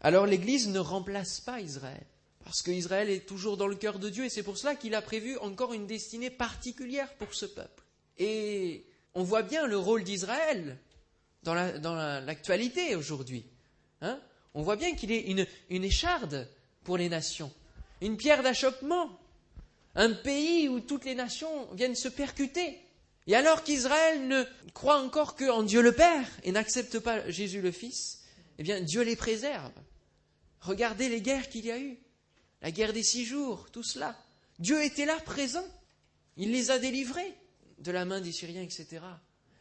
Alors 0.00 0.26
l'Église 0.26 0.68
ne 0.68 0.78
remplace 0.78 1.40
pas 1.40 1.60
Israël. 1.60 2.06
Parce 2.44 2.62
qu'Israël 2.62 3.10
est 3.10 3.26
toujours 3.26 3.56
dans 3.56 3.66
le 3.66 3.76
cœur 3.76 3.98
de 3.98 4.08
Dieu 4.08 4.24
et 4.24 4.30
c'est 4.30 4.42
pour 4.42 4.56
cela 4.56 4.74
qu'il 4.74 4.94
a 4.94 5.02
prévu 5.02 5.36
encore 5.38 5.74
une 5.74 5.86
destinée 5.86 6.30
particulière 6.30 7.12
pour 7.16 7.34
ce 7.34 7.44
peuple. 7.44 7.84
Et 8.16 8.86
on 9.14 9.22
voit 9.22 9.42
bien 9.42 9.66
le 9.66 9.76
rôle 9.76 10.04
d'Israël 10.04 10.78
dans 11.54 11.94
l'actualité 12.24 12.94
aujourd'hui. 12.96 13.44
Hein. 14.00 14.20
on 14.54 14.62
voit 14.62 14.76
bien 14.76 14.94
qu'il 14.94 15.10
est 15.10 15.22
une, 15.22 15.46
une 15.70 15.84
écharde 15.84 16.48
pour 16.84 16.96
les 16.96 17.08
nations, 17.08 17.52
une 18.00 18.16
pierre 18.16 18.42
d'achoppement, 18.42 19.18
un 19.94 20.12
pays 20.12 20.68
où 20.68 20.80
toutes 20.80 21.04
les 21.04 21.14
nations 21.14 21.72
viennent 21.74 21.96
se 21.96 22.08
percuter. 22.08 22.78
Et 23.26 23.34
alors 23.34 23.64
qu'Israël 23.64 24.26
ne 24.26 24.44
croit 24.72 25.02
encore 25.02 25.36
qu'en 25.36 25.62
Dieu 25.62 25.82
le 25.82 25.92
Père 25.92 26.26
et 26.44 26.52
n'accepte 26.52 26.98
pas 26.98 27.28
Jésus 27.28 27.60
le 27.60 27.72
Fils, 27.72 28.22
eh 28.58 28.62
bien 28.62 28.80
Dieu 28.80 29.02
les 29.02 29.16
préserve. 29.16 29.72
Regardez 30.60 31.08
les 31.08 31.20
guerres 31.20 31.48
qu'il 31.48 31.66
y 31.66 31.70
a 31.70 31.78
eu 31.78 31.98
la 32.62 32.70
guerre 32.70 32.92
des 32.92 33.02
six 33.02 33.24
jours, 33.24 33.70
tout 33.70 33.82
cela. 33.82 34.16
Dieu 34.58 34.82
était 34.82 35.04
là, 35.04 35.16
présent. 35.20 35.64
Il 36.36 36.50
les 36.52 36.70
a 36.70 36.78
délivrés 36.78 37.34
de 37.78 37.92
la 37.92 38.04
main 38.04 38.20
des 38.20 38.32
Syriens, 38.32 38.62
etc. 38.62 39.02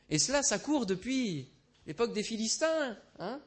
Et 0.09 0.19
cela, 0.19 0.41
ça 0.41 0.59
court 0.59 0.85
depuis 0.85 1.47
l'époque 1.87 2.13
des 2.13 2.23
Philistins. 2.23 2.95
Hein. 3.17 3.41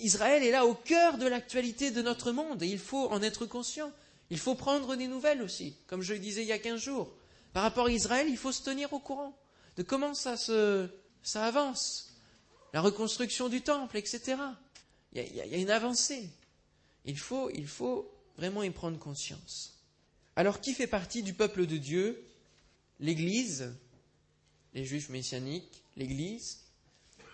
Israël 0.00 0.42
est 0.42 0.50
là 0.50 0.64
au 0.64 0.74
cœur 0.74 1.18
de 1.18 1.26
l'actualité 1.26 1.90
de 1.90 2.00
notre 2.00 2.32
monde 2.32 2.62
et 2.62 2.68
il 2.68 2.78
faut 2.78 3.08
en 3.10 3.22
être 3.22 3.46
conscient. 3.46 3.92
Il 4.30 4.38
faut 4.38 4.54
prendre 4.54 4.96
des 4.96 5.06
nouvelles 5.06 5.42
aussi, 5.42 5.76
comme 5.86 6.02
je 6.02 6.14
le 6.14 6.18
disais 6.18 6.42
il 6.42 6.48
y 6.48 6.52
a 6.52 6.58
quinze 6.58 6.80
jours. 6.80 7.12
Par 7.52 7.62
rapport 7.62 7.86
à 7.86 7.90
Israël, 7.90 8.26
il 8.28 8.36
faut 8.36 8.52
se 8.52 8.62
tenir 8.62 8.92
au 8.92 8.98
courant 8.98 9.36
de 9.76 9.82
comment 9.82 10.14
ça, 10.14 10.36
avance. 11.34 12.14
La 12.72 12.80
reconstruction 12.80 13.48
du 13.48 13.62
temple, 13.62 13.96
etc. 13.96 14.36
Il 15.12 15.22
y 15.22 15.40
a, 15.40 15.46
y 15.46 15.54
a 15.54 15.58
une 15.58 15.70
avancée. 15.70 16.28
Il 17.04 17.18
faut, 17.18 17.50
il 17.50 17.66
faut 17.66 18.10
vraiment 18.36 18.62
y 18.62 18.70
prendre 18.70 18.98
conscience. 18.98 19.78
Alors 20.36 20.60
qui 20.60 20.74
fait 20.74 20.86
partie 20.86 21.22
du 21.22 21.32
peuple 21.32 21.66
de 21.66 21.76
Dieu? 21.76 22.22
L'Église, 23.00 23.72
les 24.74 24.84
Juifs 24.84 25.08
messianiques, 25.08 25.82
l'Église. 25.96 26.67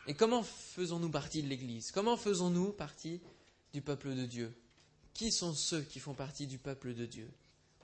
Et 0.06 0.14
comment 0.14 0.42
faisons-nous 0.42 1.08
partie 1.08 1.42
de 1.42 1.48
l'Église? 1.48 1.90
Comment 1.90 2.16
faisons-nous 2.16 2.72
partie 2.72 3.20
du 3.72 3.80
peuple 3.80 4.14
de 4.14 4.26
Dieu? 4.26 4.54
Qui 5.14 5.32
sont 5.32 5.54
ceux 5.54 5.82
qui 5.82 5.98
font 5.98 6.14
partie 6.14 6.46
du 6.46 6.58
peuple 6.58 6.94
de 6.94 7.06
Dieu? 7.06 7.30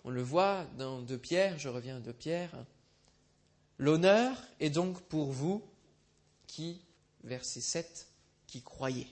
On 0.05 0.11
le 0.11 0.23
voit 0.23 0.67
dans 0.77 1.01
De 1.01 1.17
Pierre, 1.17 1.59
je 1.59 1.69
reviens 1.69 2.01
de 2.01 2.13
Pierre. 2.13 2.53
L'honneur 3.79 4.37
est 4.59 4.71
donc 4.71 5.01
pour 5.03 5.33
vous 5.33 5.63
qui, 6.47 6.83
verset 7.25 7.61
7, 7.61 8.09
qui 8.47 8.63
croyez. 8.63 9.07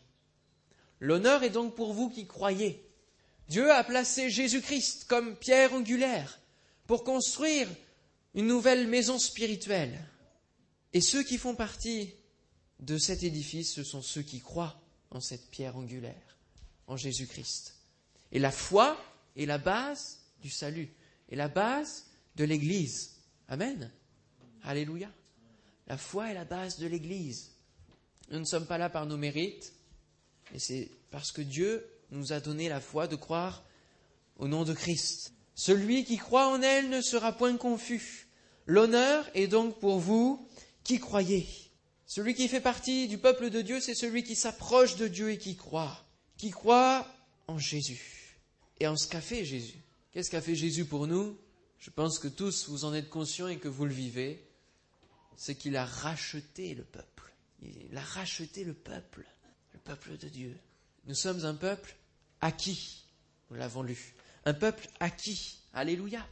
L'honneur 1.01 1.43
est 1.43 1.51
donc 1.51 1.75
pour 1.75 1.95
vous 1.95 2.11
qui 2.11 2.27
croyez. 2.27 2.85
Dieu 3.49 3.71
a 3.71 3.83
placé 3.85 4.29
Jésus-Christ 4.29 5.07
comme 5.09 5.37
pierre 5.37 5.73
angulaire 5.73 6.39
pour 6.87 7.05
construire 7.05 7.69
une 8.35 8.47
nouvelle 8.47 8.87
maison 8.87 9.19
spirituelle. 9.19 9.99
Et 10.93 11.01
ceux 11.01 11.23
qui 11.23 11.39
font 11.39 11.55
partie 11.55 12.13
de 12.81 12.99
cet 12.99 13.23
édifice, 13.23 13.73
ce 13.73 13.83
sont 13.83 14.03
ceux 14.03 14.23
qui 14.23 14.41
croient 14.41 14.81
en 15.11 15.21
cette 15.21 15.51
pierre 15.51 15.77
angulaire, 15.77 16.37
en 16.87 16.97
Jésus-Christ. 16.97 17.75
Et 18.33 18.39
la 18.39 18.51
foi 18.51 18.97
est 19.37 19.47
la 19.47 19.59
base 19.59 20.21
du 20.43 20.51
salut, 20.51 20.93
et 21.29 21.37
la 21.37 21.49
base 21.49 22.07
de 22.37 22.45
l'Église. 22.45 23.17
Amen. 23.49 23.91
Alléluia. 24.63 25.11
La 25.87 25.97
foi 25.97 26.31
est 26.31 26.35
la 26.35 26.45
base 26.45 26.79
de 26.79 26.87
l'Église. 26.87 27.51
Nous 28.31 28.39
ne 28.39 28.45
sommes 28.45 28.67
pas 28.67 28.79
là 28.79 28.91
par 28.91 29.07
nos 29.07 29.17
mérites, 29.17 29.73
mais 30.53 30.59
c'est 30.59 30.91
parce 31.11 31.33
que 31.33 31.43
Dieu 31.43 31.85
nous 32.11 32.33
a 32.33 32.41
donné 32.41 32.69
la 32.69 32.81
foi 32.81 33.07
de 33.07 33.17
croire 33.17 33.65
au 34.37 34.49
nom 34.49 34.65
de 34.65 34.75
Christ. 34.75 35.33
Celui 35.55 36.05
qui 36.05 36.19
croit 36.19 36.49
en 36.49 36.63
elle 36.63 36.91
ne 36.91 37.01
sera 37.01 37.33
point 37.33 37.57
confus. 37.57 38.29
L'honneur 38.67 39.29
est 39.35 39.49
donc 39.49 39.81
pour 39.81 39.99
vous 39.99 40.47
qui 40.85 41.01
croyez. 41.01 41.47
Celui 42.09 42.35
qui 42.35 42.49
fait 42.49 42.63
partie 42.63 43.07
du 43.07 43.19
peuple 43.19 43.51
de 43.51 43.61
Dieu, 43.61 43.81
c'est 43.81 43.95
celui 43.95 44.25
qui 44.25 44.35
s'approche 44.35 44.97
de 44.97 45.09
Dieu 45.09 45.31
et 45.31 45.37
qui 45.37 45.57
croit, 45.57 46.03
qui 46.39 46.51
croit 46.51 47.07
en 47.49 47.59
Jésus 47.59 48.39
et 48.81 48.87
en 48.87 48.97
ce 48.97 49.07
qu'a 49.07 49.21
fait 49.21 49.45
Jésus. 49.45 49.77
Qu'est-ce 50.11 50.31
qu'a 50.31 50.41
fait 50.41 50.55
Jésus 50.55 50.87
pour 50.87 51.07
nous? 51.07 51.37
Je 51.79 51.91
pense 51.91 52.19
que 52.19 52.29
tous 52.29 52.71
vous 52.71 52.87
en 52.87 52.95
êtes 52.95 53.11
conscients 53.11 53.49
et 53.49 53.59
que 53.59 53.69
vous 53.69 53.85
le 53.85 53.93
vivez. 53.93 54.43
C'est 55.37 55.55
qu'il 55.55 55.77
a 55.77 55.85
racheté 55.85 56.75
le 56.75 56.83
peuple. 56.83 57.31
Il 57.61 57.95
a 57.95 58.01
racheté 58.01 58.65
le 58.65 58.73
peuple, 58.73 59.27
le 59.75 59.79
peuple 59.79 60.17
de 60.17 60.29
Dieu. 60.29 60.57
Nous 61.07 61.15
sommes 61.15 61.45
un 61.45 61.55
peuple 61.55 61.95
acquis, 62.41 63.05
nous 63.51 63.59
l'avons 63.59 63.83
lu. 63.83 64.15
Un 64.47 64.55
peuple 64.55 64.89
acquis, 64.99 65.59
alléluia, 65.75 66.27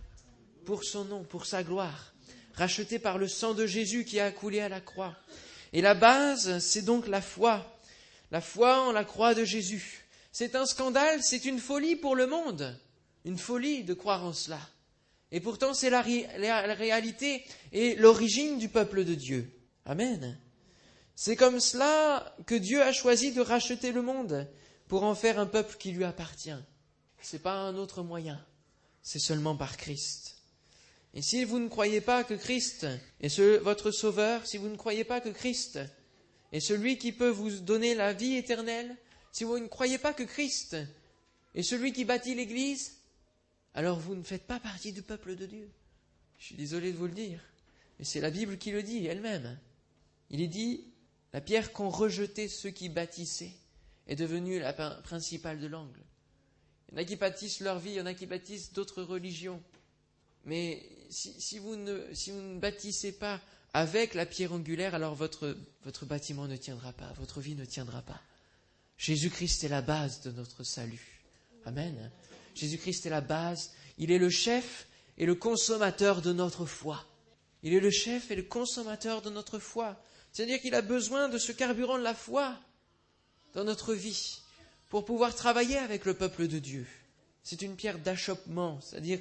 pour 0.64 0.84
son 0.84 1.04
nom, 1.04 1.22
pour 1.22 1.44
sa 1.44 1.62
gloire, 1.62 2.14
racheté 2.54 2.98
par 2.98 3.18
le 3.18 3.28
sang 3.28 3.52
de 3.52 3.66
Jésus 3.66 4.06
qui 4.06 4.20
a 4.20 4.32
coulé 4.32 4.60
à 4.60 4.70
la 4.70 4.80
croix. 4.80 5.14
Et 5.76 5.82
la 5.82 5.92
base, 5.92 6.58
c'est 6.60 6.80
donc 6.80 7.06
la 7.06 7.20
foi, 7.20 7.78
la 8.30 8.40
foi 8.40 8.80
en 8.80 8.92
la 8.92 9.04
croix 9.04 9.34
de 9.34 9.44
Jésus. 9.44 10.06
C'est 10.32 10.54
un 10.54 10.64
scandale, 10.64 11.22
c'est 11.22 11.44
une 11.44 11.58
folie 11.58 11.96
pour 11.96 12.16
le 12.16 12.26
monde, 12.26 12.80
une 13.26 13.36
folie 13.36 13.84
de 13.84 13.92
croire 13.92 14.24
en 14.24 14.32
cela. 14.32 14.58
Et 15.32 15.40
pourtant, 15.40 15.74
c'est 15.74 15.90
la, 15.90 16.02
la, 16.38 16.72
réalité 16.72 17.44
et 17.72 17.94
l'origine 17.96 18.56
du 18.56 18.70
peuple 18.70 19.04
de 19.04 19.14
Dieu. 19.14 19.52
Amen. 19.84 20.38
C'est 21.14 21.36
comme 21.36 21.60
cela 21.60 22.34
que 22.46 22.54
Dieu 22.54 22.80
a 22.80 22.92
choisi 22.92 23.32
de 23.32 23.42
racheter 23.42 23.92
le 23.92 24.00
monde 24.00 24.48
pour 24.88 25.02
en 25.02 25.14
faire 25.14 25.38
un 25.38 25.44
peuple 25.44 25.76
qui 25.76 25.92
lui 25.92 26.04
appartient. 26.04 26.56
Ce 27.20 27.36
n'est 27.36 27.42
pas 27.42 27.52
un 27.52 27.76
autre 27.76 28.02
moyen, 28.02 28.42
c'est 29.02 29.18
seulement 29.18 29.56
par 29.56 29.76
Christ. 29.76 30.35
Et 31.16 31.22
si 31.22 31.44
vous 31.44 31.58
ne 31.58 31.68
croyez 31.68 32.02
pas 32.02 32.24
que 32.24 32.34
Christ 32.34 32.86
est 33.22 33.40
votre 33.62 33.90
Sauveur, 33.90 34.46
si 34.46 34.58
vous 34.58 34.68
ne 34.68 34.76
croyez 34.76 35.02
pas 35.02 35.22
que 35.22 35.30
Christ 35.30 35.78
est 36.52 36.60
celui 36.60 36.98
qui 36.98 37.10
peut 37.10 37.30
vous 37.30 37.50
donner 37.60 37.94
la 37.94 38.12
vie 38.12 38.34
éternelle, 38.34 38.94
si 39.32 39.44
vous 39.44 39.58
ne 39.58 39.66
croyez 39.66 39.96
pas 39.96 40.12
que 40.12 40.24
Christ 40.24 40.76
est 41.54 41.62
celui 41.62 41.94
qui 41.94 42.04
bâtit 42.04 42.34
l'Église, 42.34 42.98
alors 43.72 43.98
vous 43.98 44.14
ne 44.14 44.22
faites 44.22 44.46
pas 44.46 44.60
partie 44.60 44.92
du 44.92 45.00
peuple 45.00 45.36
de 45.36 45.46
Dieu. 45.46 45.70
Je 46.38 46.44
suis 46.44 46.54
désolé 46.54 46.92
de 46.92 46.98
vous 46.98 47.06
le 47.06 47.14
dire, 47.14 47.40
mais 47.98 48.04
c'est 48.04 48.20
la 48.20 48.30
Bible 48.30 48.58
qui 48.58 48.70
le 48.70 48.82
dit 48.82 49.06
elle-même. 49.06 49.58
Il 50.28 50.42
est 50.42 50.48
dit, 50.48 50.84
la 51.32 51.40
pierre 51.40 51.72
qu'ont 51.72 51.88
rejetée 51.88 52.48
ceux 52.48 52.68
qui 52.68 52.90
bâtissaient 52.90 53.54
est 54.06 54.16
devenue 54.16 54.58
la 54.58 54.74
principale 54.74 55.60
de 55.60 55.66
l'angle. 55.66 56.02
Il 56.88 56.92
y 56.92 56.98
en 56.98 57.00
a 57.00 57.04
qui 57.06 57.16
bâtissent 57.16 57.60
leur 57.60 57.78
vie, 57.78 57.92
il 57.92 57.96
y 57.96 58.00
en 58.02 58.06
a 58.06 58.12
qui 58.12 58.26
bâtissent 58.26 58.74
d'autres 58.74 59.02
religions. 59.02 59.62
Mais 60.46 60.82
si, 61.10 61.58
vous 61.58 61.76
ne, 61.76 62.58
bâtissez 62.58 63.12
pas 63.12 63.40
avec 63.74 64.14
la 64.14 64.24
pierre 64.24 64.52
angulaire, 64.52 64.94
alors 64.94 65.14
votre, 65.14 65.56
votre 65.84 66.06
bâtiment 66.06 66.46
ne 66.46 66.56
tiendra 66.56 66.92
pas, 66.92 67.12
votre 67.18 67.40
vie 67.40 67.54
ne 67.54 67.64
tiendra 67.64 68.02
pas. 68.02 68.20
Jésus-Christ 68.96 69.64
est 69.64 69.68
la 69.68 69.82
base 69.82 70.22
de 70.22 70.30
notre 70.30 70.62
salut. 70.62 71.20
Amen. 71.66 72.10
Jésus-Christ 72.54 73.04
est 73.06 73.10
la 73.10 73.20
base, 73.20 73.72
il 73.98 74.10
est 74.10 74.18
le 74.18 74.30
chef 74.30 74.86
et 75.18 75.26
le 75.26 75.34
consommateur 75.34 76.22
de 76.22 76.32
notre 76.32 76.64
foi. 76.64 77.04
Il 77.62 77.74
est 77.74 77.80
le 77.80 77.90
chef 77.90 78.30
et 78.30 78.36
le 78.36 78.44
consommateur 78.44 79.22
de 79.22 79.30
notre 79.30 79.58
foi. 79.58 80.00
C'est-à-dire 80.32 80.60
qu'il 80.60 80.74
a 80.74 80.82
besoin 80.82 81.28
de 81.28 81.38
ce 81.38 81.52
carburant 81.52 81.98
de 81.98 82.02
la 82.02 82.14
foi 82.14 82.54
dans 83.54 83.64
notre 83.64 83.94
vie 83.94 84.38
pour 84.88 85.04
pouvoir 85.04 85.34
travailler 85.34 85.78
avec 85.78 86.04
le 86.04 86.14
peuple 86.14 86.46
de 86.46 86.58
Dieu. 86.58 86.86
C'est 87.42 87.62
une 87.62 87.76
pierre 87.76 87.98
d'achoppement, 87.98 88.80
c'est-à-dire 88.80 89.20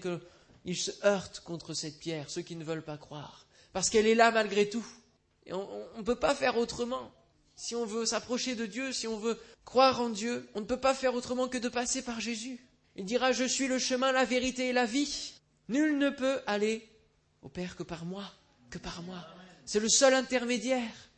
qu'il 0.65 0.75
se 0.75 0.91
heurte 1.05 1.41
contre 1.41 1.75
cette 1.75 1.99
pierre, 1.99 2.29
ceux 2.29 2.41
qui 2.41 2.55
ne 2.55 2.63
veulent 2.63 2.83
pas 2.83 2.97
croire, 2.97 3.45
parce 3.71 3.89
qu'elle 3.89 4.07
est 4.07 4.15
là 4.15 4.31
malgré 4.31 4.67
tout. 4.67 4.85
Et 5.45 5.53
on 5.53 5.67
ne 5.97 6.01
peut 6.01 6.15
pas 6.15 6.33
faire 6.33 6.57
autrement. 6.57 7.11
Si 7.55 7.75
on 7.75 7.85
veut 7.85 8.05
s'approcher 8.05 8.55
de 8.55 8.65
Dieu, 8.65 8.91
si 8.91 9.07
on 9.07 9.17
veut 9.17 9.39
croire 9.63 10.01
en 10.01 10.09
Dieu, 10.09 10.49
on 10.55 10.61
ne 10.61 10.65
peut 10.65 10.79
pas 10.79 10.95
faire 10.95 11.13
autrement 11.13 11.47
que 11.47 11.59
de 11.59 11.69
passer 11.69 12.01
par 12.01 12.19
Jésus. 12.19 12.59
Il 12.95 13.05
dira, 13.05 13.31
je 13.31 13.43
suis 13.43 13.67
le 13.67 13.77
chemin, 13.77 14.11
la 14.11 14.25
vérité 14.25 14.69
et 14.69 14.73
la 14.73 14.85
vie. 14.85 15.33
Nul 15.69 15.99
ne 15.99 16.09
peut 16.09 16.41
aller 16.47 16.89
au 17.43 17.49
Père 17.49 17.75
que 17.75 17.83
par 17.83 18.05
moi, 18.05 18.25
que 18.71 18.79
par 18.79 19.03
moi. 19.03 19.23
C'est 19.65 19.79
le 19.79 19.89
seul 19.89 20.15
intermédiaire. 20.15 21.09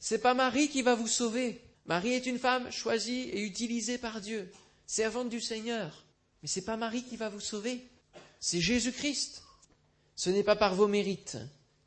C'est 0.00 0.18
pas 0.18 0.34
Marie 0.34 0.68
qui 0.68 0.82
va 0.82 0.96
vous 0.96 1.06
sauver. 1.08 1.62
Marie 1.86 2.12
est 2.12 2.26
une 2.26 2.38
femme 2.38 2.72
choisie 2.72 3.30
et 3.30 3.42
utilisée 3.42 3.98
par 3.98 4.20
Dieu, 4.20 4.50
servante 4.84 5.28
du 5.28 5.40
Seigneur. 5.40 6.04
Mais 6.42 6.48
c'est 6.48 6.64
pas 6.64 6.76
Marie 6.76 7.04
qui 7.04 7.16
va 7.16 7.28
vous 7.28 7.40
sauver. 7.40 7.88
C'est 8.40 8.60
Jésus-Christ. 8.60 9.42
Ce 10.14 10.30
n'est 10.30 10.42
pas 10.42 10.56
par 10.56 10.74
vos 10.74 10.88
mérites 10.88 11.38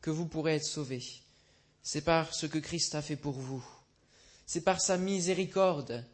que 0.01 0.11
vous 0.11 0.25
pourrez 0.25 0.55
être 0.55 0.65
sauvés. 0.65 1.03
C'est 1.83 2.01
par 2.01 2.33
ce 2.33 2.45
que 2.45 2.59
Christ 2.59 2.95
a 2.95 3.01
fait 3.01 3.15
pour 3.15 3.33
vous. 3.33 3.65
C'est 4.45 4.61
par 4.61 4.81
sa 4.81 4.97
miséricorde. 4.97 6.05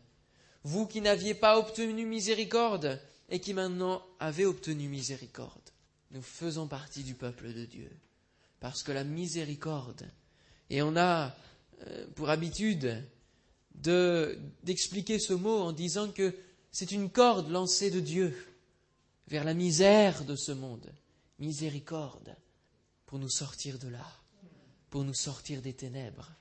Vous 0.64 0.88
qui 0.88 1.02
n'aviez 1.02 1.34
pas 1.34 1.60
obtenu 1.60 2.06
miséricorde, 2.06 3.00
et 3.30 3.40
qui 3.40 3.54
maintenant 3.54 4.06
avait 4.20 4.46
obtenu 4.46 4.88
miséricorde. 4.88 5.70
Nous 6.12 6.22
faisons 6.22 6.68
partie 6.68 7.04
du 7.04 7.16
peuple 7.16 7.54
de 7.54 7.66
Dieu, 7.66 7.90
parce 8.60 8.84
que 8.84 8.92
la 8.92 9.04
miséricorde, 9.04 10.10
et 10.70 10.82
on 10.82 10.96
a 10.96 11.36
euh, 11.88 12.08
pour 12.16 12.30
habitude 12.30 13.04
d'expliquer 13.74 15.20
ce 15.20 15.34
mot 15.34 15.60
en 15.60 15.72
disant 15.74 16.10
que 16.10 16.34
c'est 16.72 16.92
une 16.92 17.10
corde 17.10 17.50
lancée 17.50 17.92
de 17.92 18.00
Dieu 18.00 18.36
vers 19.28 19.44
la 19.44 19.54
misère 19.54 20.24
de 20.26 20.36
ce 20.36 20.52
monde, 20.52 20.92
miséricorde, 21.40 22.36
pour 23.06 23.20
nous 23.20 23.30
sortir 23.30 23.80
de 23.80 23.88
là, 23.88 24.06
pour 24.90 25.04
nous 25.04 25.14
sortir 25.14 25.62
des 25.62 25.74
ténèbres. 25.74 26.32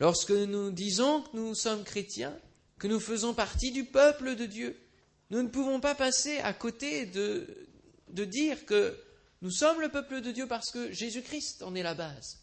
Lorsque 0.00 0.30
nous 0.32 0.70
disons 0.70 1.22
que 1.22 1.36
nous 1.36 1.54
sommes 1.54 1.84
chrétiens, 1.84 2.36
que 2.78 2.88
nous 2.88 3.00
faisons 3.00 3.34
partie 3.34 3.70
du 3.70 3.84
peuple 3.84 4.34
de 4.34 4.46
Dieu, 4.46 4.76
nous 5.30 5.42
ne 5.42 5.48
pouvons 5.48 5.80
pas 5.80 5.94
passer 5.94 6.38
à 6.38 6.52
côté 6.52 7.06
de, 7.06 7.46
dire 8.08 8.66
que 8.66 8.98
nous 9.42 9.50
sommes 9.50 9.80
le 9.80 9.88
peuple 9.88 10.20
de 10.20 10.32
Dieu 10.32 10.46
parce 10.46 10.70
que 10.70 10.92
Jésus-Christ 10.92 11.62
en 11.62 11.74
est 11.74 11.82
la 11.82 11.94
base. 11.94 12.40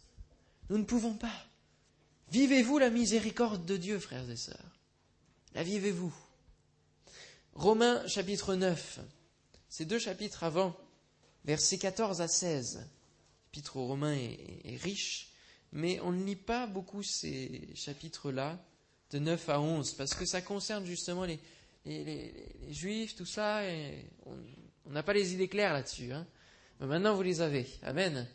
Nous 0.70 0.78
ne 0.78 0.84
pouvons 0.84 1.14
pas. 1.14 1.46
Vivez-vous 2.32 2.78
la 2.78 2.90
miséricorde 2.90 3.66
de 3.66 3.78
Dieu, 3.78 4.00
frères 4.00 4.30
et 4.30 4.38
sœurs? 4.38 4.80
La 5.54 5.64
vivez-vous? 5.64 6.14
Romains 7.54 8.06
chapitre 8.08 8.56
9, 8.56 9.00
ces 9.72 9.86
deux 9.86 10.00
chapitres 10.00 10.44
avant, 10.44 10.76
versets 11.46 11.78
14 11.78 12.22
à 12.22 12.28
16. 12.28 12.86
L'épître 13.46 13.78
aux 13.78 13.88
Romains 13.88 14.18
est, 14.18 14.76
riche, 14.76 15.32
mais 15.72 16.00
on 16.02 16.12
ne 16.12 16.24
lit 16.26 16.36
pas 16.36 16.68
beaucoup 16.68 17.02
ces 17.04 17.70
chapitres-là, 17.74 18.60
de 19.12 19.20
9 19.20 19.50
à 19.50 19.62
11, 19.62 19.94
parce 19.94 20.14
que 20.14 20.26
ça 20.26 20.42
concerne 20.42 20.86
justement 20.86 21.24
les, 21.24 21.40
les, 21.86 22.34
juifs, 22.70 23.16
tout 23.16 23.26
ça, 23.26 23.66
et 23.66 24.06
on 24.86 24.92
n'a 24.92 25.04
pas 25.04 25.14
les 25.14 25.34
idées 25.34 25.48
claires 25.48 25.74
là-dessus. 25.74 26.12
Hein. 26.12 26.28
Mais 26.82 26.88
maintenant, 26.88 27.16
vous 27.16 27.24
les 27.24 27.40
avez. 27.40 27.66
Amen. 27.82 28.28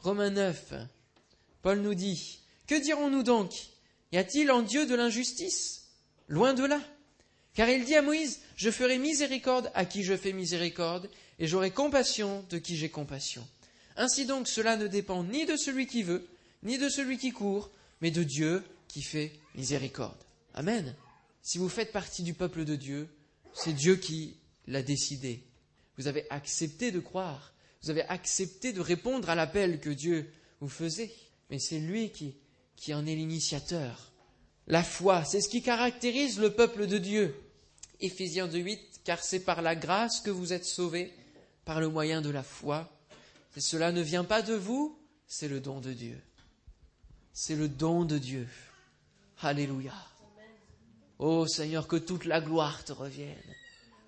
Romains 0.00 0.30
9, 0.30 0.74
Paul 1.62 1.80
nous 1.80 1.94
dit, 1.94 2.40
Que 2.66 2.74
dirons-nous 2.82 3.22
donc? 3.22 3.52
Y 4.12 4.18
a-t-il 4.18 4.50
en 4.50 4.60
Dieu 4.60 4.86
de 4.86 4.94
l'injustice? 4.94 5.88
Loin 6.28 6.52
de 6.52 6.64
là. 6.64 6.80
Car 7.56 7.68
il 7.70 7.84
dit 7.84 7.96
à 7.96 8.02
Moïse, 8.02 8.40
Je 8.54 8.70
ferai 8.70 8.98
miséricorde 8.98 9.72
à 9.74 9.84
qui 9.84 10.04
je 10.04 10.16
fais 10.16 10.32
miséricorde, 10.32 11.10
et 11.38 11.46
j'aurai 11.46 11.70
compassion 11.70 12.44
de 12.50 12.58
qui 12.58 12.76
j'ai 12.76 12.90
compassion. 12.90 13.46
Ainsi 13.96 14.26
donc, 14.26 14.46
cela 14.46 14.76
ne 14.76 14.86
dépend 14.86 15.24
ni 15.24 15.46
de 15.46 15.56
celui 15.56 15.86
qui 15.86 16.02
veut, 16.02 16.26
ni 16.62 16.78
de 16.78 16.88
celui 16.88 17.18
qui 17.18 17.32
court, 17.32 17.70
mais 18.00 18.10
de 18.10 18.22
Dieu 18.22 18.62
qui 18.88 19.02
fait 19.02 19.32
miséricorde. 19.54 20.16
Amen. 20.54 20.94
Si 21.42 21.58
vous 21.58 21.68
faites 21.68 21.92
partie 21.92 22.22
du 22.22 22.34
peuple 22.34 22.64
de 22.64 22.76
Dieu, 22.76 23.08
c'est 23.54 23.72
Dieu 23.72 23.96
qui 23.96 24.36
l'a 24.66 24.82
décidé. 24.82 25.42
Vous 25.96 26.08
avez 26.08 26.26
accepté 26.30 26.90
de 26.90 27.00
croire, 27.00 27.54
vous 27.82 27.90
avez 27.90 28.02
accepté 28.02 28.72
de 28.72 28.80
répondre 28.80 29.30
à 29.30 29.34
l'appel 29.34 29.80
que 29.80 29.90
Dieu 29.90 30.30
vous 30.60 30.68
faisait, 30.68 31.12
mais 31.50 31.58
c'est 31.58 31.78
lui 31.78 32.10
qui, 32.10 32.94
en 32.94 33.06
est 33.06 33.14
l'initiateur. 33.14 34.12
La 34.66 34.82
foi, 34.82 35.24
c'est 35.24 35.40
ce 35.40 35.48
qui 35.48 35.62
caractérise 35.62 36.38
le 36.38 36.52
peuple 36.52 36.86
de 36.86 36.98
Dieu. 36.98 37.34
Éphésiens 38.00 38.48
2.8, 38.48 38.78
car 39.04 39.22
c'est 39.22 39.40
par 39.40 39.62
la 39.62 39.74
grâce 39.74 40.20
que 40.20 40.30
vous 40.30 40.52
êtes 40.52 40.64
sauvés, 40.64 41.12
par 41.64 41.80
le 41.80 41.88
moyen 41.88 42.20
de 42.20 42.30
la 42.30 42.42
foi. 42.42 42.90
Et 43.56 43.60
cela 43.60 43.92
ne 43.92 44.02
vient 44.02 44.24
pas 44.24 44.42
de 44.42 44.54
vous, 44.54 44.98
c'est 45.26 45.48
le 45.48 45.60
don 45.60 45.80
de 45.80 45.92
Dieu. 45.92 46.20
C'est 47.32 47.56
le 47.56 47.68
don 47.68 48.04
de 48.04 48.18
Dieu. 48.18 48.48
Alléluia. 49.40 49.94
Ô 51.18 51.46
Seigneur, 51.46 51.88
que 51.88 51.96
toute 51.96 52.24
la 52.24 52.40
gloire 52.40 52.84
te 52.84 52.92
revienne 52.92 53.54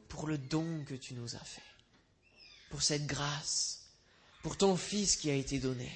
pour 0.08 0.26
le 0.26 0.38
don 0.38 0.84
que 0.86 0.94
tu 0.94 1.14
nous 1.14 1.34
as 1.34 1.44
fait, 1.44 1.62
pour 2.70 2.82
cette 2.82 3.06
grâce, 3.06 3.86
pour 4.42 4.56
ton 4.56 4.76
Fils 4.76 5.16
qui 5.16 5.30
a 5.30 5.34
été 5.34 5.58
donné. 5.58 5.90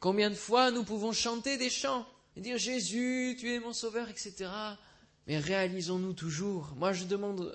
Combien 0.00 0.30
de 0.30 0.34
fois 0.34 0.70
nous 0.70 0.84
pouvons 0.84 1.12
chanter 1.12 1.56
des 1.56 1.70
chants 1.70 2.06
et 2.36 2.40
dire 2.40 2.58
Jésus, 2.58 3.36
tu 3.38 3.52
es 3.52 3.60
mon 3.60 3.72
sauveur, 3.72 4.08
etc. 4.08 4.50
Mais 5.30 5.38
réalisons-nous 5.38 6.14
toujours. 6.14 6.72
Moi, 6.74 6.92
je 6.92 7.04
demande 7.04 7.54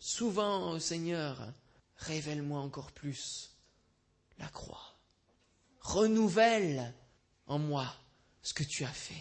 souvent 0.00 0.72
au 0.72 0.80
Seigneur, 0.80 1.38
révèle-moi 1.96 2.58
encore 2.58 2.90
plus 2.90 3.56
la 4.40 4.48
croix. 4.48 4.98
Renouvelle 5.78 6.92
en 7.46 7.60
moi 7.60 7.86
ce 8.42 8.52
que 8.52 8.64
tu 8.64 8.82
as 8.82 8.88
fait 8.88 9.14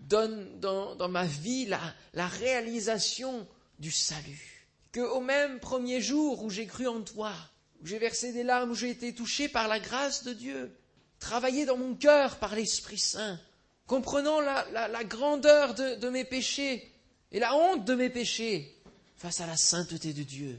donne 0.00 0.58
dans, 0.58 1.08
ma 1.08 1.24
vie 1.24 1.66
la, 1.66 1.80
la 2.14 2.26
réalisation 2.26 3.46
du 3.78 3.92
salut. 3.92 4.66
Que 4.90 4.98
au 4.98 5.20
même 5.20 5.60
premier 5.60 6.00
jour 6.00 6.42
où 6.42 6.50
j'ai 6.50 6.66
cru 6.66 6.88
en 6.88 7.00
toi, 7.00 7.32
où 7.80 7.86
j'ai 7.86 8.00
versé 8.00 8.32
des 8.32 8.42
larmes, 8.42 8.72
où 8.72 8.74
j'ai 8.74 8.90
été 8.90 9.14
touché 9.14 9.48
par 9.48 9.68
la 9.68 9.78
grâce 9.78 10.24
de 10.24 10.32
Dieu, 10.32 10.76
travaillé 11.20 11.64
dans 11.64 11.76
mon 11.76 11.94
cœur 11.94 12.40
par 12.40 12.56
l'Esprit 12.56 12.98
Saint, 12.98 13.38
comprenant 13.86 14.40
la, 14.40 14.88
la, 14.88 15.04
grandeur 15.04 15.74
de, 15.74 15.94
de 15.94 16.08
mes 16.08 16.24
péchés 16.24 16.90
et 17.34 17.40
la 17.40 17.54
honte 17.54 17.84
de 17.84 17.94
mes 17.94 18.08
péchés 18.08 18.74
face 19.16 19.40
à 19.40 19.46
la 19.46 19.56
sainteté 19.56 20.14
de 20.14 20.22
Dieu, 20.22 20.58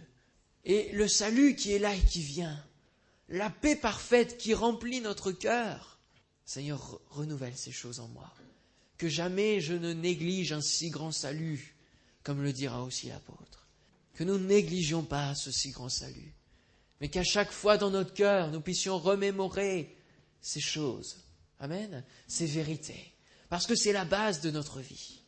et 0.66 0.92
le 0.92 1.08
salut 1.08 1.56
qui 1.56 1.72
est 1.72 1.80
là 1.80 1.96
et 1.96 2.02
qui 2.02 2.22
vient, 2.22 2.64
la 3.30 3.50
paix 3.50 3.76
parfaite 3.76 4.38
qui 4.38 4.54
remplit 4.54 5.02
notre 5.02 5.32
cœur. 5.32 6.00
Seigneur, 6.46 7.00
renouvelle 7.10 7.58
ces 7.58 7.72
choses 7.72 8.00
en 8.00 8.08
moi 8.10 8.32
que 8.98 9.10
jamais 9.10 9.62
je 9.62 9.74
ne 9.74 9.94
néglige 9.94 10.54
un 10.54 10.62
si 10.62 10.90
grand 10.90 11.12
salut 11.12 11.76
comme 12.24 12.42
le 12.42 12.54
dira 12.54 12.84
aussi 12.84 13.08
l'apôtre. 13.08 13.68
Que 14.14 14.24
nous 14.24 14.38
ne 14.38 14.48
négligions 14.48 15.04
pas 15.04 15.36
ce 15.36 15.52
si 15.52 15.72
grand 15.72 15.90
salut, 15.90 16.34
mais 17.02 17.10
qu'à 17.10 17.24
chaque 17.24 17.52
fois 17.52 17.78
dans 17.78 17.90
notre 17.90 18.14
cœur, 18.14 18.52
nous 18.52 18.62
puissions 18.62 18.98
remémorer 18.98 19.98
ces 20.42 20.62
choses. 20.62 21.18
Amen. 21.60 22.04
Ces 22.28 22.46
vérités. 22.46 23.14
Parce 23.50 23.68
que 23.68 23.76
c'est 23.76 23.92
la 23.92 24.06
base 24.06 24.42
de 24.42 24.52
notre 24.52 24.80
vie. 24.80 25.22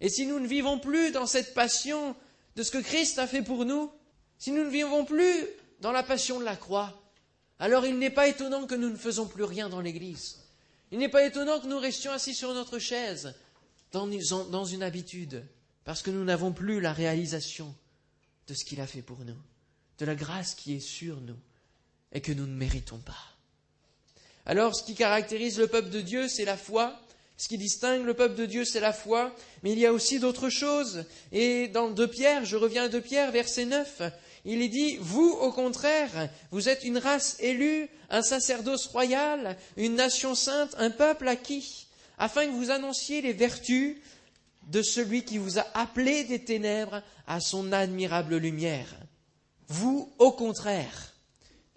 Et 0.00 0.08
si 0.08 0.26
nous 0.26 0.40
ne 0.40 0.46
vivons 0.46 0.78
plus 0.78 1.12
dans 1.12 1.26
cette 1.26 1.54
passion 1.54 2.16
de 2.56 2.62
ce 2.62 2.70
que 2.70 2.78
Christ 2.78 3.18
a 3.18 3.26
fait 3.26 3.42
pour 3.42 3.64
nous, 3.64 3.90
si 4.38 4.52
nous 4.52 4.64
ne 4.64 4.70
vivons 4.70 5.04
plus 5.04 5.46
dans 5.80 5.92
la 5.92 6.02
passion 6.02 6.38
de 6.38 6.44
la 6.44 6.56
croix, 6.56 7.00
alors 7.58 7.86
il 7.86 7.98
n'est 7.98 8.10
pas 8.10 8.28
étonnant 8.28 8.66
que 8.66 8.74
nous 8.74 8.88
ne 8.88 8.96
faisons 8.96 9.26
plus 9.26 9.44
rien 9.44 9.68
dans 9.68 9.80
l'Église. 9.80 10.38
Il 10.90 10.98
n'est 10.98 11.08
pas 11.08 11.24
étonnant 11.24 11.60
que 11.60 11.66
nous 11.66 11.78
restions 11.78 12.12
assis 12.12 12.34
sur 12.34 12.54
notre 12.54 12.78
chaise, 12.78 13.34
dans 13.92 14.64
une 14.64 14.82
habitude, 14.82 15.44
parce 15.84 16.02
que 16.02 16.10
nous 16.10 16.24
n'avons 16.24 16.52
plus 16.52 16.80
la 16.80 16.92
réalisation 16.92 17.74
de 18.46 18.54
ce 18.54 18.64
qu'il 18.64 18.80
a 18.80 18.86
fait 18.86 19.02
pour 19.02 19.18
nous, 19.24 19.36
de 19.98 20.04
la 20.04 20.14
grâce 20.14 20.54
qui 20.54 20.74
est 20.74 20.80
sur 20.80 21.20
nous 21.20 21.38
et 22.12 22.20
que 22.20 22.32
nous 22.32 22.46
ne 22.46 22.56
méritons 22.56 22.98
pas. 22.98 23.36
Alors, 24.46 24.74
ce 24.74 24.82
qui 24.82 24.94
caractérise 24.94 25.58
le 25.58 25.68
peuple 25.68 25.90
de 25.90 26.00
Dieu, 26.00 26.26
c'est 26.26 26.44
la 26.44 26.56
foi. 26.56 27.00
Ce 27.40 27.48
qui 27.48 27.56
distingue 27.56 28.04
le 28.04 28.12
peuple 28.12 28.34
de 28.34 28.44
Dieu, 28.44 28.66
c'est 28.66 28.80
la 28.80 28.92
foi. 28.92 29.34
Mais 29.62 29.72
il 29.72 29.78
y 29.78 29.86
a 29.86 29.94
aussi 29.94 30.18
d'autres 30.18 30.50
choses. 30.50 31.06
Et 31.32 31.68
dans 31.68 31.88
2 31.88 32.06
Pierre, 32.06 32.44
je 32.44 32.54
reviens 32.54 32.84
à 32.84 32.88
2 32.90 33.00
Pierre, 33.00 33.32
verset 33.32 33.64
9, 33.64 34.02
il 34.44 34.60
est 34.60 34.68
dit, 34.68 34.98
vous, 35.00 35.30
au 35.40 35.50
contraire, 35.50 36.28
vous 36.50 36.68
êtes 36.68 36.84
une 36.84 36.98
race 36.98 37.38
élue, 37.40 37.88
un 38.10 38.20
sacerdoce 38.20 38.88
royal, 38.88 39.56
une 39.78 39.94
nation 39.94 40.34
sainte, 40.34 40.74
un 40.76 40.90
peuple 40.90 41.28
acquis, 41.28 41.86
afin 42.18 42.44
que 42.44 42.52
vous 42.52 42.70
annonciez 42.70 43.22
les 43.22 43.32
vertus 43.32 43.96
de 44.66 44.82
celui 44.82 45.24
qui 45.24 45.38
vous 45.38 45.58
a 45.58 45.66
appelé 45.72 46.24
des 46.24 46.44
ténèbres 46.44 47.02
à 47.26 47.40
son 47.40 47.72
admirable 47.72 48.36
lumière. 48.36 48.94
Vous, 49.66 50.12
au 50.18 50.30
contraire. 50.30 51.14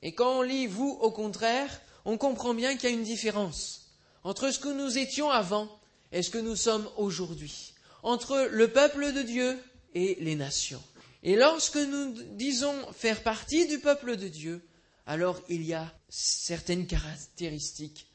Et 0.01 0.13
quand 0.13 0.39
on 0.39 0.41
lit 0.41 0.67
vous, 0.67 0.97
au 0.99 1.11
contraire, 1.11 1.79
on 2.03 2.17
comprend 2.17 2.53
bien 2.53 2.75
qu'il 2.75 2.89
y 2.89 2.91
a 2.91 2.95
une 2.95 3.03
différence 3.03 3.82
entre 4.23 4.51
ce 4.51 4.59
que 4.59 4.69
nous 4.69 4.97
étions 4.97 5.29
avant 5.29 5.69
et 6.11 6.21
ce 6.21 6.29
que 6.29 6.37
nous 6.37 6.55
sommes 6.55 6.87
aujourd'hui, 6.97 7.73
entre 8.03 8.47
le 8.51 8.67
peuple 8.67 9.13
de 9.13 9.21
Dieu 9.21 9.57
et 9.95 10.17
les 10.19 10.35
nations. 10.35 10.81
Et 11.23 11.35
lorsque 11.35 11.77
nous 11.77 12.13
disons 12.35 12.75
faire 12.93 13.23
partie 13.23 13.67
du 13.67 13.79
peuple 13.79 14.17
de 14.17 14.27
Dieu, 14.27 14.61
alors 15.05 15.41
il 15.49 15.63
y 15.63 15.73
a 15.73 15.91
certaines 16.09 16.87
caractéristiques 16.87 18.07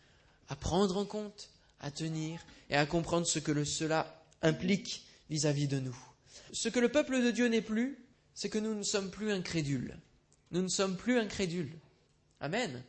à 0.49 0.57
prendre 0.57 0.97
en 0.97 1.05
compte, 1.05 1.51
à 1.81 1.91
tenir 1.91 2.41
et 2.71 2.77
à 2.77 2.87
comprendre 2.87 3.27
ce 3.27 3.39
que 3.39 3.65
cela 3.65 4.23
implique 4.43 5.03
vis-à-vis 5.31 5.69
de 5.69 5.81
nous. 5.81 5.97
Ce 6.53 6.69
que 6.69 6.81
le 6.81 6.89
peuple 6.89 7.23
de 7.23 7.31
Dieu 7.31 7.49
n'est 7.49 7.63
plus, 7.63 7.99
c'est 8.35 8.49
que 8.49 8.59
nous 8.59 8.75
ne 8.75 8.83
sommes 8.83 9.11
plus 9.11 9.33
incrédules. 9.33 9.97
Nous 10.51 10.63
ne 10.63 10.69
sommes 10.69 10.97
plus 10.97 11.19
incrédules. 11.19 11.73
Amen. 12.41 12.83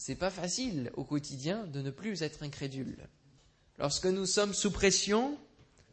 C'est 0.00 0.16
pas 0.16 0.30
facile 0.30 0.90
au 0.94 1.04
quotidien 1.04 1.66
de 1.66 1.82
ne 1.82 1.90
plus 1.90 2.22
être 2.22 2.42
incrédule. 2.42 3.06
Lorsque 3.78 4.06
nous 4.06 4.24
sommes 4.24 4.54
sous 4.54 4.70
pression, 4.70 5.36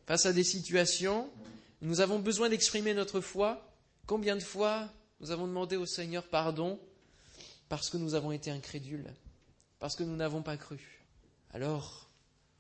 face 0.05 0.25
à 0.25 0.31
des 0.31 0.45
situations, 0.45 1.29
nous 1.81 1.99
avons 1.99 2.17
besoin 2.17 2.47
d'exprimer 2.47 2.93
notre 2.93 3.19
foi. 3.19 3.69
Combien 4.05 4.37
de 4.37 4.41
fois 4.41 4.89
nous 5.19 5.31
avons 5.31 5.45
demandé 5.45 5.75
au 5.75 5.85
Seigneur 5.85 6.25
pardon 6.25 6.79
parce 7.67 7.89
que 7.89 7.97
nous 7.97 8.13
avons 8.13 8.31
été 8.31 8.49
incrédules, 8.49 9.13
parce 9.77 9.97
que 9.97 10.03
nous 10.03 10.15
n'avons 10.15 10.41
pas 10.41 10.55
cru? 10.55 11.03
Alors, 11.51 12.09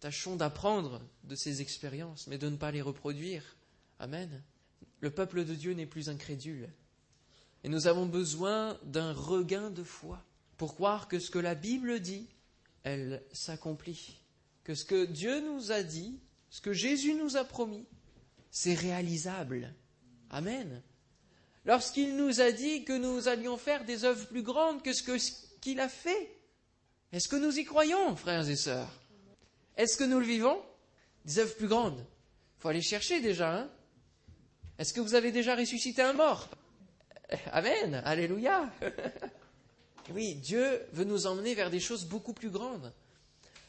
tâchons 0.01 0.35
d'apprendre 0.35 1.01
de 1.23 1.35
ces 1.35 1.61
expériences, 1.61 2.27
mais 2.27 2.37
de 2.37 2.49
ne 2.49 2.57
pas 2.57 2.71
les 2.71 2.81
reproduire. 2.81 3.55
Amen. 3.99 4.43
Le 4.99 5.11
peuple 5.11 5.45
de 5.45 5.55
Dieu 5.55 5.71
n'est 5.71 5.85
plus 5.85 6.09
incrédule. 6.09 6.67
Et 7.63 7.69
nous 7.69 7.87
avons 7.87 8.05
besoin 8.05 8.77
d'un 8.83 9.13
regain 9.13 9.69
de 9.69 9.83
foi 9.83 10.21
pour 10.57 10.75
croire 10.75 11.07
que 11.07 11.19
ce 11.19 11.31
que 11.31 11.39
la 11.39 11.55
Bible 11.55 11.99
dit, 11.99 12.27
elle 12.83 13.23
s'accomplit. 13.31 14.17
Que 14.63 14.75
ce 14.75 14.85
que 14.85 15.05
Dieu 15.05 15.39
nous 15.41 15.71
a 15.71 15.83
dit, 15.83 16.19
ce 16.49 16.61
que 16.61 16.73
Jésus 16.73 17.13
nous 17.13 17.37
a 17.37 17.43
promis, 17.43 17.85
c'est 18.51 18.73
réalisable. 18.73 19.73
Amen. 20.29 20.81
Lorsqu'il 21.65 22.15
nous 22.15 22.41
a 22.41 22.51
dit 22.51 22.83
que 22.83 22.97
nous 22.97 23.27
allions 23.27 23.57
faire 23.57 23.85
des 23.85 24.03
œuvres 24.03 24.25
plus 24.27 24.43
grandes 24.43 24.81
que 24.81 24.93
ce 24.93 25.03
qu'il 25.61 25.79
a 25.79 25.89
fait, 25.89 26.31
est-ce 27.11 27.27
que 27.27 27.35
nous 27.35 27.57
y 27.57 27.63
croyons, 27.63 28.15
frères 28.15 28.49
et 28.49 28.55
sœurs? 28.55 28.91
Est-ce 29.75 29.95
que 29.95 30.03
nous 30.03 30.19
le 30.19 30.25
vivons? 30.25 30.61
Des 31.25 31.39
œuvres 31.39 31.55
plus 31.55 31.67
grandes. 31.67 31.99
Il 31.99 32.61
faut 32.61 32.69
aller 32.69 32.81
chercher 32.81 33.21
déjà. 33.21 33.53
Hein 33.53 33.69
Est-ce 34.79 34.93
que 34.93 35.01
vous 35.01 35.13
avez 35.13 35.31
déjà 35.31 35.55
ressuscité 35.55 36.01
un 36.01 36.13
mort? 36.13 36.49
Amen. 37.51 38.01
Alléluia. 38.05 38.69
oui, 40.13 40.35
Dieu 40.35 40.81
veut 40.93 41.03
nous 41.03 41.27
emmener 41.27 41.53
vers 41.55 41.69
des 41.69 41.79
choses 41.79 42.05
beaucoup 42.05 42.33
plus 42.33 42.49
grandes. 42.49 42.93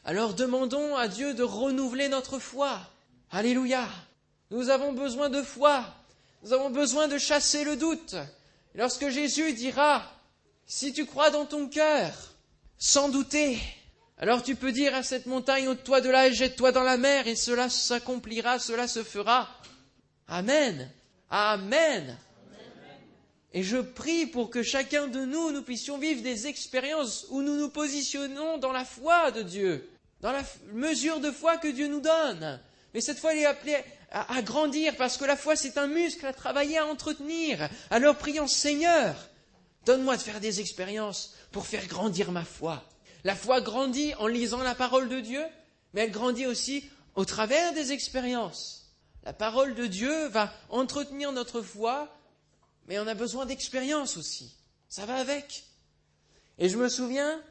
Alors 0.05 0.33
demandons 0.33 0.95
à 0.95 1.07
Dieu 1.07 1.33
de 1.33 1.43
renouveler 1.43 2.07
notre 2.07 2.39
foi. 2.39 2.79
Alléluia. 3.31 3.87
Nous 4.51 4.69
avons 4.69 4.93
besoin 4.93 5.29
de 5.29 5.41
foi. 5.41 5.85
Nous 6.43 6.53
avons 6.53 6.69
besoin 6.69 7.07
de 7.07 7.17
chasser 7.17 7.63
le 7.63 7.75
doute. 7.75 8.15
lorsque 8.73 9.09
Jésus 9.09 9.53
dira, 9.53 10.09
si 10.65 10.93
tu 10.93 11.05
crois 11.05 11.29
dans 11.29 11.45
ton 11.45 11.67
cœur, 11.67 12.13
sans 12.77 13.09
douter, 13.09 13.59
alors 14.17 14.41
tu 14.41 14.55
peux 14.55 14.71
dire 14.71 14.95
à 14.95 15.03
cette 15.03 15.25
montagne, 15.25 15.67
ôte-toi 15.67 16.01
de 16.01 16.09
là 16.09 16.27
et 16.27 16.33
jette-toi 16.33 16.71
dans 16.71 16.83
la 16.83 16.97
mer, 16.97 17.27
et 17.27 17.35
cela 17.35 17.69
s'accomplira, 17.69 18.59
cela 18.59 18.87
se 18.87 19.03
fera. 19.03 19.49
Amen. 20.27 20.89
Amen. 21.29 22.17
Et 23.53 23.63
je 23.63 23.77
prie 23.77 24.27
pour 24.27 24.49
que 24.49 24.61
chacun 24.61 25.07
de 25.07 25.25
nous, 25.25 25.51
nous 25.51 25.63
puissions 25.63 25.97
vivre 25.97 26.21
des 26.21 26.47
expériences 26.47 27.25
où 27.29 27.41
nous 27.41 27.55
nous 27.55 27.69
positionnons 27.69 28.57
dans 28.59 28.71
la 28.71 28.85
foi 28.85 29.31
de 29.31 29.41
Dieu, 29.41 29.89
dans 30.21 30.31
la 30.31 30.43
mesure 30.73 31.19
de 31.19 31.31
foi 31.31 31.57
que 31.57 31.67
Dieu 31.67 31.87
nous 31.87 32.01
donne. 32.01 32.59
Mais 32.93 33.01
cette 33.01 33.19
fois, 33.19 33.33
il 33.33 33.39
est 33.39 33.45
appelé 33.45 33.75
à, 34.11 34.41
grandir, 34.41 34.95
parce 34.95 35.17
que 35.17 35.25
la 35.25 35.35
foi, 35.35 35.55
c'est 35.55 35.77
un 35.77 35.87
muscle 35.87 36.25
à 36.25 36.33
travailler, 36.33 36.77
à 36.77 36.85
entretenir. 36.85 37.69
Alors 37.89 38.15
prions, 38.15 38.47
Seigneur, 38.47 39.15
donne-moi 39.85 40.17
de 40.17 40.21
faire 40.21 40.39
des 40.39 40.59
expériences 40.59 41.35
pour 41.51 41.65
faire 41.67 41.87
grandir 41.87 42.31
ma 42.31 42.45
foi. 42.45 42.83
La 43.23 43.35
foi 43.35 43.61
grandit 43.61 44.13
en 44.15 44.27
lisant 44.27 44.61
la 44.61 44.75
parole 44.75 45.09
de 45.09 45.19
Dieu, 45.19 45.43
mais 45.93 46.01
elle 46.01 46.11
grandit 46.11 46.45
aussi 46.45 46.87
au 47.15 47.25
travers 47.25 47.73
des 47.73 47.91
expériences. 47.91 48.95
La 49.23 49.33
parole 49.33 49.75
de 49.75 49.85
Dieu 49.85 50.27
va 50.27 50.53
entretenir 50.69 51.31
notre 51.31 51.61
foi, 51.61 52.07
mais 52.89 52.99
on 52.99 53.07
a 53.07 53.13
besoin 53.13 53.45
d'expérience 53.45 54.17
aussi. 54.17 54.53
Ça 54.89 55.05
va 55.05 55.15
avec. 55.15 55.63
Et 56.57 56.67
je 56.67 56.77
me 56.77 56.89
souviens, 56.89 57.41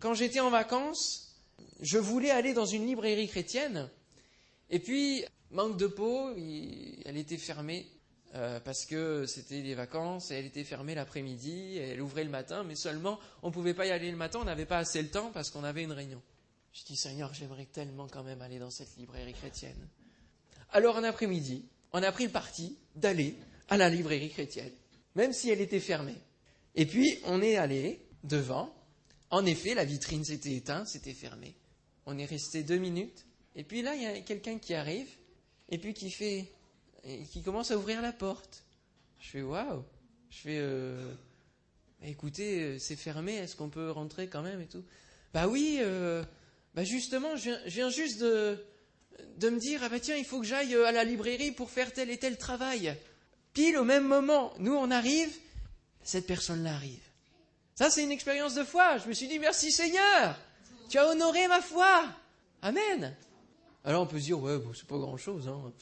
quand 0.00 0.14
j'étais 0.14 0.40
en 0.40 0.48
vacances, 0.48 1.36
je 1.80 1.98
voulais 1.98 2.30
aller 2.30 2.54
dans 2.54 2.64
une 2.64 2.86
librairie 2.86 3.28
chrétienne, 3.28 3.90
et 4.70 4.78
puis 4.78 5.24
Manque 5.50 5.76
de 5.76 5.86
peau, 5.86 6.30
elle 7.04 7.16
était 7.16 7.36
fermée 7.36 7.86
euh, 8.34 8.58
parce 8.58 8.86
que 8.86 9.24
c'était 9.24 9.60
les 9.60 9.76
vacances 9.76 10.32
et 10.32 10.34
elle 10.34 10.46
était 10.46 10.64
fermée 10.64 10.96
l'après-midi. 10.96 11.78
Elle 11.78 12.00
ouvrait 12.00 12.24
le 12.24 12.30
matin, 12.30 12.64
mais 12.64 12.74
seulement 12.74 13.20
on 13.44 13.48
ne 13.48 13.52
pouvait 13.52 13.74
pas 13.74 13.86
y 13.86 13.92
aller 13.92 14.10
le 14.10 14.16
matin, 14.16 14.40
on 14.42 14.46
n'avait 14.46 14.66
pas 14.66 14.78
assez 14.78 15.00
le 15.00 15.10
temps 15.10 15.30
parce 15.32 15.50
qu'on 15.50 15.62
avait 15.62 15.84
une 15.84 15.92
réunion. 15.92 16.20
Je 16.72 16.82
dis 16.82 16.96
Seigneur, 16.96 17.32
j'aimerais 17.34 17.66
tellement 17.66 18.08
quand 18.08 18.24
même 18.24 18.42
aller 18.42 18.58
dans 18.58 18.70
cette 18.70 18.96
librairie 18.96 19.34
chrétienne. 19.34 19.88
Alors 20.72 20.96
un 20.96 21.04
après-midi, 21.04 21.68
on 21.92 22.02
a 22.02 22.10
pris 22.10 22.24
le 22.24 22.32
parti 22.32 22.76
d'aller 22.96 23.36
à 23.68 23.76
la 23.76 23.88
librairie 23.88 24.30
chrétienne, 24.30 24.72
même 25.14 25.32
si 25.32 25.50
elle 25.50 25.60
était 25.60 25.80
fermée. 25.80 26.16
Et 26.74 26.86
puis 26.86 27.18
on 27.24 27.42
est 27.42 27.56
allé 27.56 28.00
devant. 28.22 28.74
En 29.30 29.46
effet, 29.46 29.74
la 29.74 29.84
vitrine 29.84 30.24
s'était 30.24 30.54
éteinte, 30.54 30.88
c'était 30.88 31.14
fermé. 31.14 31.54
On 32.06 32.18
est 32.18 32.24
resté 32.24 32.62
deux 32.62 32.78
minutes. 32.78 33.24
Et 33.56 33.64
puis 33.64 33.82
là, 33.82 33.94
il 33.94 34.02
y 34.02 34.06
a 34.06 34.20
quelqu'un 34.20 34.58
qui 34.58 34.74
arrive 34.74 35.08
et 35.70 35.78
puis 35.78 35.94
qui 35.94 36.10
fait, 36.10 36.52
qui 37.30 37.42
commence 37.42 37.70
à 37.70 37.76
ouvrir 37.76 38.02
la 38.02 38.12
porte. 38.12 38.64
Je 39.18 39.28
fais 39.28 39.42
waouh. 39.42 39.84
Je 40.30 40.38
fais, 40.38 40.58
euh, 40.58 41.14
écoutez, 42.02 42.60
euh, 42.60 42.78
c'est 42.78 42.96
fermé, 42.96 43.34
est-ce 43.34 43.54
qu'on 43.54 43.70
peut 43.70 43.90
rentrer 43.90 44.28
quand 44.28 44.42
même 44.42 44.60
et 44.60 44.66
tout? 44.66 44.84
Bah 45.32 45.46
oui, 45.46 45.78
euh, 45.80 46.24
bah 46.74 46.84
justement, 46.84 47.36
je 47.36 47.50
viens, 47.68 47.88
juste 47.88 48.20
de, 48.20 48.58
de 49.38 49.50
me 49.50 49.58
dire, 49.58 49.80
ah 49.84 49.88
bah 49.88 50.00
tiens, 50.00 50.16
il 50.16 50.24
faut 50.24 50.40
que 50.40 50.46
j'aille 50.46 50.74
à 50.74 50.92
la 50.92 51.04
librairie 51.04 51.52
pour 51.52 51.70
faire 51.70 51.92
tel 51.92 52.10
et 52.10 52.18
tel 52.18 52.36
travail. 52.36 52.96
Pile 53.54 53.78
au 53.78 53.84
même 53.84 54.04
moment, 54.04 54.52
nous 54.58 54.74
on 54.74 54.90
arrive, 54.90 55.32
cette 56.02 56.26
personne-là 56.26 56.74
arrive. 56.74 57.00
Ça, 57.76 57.90
c'est 57.90 58.02
une 58.02 58.12
expérience 58.12 58.54
de 58.54 58.64
foi. 58.64 58.98
Je 58.98 59.08
me 59.08 59.12
suis 59.12 59.26
dit, 59.26 59.38
merci 59.38 59.72
Seigneur, 59.72 60.36
tu 60.88 60.98
as 60.98 61.06
honoré 61.08 61.48
ma 61.48 61.60
foi. 61.60 62.04
Amen. 62.62 63.14
Alors 63.84 64.02
on 64.02 64.06
peut 64.06 64.18
se 64.18 64.24
dire, 64.24 64.40
ouais, 64.40 64.58
bon, 64.58 64.72
c'est 64.74 64.86
pas 64.86 64.98
grand-chose. 64.98 65.48
Hein. 65.48 65.72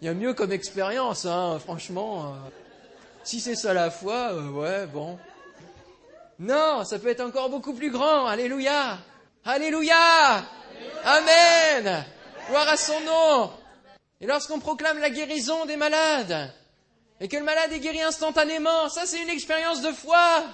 Il 0.00 0.06
y 0.06 0.08
a 0.08 0.14
mieux 0.14 0.34
comme 0.34 0.50
expérience, 0.50 1.26
hein, 1.26 1.58
franchement. 1.60 2.26
Euh. 2.26 2.36
si 3.22 3.40
c'est 3.40 3.54
ça 3.54 3.72
la 3.72 3.90
foi, 3.90 4.32
euh, 4.32 4.50
ouais, 4.50 4.86
bon. 4.86 5.18
Non, 6.40 6.84
ça 6.84 6.98
peut 6.98 7.08
être 7.08 7.20
encore 7.20 7.50
beaucoup 7.50 7.72
plus 7.72 7.90
grand. 7.90 8.26
Alléluia. 8.26 8.98
Alléluia. 9.44 10.44
Amen. 11.04 12.04
Gloire 12.48 12.68
à 12.68 12.76
son 12.76 13.00
nom. 13.02 13.52
Et 14.20 14.26
lorsqu'on 14.26 14.58
proclame 14.58 14.98
la 14.98 15.10
guérison 15.10 15.66
des 15.66 15.76
malades, 15.76 16.52
et 17.22 17.28
que 17.28 17.36
le 17.36 17.44
malade 17.44 17.72
est 17.72 17.78
guéri 17.78 18.02
instantanément, 18.02 18.88
ça 18.88 19.06
c'est 19.06 19.22
une 19.22 19.28
expérience 19.28 19.80
de 19.80 19.92
foi. 19.92 20.44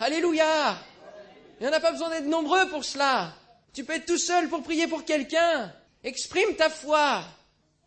Alléluia. 0.00 0.76
Il 1.60 1.62
n'y 1.62 1.72
en 1.72 1.76
a 1.76 1.78
pas 1.78 1.92
besoin 1.92 2.10
d'être 2.10 2.26
nombreux 2.26 2.68
pour 2.70 2.84
cela. 2.84 3.32
Tu 3.72 3.84
peux 3.84 3.92
être 3.92 4.06
tout 4.06 4.18
seul 4.18 4.48
pour 4.48 4.64
prier 4.64 4.88
pour 4.88 5.04
quelqu'un. 5.04 5.72
Exprime 6.02 6.56
ta 6.56 6.70
foi. 6.70 7.22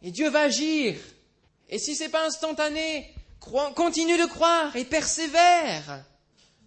Et 0.02 0.12
Dieu 0.12 0.30
va 0.30 0.44
agir. 0.44 0.96
Et 1.68 1.78
si 1.78 1.94
c'est 1.94 2.08
pas 2.08 2.26
instantané, 2.26 3.14
continue 3.76 4.18
de 4.18 4.26
croire 4.26 4.74
et 4.78 4.86
persévère. 4.86 6.06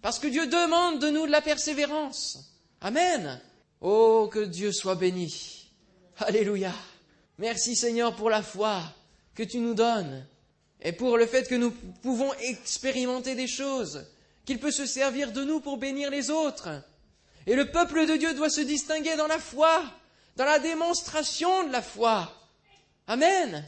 Parce 0.03 0.19
que 0.19 0.27
Dieu 0.27 0.45
demande 0.45 0.99
de 0.99 1.09
nous 1.09 1.25
de 1.25 1.31
la 1.31 1.41
persévérance. 1.41 2.37
Amen. 2.79 3.41
Oh, 3.81 4.29
que 4.31 4.45
Dieu 4.45 4.71
soit 4.71 4.93
béni. 4.93 5.71
Alléluia. 6.19 6.73
Merci 7.39 7.75
Seigneur 7.75 8.15
pour 8.15 8.29
la 8.29 8.43
foi 8.43 8.83
que 9.33 9.41
tu 9.41 9.57
nous 9.57 9.73
donnes 9.73 10.27
et 10.81 10.91
pour 10.91 11.17
le 11.17 11.25
fait 11.25 11.47
que 11.47 11.55
nous 11.55 11.71
pouvons 12.01 12.33
expérimenter 12.35 13.35
des 13.35 13.47
choses, 13.47 14.05
qu'il 14.45 14.59
peut 14.59 14.71
se 14.71 14.85
servir 14.85 15.31
de 15.31 15.43
nous 15.43 15.59
pour 15.59 15.77
bénir 15.77 16.09
les 16.09 16.29
autres. 16.29 16.69
Et 17.47 17.55
le 17.55 17.71
peuple 17.71 18.05
de 18.05 18.15
Dieu 18.15 18.33
doit 18.33 18.49
se 18.49 18.61
distinguer 18.61 19.15
dans 19.15 19.27
la 19.27 19.39
foi, 19.39 19.83
dans 20.35 20.45
la 20.45 20.59
démonstration 20.59 21.67
de 21.67 21.71
la 21.71 21.81
foi. 21.81 22.31
Amen. 23.07 23.63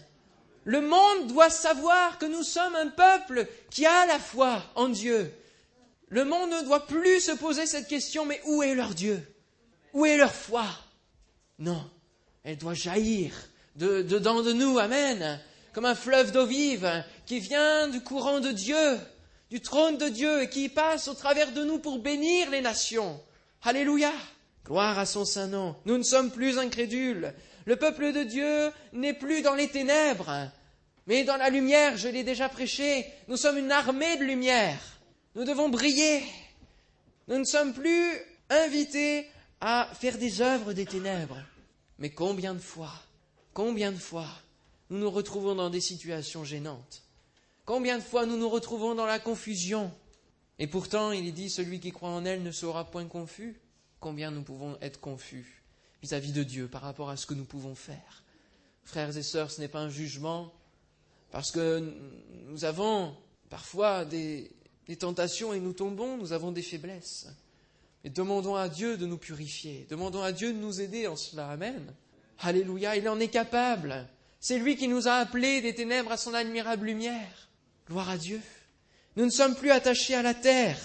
Le 0.64 0.82
monde 0.82 1.28
doit 1.28 1.50
savoir 1.50 2.18
que 2.18 2.26
nous 2.26 2.44
sommes 2.44 2.76
un 2.76 2.90
peuple 2.90 3.48
qui 3.70 3.86
a 3.86 4.06
la 4.06 4.20
foi 4.20 4.62
en 4.76 4.90
Dieu. 4.90 5.32
Le 6.10 6.26
monde 6.26 6.52
ne 6.52 6.64
doit 6.64 6.88
plus 6.88 7.22
se 7.22 7.32
poser 7.32 7.66
cette 7.66 7.88
question, 7.88 8.26
mais 8.26 8.42
où 8.46 8.64
est 8.64 8.76
leur 8.76 8.94
Dieu? 8.94 9.26
Où 9.94 10.06
est 10.06 10.18
leur 10.18 10.34
foi? 10.34 10.66
Non, 11.60 11.90
elle 12.44 12.58
doit 12.58 12.74
jaillir 12.74 13.34
de, 13.76 14.02
dedans 14.02 14.42
de 14.42 14.54
nous, 14.54 14.78
Amen, 14.78 15.40
comme 15.74 15.86
un 15.86 15.96
fleuve 15.96 16.32
d'eau 16.32 16.46
vive 16.46 17.04
qui 17.26 17.40
vient 17.40 17.88
du 17.88 18.02
courant 18.02 18.40
de 18.40 18.52
Dieu, 18.52 19.00
du 19.50 19.62
trône 19.62 19.98
de 19.98 20.10
Dieu 20.10 20.42
et 20.42 20.50
qui 20.50 20.70
passe 20.70 21.08
au 21.08 21.14
travers 21.14 21.52
de 21.52 21.64
nous 21.64 21.80
pour 21.80 22.00
bénir 22.00 22.50
les 22.50 22.62
nations. 22.62 23.20
Alléluia. 23.64 24.12
Gloire 24.66 25.00
à 25.00 25.06
son 25.06 25.24
saint 25.24 25.48
nom. 25.48 25.76
Nous 25.86 25.98
ne 25.98 26.04
sommes 26.04 26.32
plus 26.32 26.58
incrédules. 26.58 27.34
Le 27.66 27.76
peuple 27.76 28.12
de 28.12 28.24
Dieu 28.24 28.72
n'est 28.94 29.14
plus 29.14 29.42
dans 29.42 29.56
les 29.56 29.68
ténèbres, 29.68 30.50
mais 31.06 31.24
dans 31.24 31.38
la 31.38 31.50
lumière, 31.50 31.98
je 31.98 32.10
l'ai 32.10 32.24
déjà 32.24 32.50
prêché. 32.50 33.06
Nous 33.28 33.38
sommes 33.38 33.58
une 33.58 33.72
armée 33.72 34.18
de 34.18 34.24
lumière. 34.24 34.80
Nous 35.36 35.46
devons 35.46 35.70
briller. 35.70 36.24
Nous 37.28 37.38
ne 37.38 37.46
sommes 37.46 37.74
plus 37.74 38.12
invités 38.50 39.28
à 39.62 39.90
faire 40.00 40.18
des 40.18 40.42
œuvres 40.42 40.74
des 40.74 40.86
ténèbres. 40.86 41.42
Mais 42.00 42.10
combien 42.10 42.54
de 42.54 42.60
fois, 42.60 42.94
combien 43.54 43.92
de 43.92 43.98
fois 43.98 44.28
nous 44.90 45.00
nous 45.00 45.12
retrouvons 45.12 45.56
dans 45.56 45.70
des 45.70 45.82
situations 45.82 46.44
gênantes 46.44 47.04
Combien 47.68 47.98
de 47.98 48.04
fois 48.04 48.26
nous 48.26 48.38
nous 48.38 48.48
retrouvons 48.48 48.96
dans 48.96 49.06
la 49.06 49.20
confusion? 49.20 49.92
Et 50.58 50.68
pourtant, 50.68 51.12
il 51.12 51.28
est 51.28 51.34
dit, 51.34 51.50
celui 51.50 51.82
qui 51.82 51.92
croit 51.92 52.10
en 52.10 52.24
elle 52.24 52.42
ne 52.42 52.52
sera 52.52 52.86
point 52.86 53.06
confus. 53.06 53.60
Combien 54.00 54.32
nous 54.32 54.42
pouvons 54.42 54.78
être 54.80 55.02
confus 55.02 55.64
vis-à-vis 56.02 56.32
de 56.32 56.44
Dieu 56.44 56.70
par 56.70 56.82
rapport 56.82 57.10
à 57.10 57.18
ce 57.18 57.26
que 57.26 57.34
nous 57.34 57.44
pouvons 57.44 57.76
faire? 57.76 58.24
Frères 58.86 59.18
et 59.18 59.22
sœurs, 59.22 59.52
ce 59.52 59.60
n'est 59.60 59.68
pas 59.68 59.82
un 59.82 59.90
jugement, 59.90 60.54
parce 61.30 61.52
que 61.52 61.94
nous 62.46 62.64
avons 62.64 63.14
parfois 63.50 64.06
des, 64.06 64.50
tentations 64.98 65.54
et 65.54 65.60
nous 65.60 65.74
tombons, 65.74 66.16
nous 66.16 66.32
avons 66.32 66.54
des 66.54 66.62
faiblesses. 66.62 67.28
Mais 68.06 68.10
demandons 68.10 68.56
à 68.56 68.70
Dieu 68.70 68.96
de 68.96 69.06
nous 69.06 69.18
purifier, 69.18 69.86
demandons 69.90 70.22
à 70.22 70.32
Dieu 70.32 70.54
de 70.54 70.58
nous 70.58 70.80
aider 70.80 71.06
en 71.06 71.18
cela. 71.18 71.50
Amen. 71.50 71.94
Alléluia, 72.40 72.96
il 72.96 73.10
en 73.10 73.20
est 73.20 73.28
capable. 73.28 74.08
C'est 74.40 74.60
lui 74.60 74.76
qui 74.76 74.88
nous 74.88 75.08
a 75.08 75.14
appelés 75.14 75.62
des 75.62 75.76
ténèbres 75.76 76.12
à 76.12 76.18
son 76.18 76.34
admirable 76.34 76.86
lumière. 76.86 77.50
Gloire 77.88 78.10
à 78.10 78.18
Dieu. 78.18 78.42
Nous 79.16 79.26
ne 79.26 79.32
sommes 79.32 79.56
plus 79.56 79.72
attachés 79.72 80.16
à 80.16 80.22
la 80.22 80.34
terre. 80.34 80.78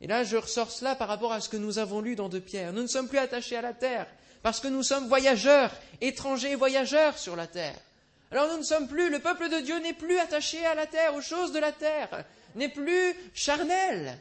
Et 0.00 0.06
là, 0.06 0.24
je 0.24 0.36
ressors 0.36 0.70
cela 0.70 0.94
par 0.94 1.08
rapport 1.08 1.32
à 1.32 1.40
ce 1.40 1.48
que 1.48 1.56
nous 1.56 1.78
avons 1.78 2.00
lu 2.00 2.16
dans 2.16 2.28
De 2.28 2.38
Pierre. 2.38 2.72
Nous 2.72 2.82
ne 2.82 2.88
sommes 2.88 3.08
plus 3.08 3.18
attachés 3.18 3.56
à 3.56 3.62
la 3.62 3.72
terre 3.72 4.06
parce 4.42 4.60
que 4.60 4.68
nous 4.68 4.82
sommes 4.82 5.06
voyageurs, 5.06 5.72
étrangers 6.00 6.56
voyageurs 6.56 7.16
sur 7.16 7.36
la 7.36 7.46
terre. 7.46 7.78
Alors 8.30 8.50
nous 8.50 8.58
ne 8.58 8.64
sommes 8.64 8.88
plus, 8.88 9.10
le 9.10 9.20
peuple 9.20 9.48
de 9.48 9.60
Dieu 9.60 9.78
n'est 9.78 9.92
plus 9.92 10.18
attaché 10.18 10.64
à 10.64 10.74
la 10.74 10.86
terre, 10.86 11.14
aux 11.14 11.20
choses 11.20 11.52
de 11.52 11.58
la 11.58 11.70
terre, 11.70 12.24
n'est 12.54 12.68
plus 12.68 13.14
charnel, 13.34 14.18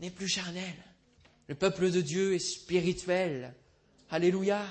n'est 0.00 0.10
plus 0.10 0.28
charnel. 0.28 0.74
Le 1.48 1.54
peuple 1.54 1.90
de 1.90 2.00
Dieu 2.00 2.34
est 2.34 2.38
spirituel. 2.38 3.52
Alléluia. 4.10 4.62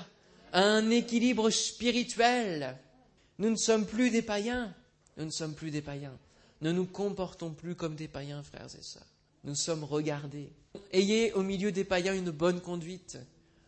Un 0.52 0.90
équilibre 0.90 1.50
spirituel. 1.50 2.76
Nous 3.38 3.50
ne 3.50 3.56
sommes 3.56 3.86
plus 3.86 4.10
des 4.10 4.22
païens. 4.22 4.74
Nous 5.16 5.24
ne 5.24 5.30
sommes 5.30 5.54
plus 5.54 5.70
des 5.70 5.82
païens. 5.82 6.16
Ne 6.60 6.72
nous 6.72 6.86
comportons 6.86 7.50
plus 7.50 7.74
comme 7.74 7.94
des 7.94 8.08
païens, 8.08 8.42
frères 8.42 8.74
et 8.78 8.82
sœurs. 8.82 9.06
Nous 9.44 9.54
sommes 9.54 9.84
regardés. 9.84 10.50
Ayez 10.92 11.32
au 11.32 11.42
milieu 11.42 11.72
des 11.72 11.84
païens 11.84 12.14
une 12.14 12.30
bonne 12.30 12.60
conduite 12.60 13.18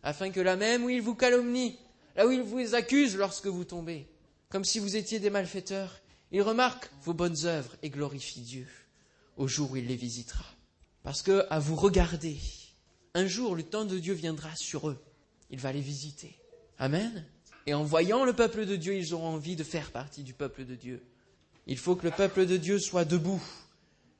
afin 0.03 0.29
que 0.31 0.39
là 0.39 0.55
même 0.55 0.85
où 0.85 0.89
ils 0.89 1.01
vous 1.01 1.15
calomnient, 1.15 1.75
là 2.15 2.25
où 2.27 2.31
ils 2.31 2.41
vous 2.41 2.75
accusent 2.75 3.17
lorsque 3.17 3.47
vous 3.47 3.65
tombez, 3.65 4.07
comme 4.49 4.63
si 4.63 4.79
vous 4.79 4.95
étiez 4.95 5.19
des 5.19 5.29
malfaiteurs, 5.29 5.99
ils 6.31 6.41
remarquent 6.41 6.89
vos 7.03 7.13
bonnes 7.13 7.45
œuvres 7.45 7.75
et 7.83 7.89
glorifient 7.89 8.41
Dieu 8.41 8.67
au 9.35 9.47
jour 9.47 9.71
où 9.71 9.75
il 9.75 9.87
les 9.87 9.95
visitera. 9.95 10.45
Parce 11.03 11.21
que, 11.21 11.45
à 11.49 11.59
vous 11.59 11.75
regarder, 11.75 12.37
un 13.13 13.27
jour 13.27 13.55
le 13.55 13.63
temps 13.63 13.85
de 13.85 13.99
Dieu 13.99 14.13
viendra 14.13 14.55
sur 14.55 14.89
eux. 14.89 14.97
Il 15.49 15.59
va 15.59 15.71
les 15.71 15.81
visiter. 15.81 16.35
Amen. 16.79 17.25
Et 17.67 17.73
en 17.73 17.83
voyant 17.83 18.23
le 18.23 18.31
peuple 18.31 18.65
de 18.65 18.77
Dieu, 18.77 18.95
ils 18.95 19.13
auront 19.13 19.27
envie 19.27 19.57
de 19.57 19.63
faire 19.63 19.91
partie 19.91 20.23
du 20.23 20.33
peuple 20.33 20.63
de 20.63 20.73
Dieu. 20.73 21.03
Il 21.67 21.77
faut 21.77 21.95
que 21.97 22.05
le 22.05 22.11
peuple 22.11 22.45
de 22.45 22.55
Dieu 22.55 22.79
soit 22.79 23.03
debout 23.03 23.43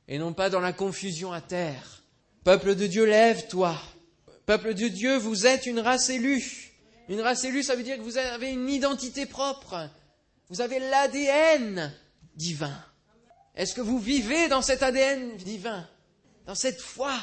et 0.10 0.20
non 0.20 0.34
pas 0.34 0.50
dans 0.50 0.60
la 0.60 0.74
confusion 0.74 1.32
à 1.32 1.40
terre. 1.40 2.04
Peuple 2.44 2.76
de 2.76 2.88
Dieu, 2.88 3.06
lève-toi. 3.06 3.82
Peuple 4.46 4.74
de 4.74 4.90
Dieu, 4.90 5.18
vous 5.18 5.48
êtes 5.48 5.66
une 5.66 5.80
race 5.80 6.10
élue. 6.10 6.74
Une 7.08 7.22
race 7.22 7.46
élue, 7.46 7.64
ça 7.64 7.76
veut 7.76 7.84
dire 7.84 7.96
que 7.96 8.02
vous 8.02 8.18
avez 8.18 8.52
une 8.52 8.70
identité 8.70 9.26
propre. 9.26 9.90
Vous 10.50 10.60
avez 10.60 10.80
l'ADN 10.80 11.94
divin. 12.36 12.78
Est-ce 13.56 13.74
que 13.74 13.82
vous 13.82 14.00
vivez 14.00 14.50
dans 14.50 14.62
cet 14.62 14.84
ADN 14.84 15.38
divin? 15.38 15.88
Dans 16.46 16.56
cette 16.56 16.82
foi 16.82 17.18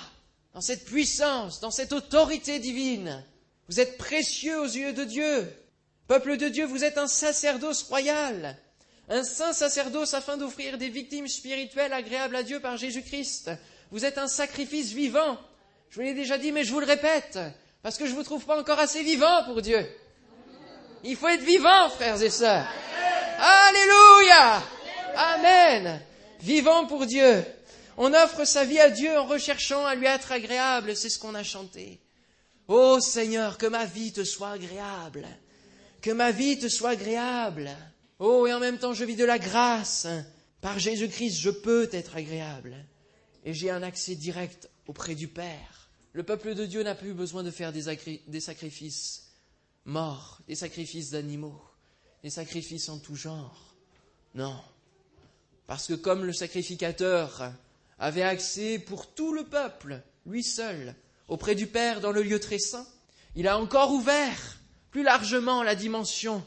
Dans 0.54 0.60
cette 0.60 0.86
puissance 0.86 1.60
Dans 1.60 1.70
cette 1.70 1.92
autorité 1.92 2.58
divine? 2.58 3.22
Vous 3.68 3.78
êtes 3.78 3.98
précieux 3.98 4.58
aux 4.60 4.64
yeux 4.64 4.94
de 4.94 5.04
Dieu. 5.04 5.48
Peuple 6.06 6.36
de 6.36 6.48
Dieu, 6.48 6.66
vous 6.66 6.84
êtes 6.84 6.98
un 6.98 7.06
sacerdoce 7.06 7.82
royal. 7.84 8.56
Un 9.08 9.22
saint 9.22 9.52
sacerdoce 9.52 10.14
afin 10.14 10.36
d'offrir 10.36 10.78
des 10.78 10.88
victimes 10.88 11.28
spirituelles 11.28 11.92
agréables 11.92 12.36
à 12.36 12.42
Dieu 12.42 12.60
par 12.60 12.76
Jésus-Christ. 12.76 13.50
Vous 13.90 14.04
êtes 14.04 14.18
un 14.18 14.28
sacrifice 14.28 14.92
vivant 14.92 15.38
je 15.94 16.00
vous 16.00 16.06
l'ai 16.06 16.14
déjà 16.14 16.38
dit, 16.38 16.50
mais 16.50 16.64
je 16.64 16.72
vous 16.72 16.80
le 16.80 16.86
répète, 16.86 17.38
parce 17.80 17.98
que 17.98 18.06
je 18.06 18.10
ne 18.10 18.16
vous 18.16 18.24
trouve 18.24 18.44
pas 18.44 18.58
encore 18.58 18.80
assez 18.80 19.04
vivant 19.04 19.44
pour 19.44 19.62
Dieu. 19.62 19.86
Il 21.04 21.14
faut 21.14 21.28
être 21.28 21.44
vivant, 21.44 21.88
frères 21.88 22.20
et 22.20 22.30
sœurs. 22.30 22.66
Alléluia. 23.38 24.60
Amen. 25.14 26.00
Vivant 26.40 26.86
pour 26.86 27.06
Dieu. 27.06 27.44
On 27.96 28.12
offre 28.12 28.44
sa 28.44 28.64
vie 28.64 28.80
à 28.80 28.90
Dieu 28.90 29.16
en 29.16 29.24
recherchant 29.24 29.86
à 29.86 29.94
lui 29.94 30.06
être 30.06 30.32
agréable, 30.32 30.96
c'est 30.96 31.10
ce 31.10 31.20
qu'on 31.20 31.36
a 31.36 31.44
chanté. 31.44 32.00
Ô 32.66 32.98
Seigneur, 32.98 33.56
que 33.56 33.66
ma 33.66 33.84
vie 33.84 34.12
te 34.12 34.24
soit 34.24 34.50
agréable. 34.50 35.28
Que 36.04 36.10
ma 36.10 36.32
vie 36.32 36.58
te 36.58 36.68
soit 36.68 36.90
agréable. 36.90 37.74
Oh, 38.18 38.46
et 38.46 38.52
en 38.52 38.60
même 38.60 38.76
temps, 38.76 38.92
je 38.92 39.06
vis 39.06 39.16
de 39.16 39.24
la 39.24 39.38
grâce. 39.38 40.06
Par 40.60 40.78
Jésus-Christ, 40.78 41.38
je 41.40 41.48
peux 41.48 41.88
être 41.92 42.16
agréable. 42.16 42.76
Et 43.42 43.54
j'ai 43.54 43.70
un 43.70 43.82
accès 43.82 44.14
direct 44.14 44.68
auprès 44.86 45.14
du 45.14 45.28
Père. 45.28 45.88
Le 46.12 46.22
peuple 46.22 46.54
de 46.54 46.66
Dieu 46.66 46.82
n'a 46.82 46.94
plus 46.94 47.14
besoin 47.14 47.42
de 47.42 47.50
faire 47.50 47.72
des, 47.72 48.40
sacrifices 48.40 49.30
morts, 49.86 50.42
des 50.46 50.56
sacrifices 50.56 51.08
d'animaux, 51.08 51.58
des 52.22 52.28
sacrifices 52.28 52.90
en 52.90 52.98
tout 52.98 53.16
genre. 53.16 53.74
Non. 54.34 54.60
Parce 55.66 55.86
que 55.86 55.94
comme 55.94 56.26
le 56.26 56.34
sacrificateur 56.34 57.50
avait 57.98 58.20
accès 58.20 58.78
pour 58.78 59.14
tout 59.14 59.32
le 59.32 59.44
peuple, 59.44 60.02
lui 60.26 60.44
seul, 60.44 60.96
auprès 61.28 61.54
du 61.54 61.66
Père 61.66 62.02
dans 62.02 62.12
le 62.12 62.22
lieu 62.22 62.40
très 62.40 62.58
saint, 62.58 62.86
il 63.36 63.48
a 63.48 63.58
encore 63.58 63.90
ouvert 63.90 64.58
plus 64.94 65.02
largement 65.02 65.64
la 65.64 65.74
dimension 65.74 66.40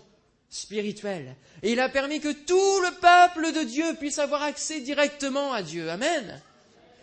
spirituelle. 0.50 1.36
Et 1.64 1.74
il 1.74 1.82
a 1.82 1.90
permis 1.90 2.22
que 2.22 2.32
tout 2.32 2.80
le 2.80 2.92
peuple 2.92 3.52
de 3.52 3.64
Dieu 3.66 3.94
puisse 4.00 4.20
avoir 4.20 4.42
accès 4.42 4.80
directement 4.80 5.52
à 5.52 5.62
Dieu. 5.62 5.92
Amen. 5.92 6.42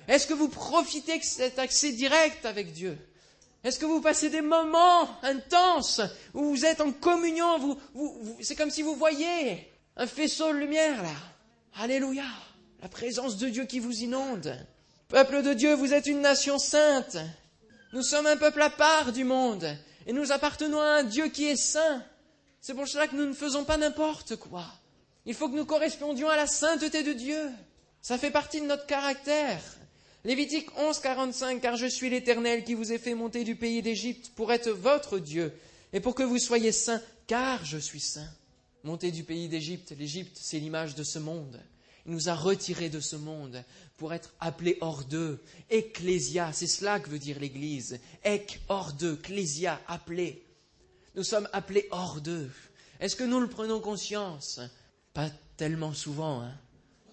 Est-ce 0.09 0.26
que 0.26 0.32
vous 0.32 0.49
profitez 0.49 1.18
de 1.18 1.22
cet 1.22 1.59
accès 1.59 1.92
direct 1.92 2.47
avec 2.47 2.72
Dieu? 2.72 2.97
Est-ce 3.62 3.78
que 3.78 3.84
vous 3.84 4.01
passez 4.01 4.30
des 4.30 4.40
moments 4.40 5.07
intenses 5.22 6.01
où 6.32 6.45
vous 6.45 6.64
êtes 6.64 6.80
en 6.80 6.92
communion 6.92 7.59
vous, 7.59 8.36
C'est 8.40 8.57
comme 8.57 8.70
si 8.70 8.80
vous 8.80 8.97
voyez 8.97 9.70
un 9.99 10.07
faisceau 10.07 10.51
de 10.51 10.57
lumière 10.57 11.03
là. 11.03 11.14
Alléluia. 11.74 12.24
La 12.80 12.88
présence 12.88 13.36
de 13.36 13.51
Dieu 13.51 13.66
qui 13.66 13.80
vous 13.80 14.01
inonde. 14.01 14.57
Peuple 15.09 15.42
de 15.42 15.53
Dieu, 15.53 15.74
vous 15.74 15.92
êtes 15.92 16.07
une 16.07 16.22
nation 16.22 16.59
sainte. 16.59 17.18
Nous 17.92 18.03
sommes 18.03 18.26
un 18.26 18.38
peuple 18.38 18.62
à 18.62 18.70
part 18.70 19.12
du 19.12 19.24
monde. 19.24 19.76
Et 20.07 20.12
nous 20.12 20.32
appartenons 20.32 20.80
à 20.80 20.98
un 20.98 21.02
Dieu 21.05 21.28
qui 21.28 21.44
est 21.44 21.57
saint. 21.57 22.02
C'est 22.61 22.74
pour 22.74 22.88
cela 22.88 23.09
que 23.09 23.16
nous 23.16 23.26
ne 23.26 23.32
faisons 23.32 23.64
pas 23.64 23.76
n'importe 23.76 24.36
quoi. 24.36 24.66
Il 25.26 25.34
faut 25.34 25.48
que 25.48 25.57
nous 25.57 25.64
correspondions 25.64 26.28
à 26.28 26.36
la 26.36 26.46
sainteté 26.46 27.02
de 27.02 27.12
Dieu. 27.12 27.50
Ça 28.02 28.18
fait 28.18 28.30
partie 28.30 28.61
de 28.61 28.66
notre 28.66 28.86
caractère. 28.86 29.62
Lévitique 30.24 30.68
11, 30.78 30.98
45, 31.00 31.61
car 31.61 31.76
je 31.76 31.86
suis 31.86 32.11
l'Éternel 32.11 32.64
qui 32.64 32.74
vous 32.74 32.92
ai 32.92 32.98
fait 32.98 33.14
monter 33.14 33.44
du 33.44 33.57
pays 33.57 33.82
d'Égypte 33.82 34.30
pour 34.34 34.52
être 34.52 34.70
votre 34.70 35.18
Dieu 35.18 35.52
et 35.92 36.00
pour 36.00 36.14
que 36.14 36.22
vous 36.22 36.38
soyez 36.38 36.72
saints, 36.72 37.02
car 37.26 37.64
je 37.64 37.78
suis 37.78 38.00
saint. 38.00 38.28
Monter 38.82 39.11
du 39.11 39.24
pays 39.24 39.48
d'Égypte, 39.48 39.94
l'Égypte, 39.98 40.36
c'est 40.40 40.59
l'image 40.59 40.94
de 40.94 41.05
ce 41.05 41.18
monde. 41.18 41.61
Il 42.07 42.12
nous 42.12 42.28
a 42.28 42.34
retirés 42.34 42.90
de 42.90 43.00
ce 43.00 43.16
monde 43.16 43.64
pour 43.97 44.12
être 44.12 44.34
appelés 44.40 44.78
hors 44.80 45.05
d'eux. 45.05 45.40
Ecclésia, 45.70 46.53
c'est 46.53 46.66
cela 46.66 47.01
que 47.01 47.09
veut 47.09 47.18
dire 47.18 47.38
l'Église. 47.38 48.01
Ec, 48.24 48.61
hors 48.68 48.92
d'eux, 48.92 49.16
clésia, 49.16 49.80
appelé. 49.86 50.45
Nous 51.14 51.24
sommes 51.24 51.49
appelés 51.53 51.86
hors 51.90 52.20
d'eux. 52.20 52.51
Est-ce 53.01 53.16
que 53.16 53.24
nous 53.24 53.40
le 53.40 53.49
prenons 53.49 53.80
conscience? 53.80 54.61
Pas 55.12 55.30
tellement 55.57 55.92
souvent. 55.92 56.40
Hein 56.42 56.55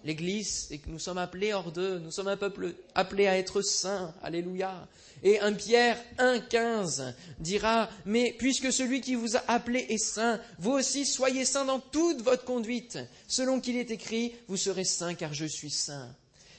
L'Église, 0.04 0.66
c'est 0.68 0.78
que 0.78 0.90
nous 0.90 0.98
sommes 0.98 1.18
appelés 1.18 1.52
hors 1.52 1.70
d'eux, 1.70 2.00
nous 2.00 2.10
sommes 2.10 2.26
un 2.26 2.36
peuple 2.36 2.74
appelé 2.94 3.28
à 3.28 3.38
être 3.38 3.62
saints. 3.62 4.12
Alléluia. 4.22 4.88
Et 5.22 5.38
un 5.38 5.52
Pierre 5.52 5.96
1,15 6.18 7.14
dira, 7.38 7.88
mais 8.04 8.34
puisque 8.36 8.72
celui 8.72 9.00
qui 9.00 9.14
vous 9.14 9.36
a 9.36 9.44
appelé 9.46 9.86
est 9.88 10.04
saint, 10.04 10.40
vous 10.58 10.72
aussi 10.72 11.06
soyez 11.06 11.44
saints 11.44 11.64
dans 11.64 11.78
toute 11.78 12.22
votre 12.22 12.44
conduite. 12.44 12.98
Selon 13.28 13.60
qu'il 13.60 13.76
est 13.76 13.92
écrit, 13.92 14.34
vous 14.48 14.56
serez 14.56 14.84
saints 14.84 15.14
car 15.14 15.32
je 15.32 15.46
suis 15.46 15.70
saint. 15.70 16.12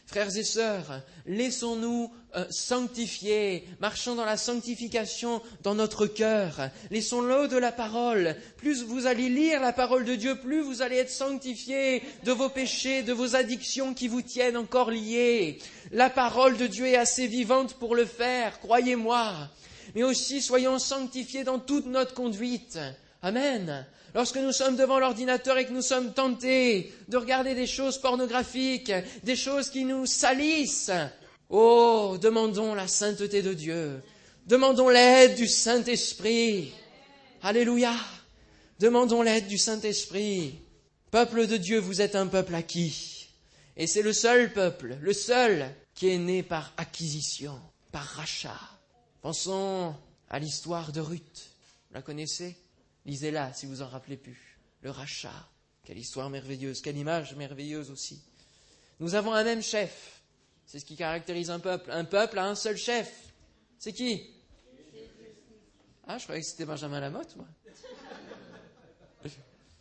Frères 0.06 0.36
et 0.38 0.44
sœurs, 0.44 1.02
laissons-nous 1.26 2.12
euh, 2.36 2.46
sanctifier, 2.50 3.66
marchons 3.80 4.16
dans 4.16 4.26
la 4.26 4.36
sanctification 4.36 5.42
dans 5.64 5.76
notre 5.76 6.08
cœur. 6.08 6.70
Laissons 6.92 7.22
l'eau 7.22 7.48
de 7.48 7.58
la 7.58 7.72
parole. 7.72 8.36
Plus 8.58 8.84
vous 8.84 9.08
allez 9.08 9.30
lire 9.30 9.62
la 9.62 9.72
parole 9.72 10.04
de 10.04 10.16
Dieu, 10.16 10.36
plus 10.36 10.62
vous 10.62 10.82
allez 10.82 10.98
être 10.98 11.10
sanctifiés 11.10 12.04
de 12.26 12.34
vos 12.34 12.50
péchés, 12.50 13.02
de 13.02 13.14
vos 13.14 13.36
addictions 13.36 13.94
qui 13.94 14.10
vous 14.10 14.22
tiennent 14.22 14.58
encore 14.58 14.92
liés. 14.92 15.60
La 15.92 16.10
parole 16.10 16.58
de 16.58 16.68
Dieu 16.68 16.86
est 16.86 16.98
assez 16.98 17.28
vivante 17.28 17.76
pour 17.76 17.96
le 17.96 18.06
faire, 18.06 18.60
croyez-moi. 18.60 19.50
Mais 19.96 20.04
aussi 20.04 20.42
soyons 20.42 20.80
sanctifiés 20.80 21.46
dans 21.46 21.60
toute 21.60 21.86
notre 21.86 22.14
conduite. 22.14 22.78
Amen. 23.22 23.86
Lorsque 24.14 24.38
nous 24.38 24.52
sommes 24.52 24.76
devant 24.76 25.00
l'ordinateur 25.00 25.58
et 25.58 25.66
que 25.66 25.72
nous 25.72 25.82
sommes 25.82 26.14
tentés 26.14 26.94
de 27.08 27.18
regarder 27.18 27.56
des 27.56 27.66
choses 27.66 27.98
pornographiques, 27.98 28.92
des 29.24 29.36
choses 29.36 29.70
qui 29.70 29.86
nous 29.86 30.06
salissent, 30.06 30.92
oh, 31.50 32.18
demandons 32.22 32.76
la 32.76 32.88
sainteté 32.88 33.42
de 33.42 33.54
Dieu. 33.54 34.02
Demandons 34.46 34.90
l'aide 34.90 35.36
du 35.36 35.48
Saint-Esprit. 35.48 36.74
Alléluia. 37.42 37.96
Demandons 38.80 39.24
l'aide 39.24 39.48
du 39.48 39.58
Saint-Esprit. 39.58 40.60
Peuple 41.10 41.48
de 41.48 41.58
Dieu, 41.58 41.80
vous 41.80 42.02
êtes 42.02 42.16
un 42.16 42.28
peuple 42.28 42.54
acquis. 42.54 43.30
Et 43.78 43.88
c'est 43.88 44.02
le 44.04 44.14
seul 44.14 44.54
peuple, 44.54 44.98
le 45.02 45.14
seul 45.14 45.74
qui 45.96 46.10
est 46.10 46.18
né 46.18 46.44
par 46.44 46.74
acquisition, 46.78 47.60
par 47.92 48.04
rachat. 48.04 48.60
Pensons 49.22 49.96
à 50.30 50.38
l'histoire 50.38 50.92
de 50.92 51.02
Ruth. 51.02 51.50
Vous 51.90 51.96
la 51.96 52.02
connaissez? 52.02 52.58
Lisez-la 53.06 53.54
si 53.54 53.66
vous 53.66 53.82
en 53.82 53.88
rappelez 53.88 54.18
plus. 54.18 54.58
Le 54.82 54.92
rachat. 54.92 55.50
Quelle 55.84 55.98
histoire 55.98 56.30
merveilleuse, 56.30 56.82
quelle 56.82 56.98
image 56.98 57.36
merveilleuse 57.36 57.92
aussi. 57.92 58.22
Nous 59.00 59.16
avons 59.16 59.34
un 59.34 59.44
même 59.44 59.62
chef. 59.62 60.22
C'est 60.66 60.80
ce 60.80 60.86
qui 60.86 60.96
caractérise 60.96 61.50
un 61.50 61.60
peuple. 61.60 61.92
Un 61.92 62.06
peuple 62.06 62.40
a 62.40 62.46
un 62.46 62.56
seul 62.56 62.78
chef. 62.78 63.12
C'est 63.78 63.92
qui? 63.92 64.30
Ah, 66.08 66.18
je 66.18 66.24
croyais 66.24 66.42
que 66.42 66.48
c'était 66.48 66.66
Benjamin 66.66 67.00
Lamotte, 67.00 67.36
moi. 67.36 67.48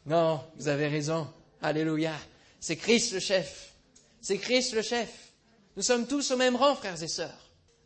Non, 0.04 0.44
vous 0.56 0.66
avez 0.66 0.88
raison. 0.88 1.32
Alléluia. 1.60 2.14
C'est 2.58 2.76
Christ 2.76 3.12
le 3.12 3.20
chef. 3.20 3.74
C'est 4.20 4.38
Christ 4.38 4.74
le 4.74 4.82
chef. 4.82 5.32
Nous 5.76 5.82
sommes 5.82 6.08
tous 6.08 6.32
au 6.32 6.36
même 6.36 6.56
rang, 6.56 6.74
frères 6.74 7.00
et 7.00 7.08
sœurs. 7.08 7.38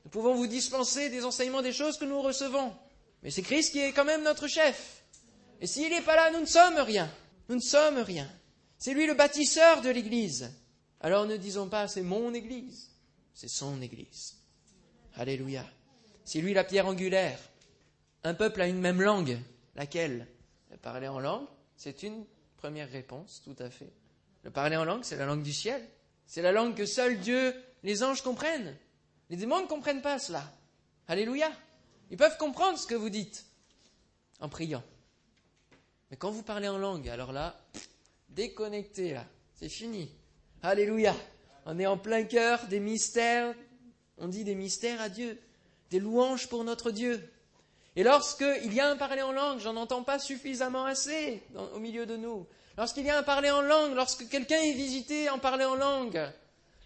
Nous 0.05 0.11
pouvons 0.11 0.35
vous 0.35 0.47
dispenser 0.47 1.11
des 1.11 1.25
enseignements 1.25 1.63
des 1.63 1.73
choses 1.73 1.99
que 1.99 2.05
nous 2.07 2.23
recevons. 2.23 2.73
Mais 3.23 3.31
c'est 3.31 3.43
Christ 3.43 3.73
qui 3.73 3.81
est 3.81 3.93
quand 3.93 4.05
même 4.05 4.23
notre 4.23 4.47
chef. 4.47 5.03
Et 5.61 5.67
s'il 5.67 5.91
n'est 5.91 6.03
pas 6.03 6.17
là, 6.17 6.31
nous 6.31 6.41
ne 6.41 6.47
sommes 6.47 6.79
rien. 6.79 7.11
Nous 7.49 7.57
ne 7.57 7.61
sommes 7.61 7.99
rien. 7.99 8.29
C'est 8.79 8.95
lui 8.95 9.07
le 9.07 9.15
bâtisseur 9.15 9.81
de 9.81 9.91
l'Église. 9.91 10.51
Alors 11.01 11.27
ne 11.27 11.37
disons 11.37 11.69
pas 11.69 11.89
c'est 11.89 12.03
mon 12.03 12.35
Église, 12.35 12.91
c'est 13.33 13.49
son 13.49 13.81
Église. 13.81 14.37
Alléluia. 15.15 15.65
C'est 16.25 16.41
lui 16.41 16.53
la 16.53 16.65
pierre 16.65 16.87
angulaire. 16.87 17.39
Un 18.25 18.35
peuple 18.35 18.61
a 18.61 18.67
une 18.67 18.81
même 18.81 19.01
langue. 19.01 19.39
Laquelle? 19.75 20.27
Le 20.71 20.77
parler 20.77 21.09
en 21.09 21.21
langue, 21.21 21.47
c'est 21.77 22.03
une 22.03 22.25
première 22.57 22.91
réponse, 22.91 23.41
tout 23.45 23.57
à 23.59 23.71
fait. 23.71 23.93
Le 24.43 24.51
parler 24.51 24.77
en 24.77 24.85
langue, 24.85 25.05
c'est 25.05 25.17
la 25.17 25.27
langue 25.27 25.43
du 25.43 25.53
ciel. 25.53 25.87
C'est 26.27 26.43
la 26.43 26.53
langue 26.53 26.75
que 26.75 26.87
seul 26.87 27.21
Dieu, 27.21 27.55
les 27.83 28.03
anges 28.03 28.23
comprennent. 28.23 28.77
Les 29.31 29.37
démons 29.37 29.63
ne 29.63 29.67
comprennent 29.67 30.03
pas 30.03 30.19
cela. 30.19 30.43
Alléluia. 31.09 31.51
Ils 32.11 32.17
peuvent 32.17 32.37
comprendre 32.37 32.79
ce 32.79 32.87
que 32.87 32.95
vous 32.95 33.11
dites 33.11 33.47
en 34.41 34.49
priant. 34.49 34.83
Mais 36.11 36.17
quand 36.17 36.31
vous 36.31 36.43
parlez 36.43 36.69
en 36.69 36.79
langue, 36.79 37.09
alors 37.09 37.33
là, 37.33 37.59
déconnectez 38.29 39.15
là, 39.15 39.25
c'est 39.55 39.69
fini. 39.69 40.11
Alléluia. 40.63 41.15
On 41.65 41.79
est 41.79 41.87
en 41.87 41.99
plein 41.99 42.23
cœur 42.25 42.67
des 42.69 42.81
mystères, 42.81 43.55
on 44.19 44.29
dit 44.29 44.45
des 44.45 44.55
mystères 44.55 45.01
à 45.01 45.09
Dieu, 45.09 45.39
des 45.91 45.99
louanges 45.99 46.49
pour 46.49 46.63
notre 46.63 46.91
Dieu. 46.91 47.29
Et 47.97 48.05
lorsqu'il 48.05 48.73
y 48.73 48.81
a 48.81 48.89
un 48.89 48.97
parler 48.97 49.23
en 49.23 49.33
langue, 49.33 49.59
j'en 49.59 49.77
entends 49.77 50.03
pas 50.03 50.19
suffisamment 50.19 50.85
assez 50.85 51.43
au 51.75 51.79
milieu 51.79 52.07
de 52.07 52.17
nous. 52.17 52.47
Lorsqu'il 52.77 53.07
y 53.07 53.11
a 53.11 53.19
un 53.19 53.23
parler 53.23 53.51
en 53.51 53.63
langue, 53.63 53.95
lorsque 53.95 54.29
quelqu'un 54.29 54.61
est 54.61 54.75
visité 54.75 55.31
en 55.31 55.39
parler 55.39 55.65
en 55.65 55.75
langue, 55.75 56.21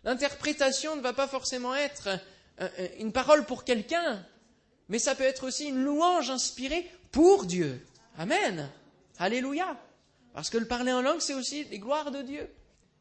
l'interprétation 0.05 0.97
ne 0.97 1.01
va 1.01 1.13
pas 1.13 1.27
forcément 1.27 1.75
être 1.75 2.09
euh, 2.61 2.69
euh, 2.79 2.89
une 2.99 3.13
parole 3.13 3.45
pour 3.45 3.65
quelqu'un, 3.65 4.25
mais 4.89 4.99
ça 4.99 5.15
peut 5.15 5.25
être 5.25 5.45
aussi 5.45 5.67
une 5.67 5.83
louange 5.83 6.31
inspirée 6.31 6.89
pour 7.11 7.45
Dieu. 7.45 7.85
Amen. 8.17 8.71
Alléluia. 9.21 9.79
Parce 10.33 10.49
que 10.49 10.57
le 10.57 10.67
parler 10.67 10.93
en 10.93 11.03
langue, 11.03 11.21
c'est 11.21 11.35
aussi 11.35 11.65
les 11.65 11.79
gloires 11.79 12.11
de 12.11 12.23
Dieu. 12.23 12.49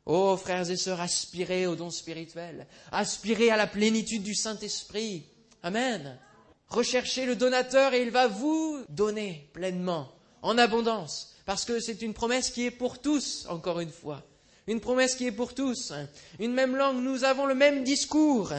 Oh, 0.05 0.35
frères 0.35 0.69
et 0.69 0.75
sœurs, 0.75 0.99
aspirez 0.99 1.65
au 1.65 1.75
don 1.75 1.89
spirituel. 1.89 2.67
Aspirez 2.91 3.51
à 3.51 3.57
la 3.57 3.67
plénitude 3.67 4.21
du 4.21 4.35
Saint-Esprit. 4.35 5.25
Amen. 5.63 6.19
Recherchez 6.67 7.25
le 7.25 7.37
donateur 7.37 7.93
et 7.93 8.01
il 8.01 8.11
va 8.11 8.27
vous 8.27 8.83
donner 8.89 9.49
pleinement, 9.53 10.11
en 10.41 10.57
abondance. 10.57 11.35
Parce 11.45 11.63
que 11.63 11.79
c'est 11.79 12.01
une 12.01 12.13
promesse 12.13 12.49
qui 12.49 12.65
est 12.65 12.71
pour 12.71 12.99
tous, 12.99 13.45
encore 13.47 13.79
une 13.79 13.91
fois. 13.91 14.21
Une 14.67 14.81
promesse 14.81 15.15
qui 15.15 15.25
est 15.25 15.31
pour 15.31 15.55
tous. 15.55 15.93
Une 16.39 16.53
même 16.53 16.75
langue, 16.75 17.01
nous 17.01 17.23
avons 17.23 17.45
le 17.45 17.55
même 17.55 17.85
discours 17.85 18.53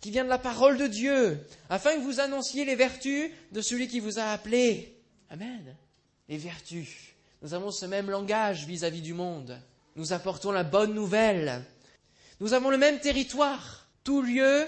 qui 0.00 0.10
vient 0.10 0.24
de 0.24 0.28
la 0.28 0.38
parole 0.38 0.76
de 0.76 0.88
Dieu, 0.88 1.38
afin 1.70 1.94
que 1.94 2.02
vous 2.02 2.20
annonciez 2.20 2.64
les 2.64 2.74
vertus 2.74 3.30
de 3.52 3.60
celui 3.60 3.86
qui 3.86 4.00
vous 4.00 4.18
a 4.18 4.24
appelé. 4.24 5.00
Amen 5.30 5.76
les 6.28 6.38
vertus. 6.38 7.14
Nous 7.42 7.54
avons 7.54 7.70
ce 7.70 7.86
même 7.86 8.10
langage 8.10 8.66
vis-à-vis 8.66 9.02
du 9.02 9.14
monde. 9.14 9.60
Nous 9.94 10.12
apportons 10.12 10.52
la 10.52 10.64
bonne 10.64 10.94
nouvelle. 10.94 11.64
Nous 12.40 12.52
avons 12.52 12.70
le 12.70 12.78
même 12.78 13.00
territoire. 13.00 13.88
Tout 14.04 14.22
lieu 14.22 14.66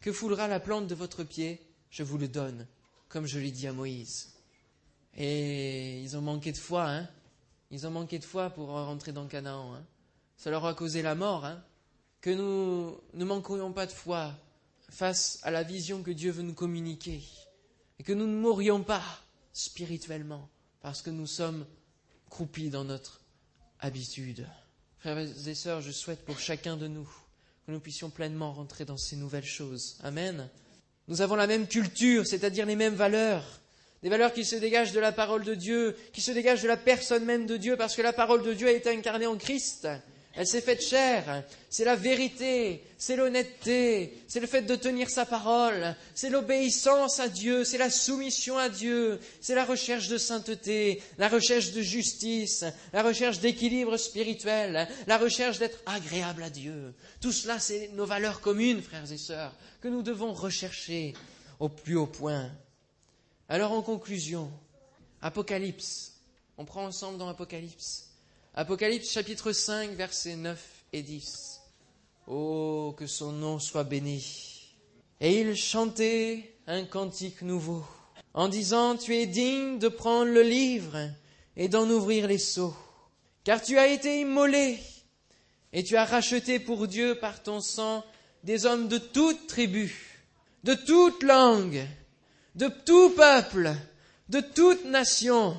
que 0.00 0.12
foulera 0.12 0.48
la 0.48 0.60
plante 0.60 0.86
de 0.86 0.94
votre 0.94 1.24
pied, 1.24 1.60
je 1.90 2.02
vous 2.02 2.18
le 2.18 2.28
donne, 2.28 2.66
comme 3.08 3.26
je 3.26 3.38
l'ai 3.38 3.50
dit 3.50 3.66
à 3.66 3.72
Moïse. 3.72 4.32
Et 5.16 6.00
ils 6.00 6.16
ont 6.16 6.20
manqué 6.20 6.52
de 6.52 6.58
foi, 6.58 6.88
hein. 6.88 7.08
Ils 7.70 7.86
ont 7.86 7.90
manqué 7.90 8.18
de 8.18 8.24
foi 8.24 8.50
pour 8.50 8.68
rentrer 8.68 9.12
dans 9.12 9.26
Canaan. 9.26 9.74
Hein. 9.74 9.84
Ça 10.36 10.50
leur 10.50 10.64
a 10.66 10.74
causé 10.74 11.02
la 11.02 11.14
mort. 11.14 11.44
Hein. 11.44 11.62
Que 12.20 12.30
nous 12.30 13.00
ne 13.14 13.24
manquerions 13.24 13.72
pas 13.72 13.86
de 13.86 13.92
foi 13.92 14.32
face 14.88 15.40
à 15.42 15.50
la 15.50 15.62
vision 15.62 16.02
que 16.02 16.10
Dieu 16.12 16.30
veut 16.30 16.42
nous 16.42 16.54
communiquer. 16.54 17.22
Et 17.98 18.02
que 18.02 18.12
nous 18.12 18.26
ne 18.26 18.36
mourions 18.36 18.82
pas 18.82 19.02
spirituellement, 19.56 20.50
parce 20.82 21.00
que 21.00 21.08
nous 21.08 21.26
sommes 21.26 21.66
croupis 22.28 22.68
dans 22.68 22.84
notre 22.84 23.22
habitude. 23.80 24.46
Frères 24.98 25.18
et 25.18 25.54
sœurs, 25.54 25.80
je 25.80 25.90
souhaite 25.90 26.26
pour 26.26 26.38
chacun 26.38 26.76
de 26.76 26.86
nous 26.86 27.08
que 27.66 27.72
nous 27.72 27.80
puissions 27.80 28.10
pleinement 28.10 28.52
rentrer 28.52 28.84
dans 28.84 28.98
ces 28.98 29.16
nouvelles 29.16 29.46
choses. 29.46 29.96
Amen. 30.02 30.50
Nous 31.08 31.22
avons 31.22 31.36
la 31.36 31.46
même 31.46 31.66
culture, 31.66 32.26
c'est-à-dire 32.26 32.66
les 32.66 32.76
mêmes 32.76 32.94
valeurs, 32.94 33.62
des 34.02 34.10
valeurs 34.10 34.34
qui 34.34 34.44
se 34.44 34.56
dégagent 34.56 34.92
de 34.92 35.00
la 35.00 35.12
parole 35.12 35.42
de 35.42 35.54
Dieu, 35.54 35.96
qui 36.12 36.20
se 36.20 36.32
dégagent 36.32 36.62
de 36.62 36.68
la 36.68 36.76
personne 36.76 37.24
même 37.24 37.46
de 37.46 37.56
Dieu, 37.56 37.78
parce 37.78 37.96
que 37.96 38.02
la 38.02 38.12
parole 38.12 38.42
de 38.42 38.52
Dieu 38.52 38.68
a 38.68 38.72
été 38.72 38.90
incarnée 38.90 39.26
en 39.26 39.38
Christ. 39.38 39.88
Elle 40.36 40.46
s'est 40.46 40.60
faite 40.60 40.82
chair. 40.82 41.44
C'est 41.70 41.84
la 41.84 41.96
vérité, 41.96 42.82
c'est 42.98 43.16
l'honnêteté, 43.16 44.12
c'est 44.28 44.40
le 44.40 44.46
fait 44.46 44.62
de 44.62 44.76
tenir 44.76 45.08
sa 45.08 45.24
parole, 45.24 45.96
c'est 46.14 46.28
l'obéissance 46.28 47.20
à 47.20 47.28
Dieu, 47.28 47.64
c'est 47.64 47.78
la 47.78 47.90
soumission 47.90 48.58
à 48.58 48.68
Dieu, 48.68 49.18
c'est 49.40 49.54
la 49.54 49.64
recherche 49.64 50.08
de 50.08 50.18
sainteté, 50.18 51.02
la 51.16 51.28
recherche 51.28 51.72
de 51.72 51.80
justice, 51.80 52.64
la 52.92 53.02
recherche 53.02 53.40
d'équilibre 53.40 53.96
spirituel, 53.96 54.86
la 55.06 55.18
recherche 55.18 55.58
d'être 55.58 55.80
agréable 55.86 56.42
à 56.42 56.50
Dieu. 56.50 56.94
Tout 57.20 57.32
cela, 57.32 57.58
c'est 57.58 57.88
nos 57.94 58.06
valeurs 58.06 58.42
communes, 58.42 58.82
frères 58.82 59.10
et 59.10 59.18
sœurs, 59.18 59.54
que 59.80 59.88
nous 59.88 60.02
devons 60.02 60.34
rechercher 60.34 61.14
au 61.60 61.70
plus 61.70 61.96
haut 61.96 62.06
point. 62.06 62.50
Alors 63.48 63.72
en 63.72 63.80
conclusion, 63.82 64.50
Apocalypse, 65.22 66.12
on 66.58 66.64
prend 66.64 66.84
ensemble 66.84 67.16
dans 67.16 67.28
Apocalypse. 67.28 68.05
Apocalypse 68.58 69.10
chapitre 69.10 69.52
5, 69.52 69.90
versets 69.90 70.34
9 70.34 70.58
et 70.94 71.02
10. 71.02 71.60
Oh, 72.26 72.94
que 72.96 73.06
son 73.06 73.32
nom 73.32 73.58
soit 73.58 73.84
béni. 73.84 74.72
Et 75.20 75.42
il 75.42 75.54
chantait 75.54 76.54
un 76.66 76.84
cantique 76.84 77.42
nouveau, 77.42 77.84
en 78.32 78.48
disant, 78.48 78.96
Tu 78.96 79.14
es 79.14 79.26
digne 79.26 79.78
de 79.78 79.88
prendre 79.88 80.32
le 80.32 80.40
livre 80.40 80.96
et 81.54 81.68
d'en 81.68 81.86
ouvrir 81.90 82.28
les 82.28 82.38
seaux, 82.38 82.74
car 83.44 83.60
tu 83.60 83.76
as 83.76 83.88
été 83.88 84.20
immolé, 84.20 84.78
et 85.74 85.84
tu 85.84 85.98
as 85.98 86.06
racheté 86.06 86.58
pour 86.58 86.88
Dieu 86.88 87.14
par 87.14 87.42
ton 87.42 87.60
sang 87.60 88.06
des 88.42 88.64
hommes 88.64 88.88
de 88.88 88.96
toute 88.96 89.48
tribu, 89.48 90.16
de 90.64 90.72
toute 90.72 91.22
langue, 91.22 91.86
de 92.54 92.68
tout 92.86 93.10
peuple, 93.10 93.74
de 94.30 94.40
toute 94.40 94.86
nation. 94.86 95.54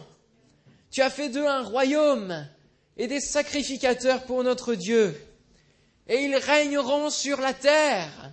Tu 0.89 1.03
as 1.03 1.11
fait 1.11 1.29
d'eux 1.29 1.45
un 1.45 1.61
royaume 1.61 2.47
et 2.97 3.07
des 3.07 3.21
sacrificateurs 3.21 4.23
pour 4.25 4.43
notre 4.43 4.75
Dieu, 4.75 5.15
et 6.07 6.21
ils 6.23 6.35
régneront 6.35 7.09
sur 7.09 7.39
la 7.39 7.53
terre. 7.53 8.31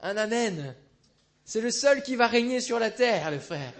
Un 0.00 0.16
Amen. 0.16 0.74
C'est 1.44 1.60
le 1.60 1.70
seul 1.70 2.02
qui 2.02 2.16
va 2.16 2.26
régner 2.26 2.60
sur 2.60 2.78
la 2.78 2.90
terre, 2.90 3.30
le 3.30 3.38
frère. 3.38 3.72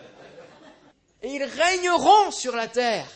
Et 1.23 1.29
ils 1.29 1.45
régneront 1.45 2.31
sur 2.31 2.55
la 2.55 2.69
terre. 2.69 3.09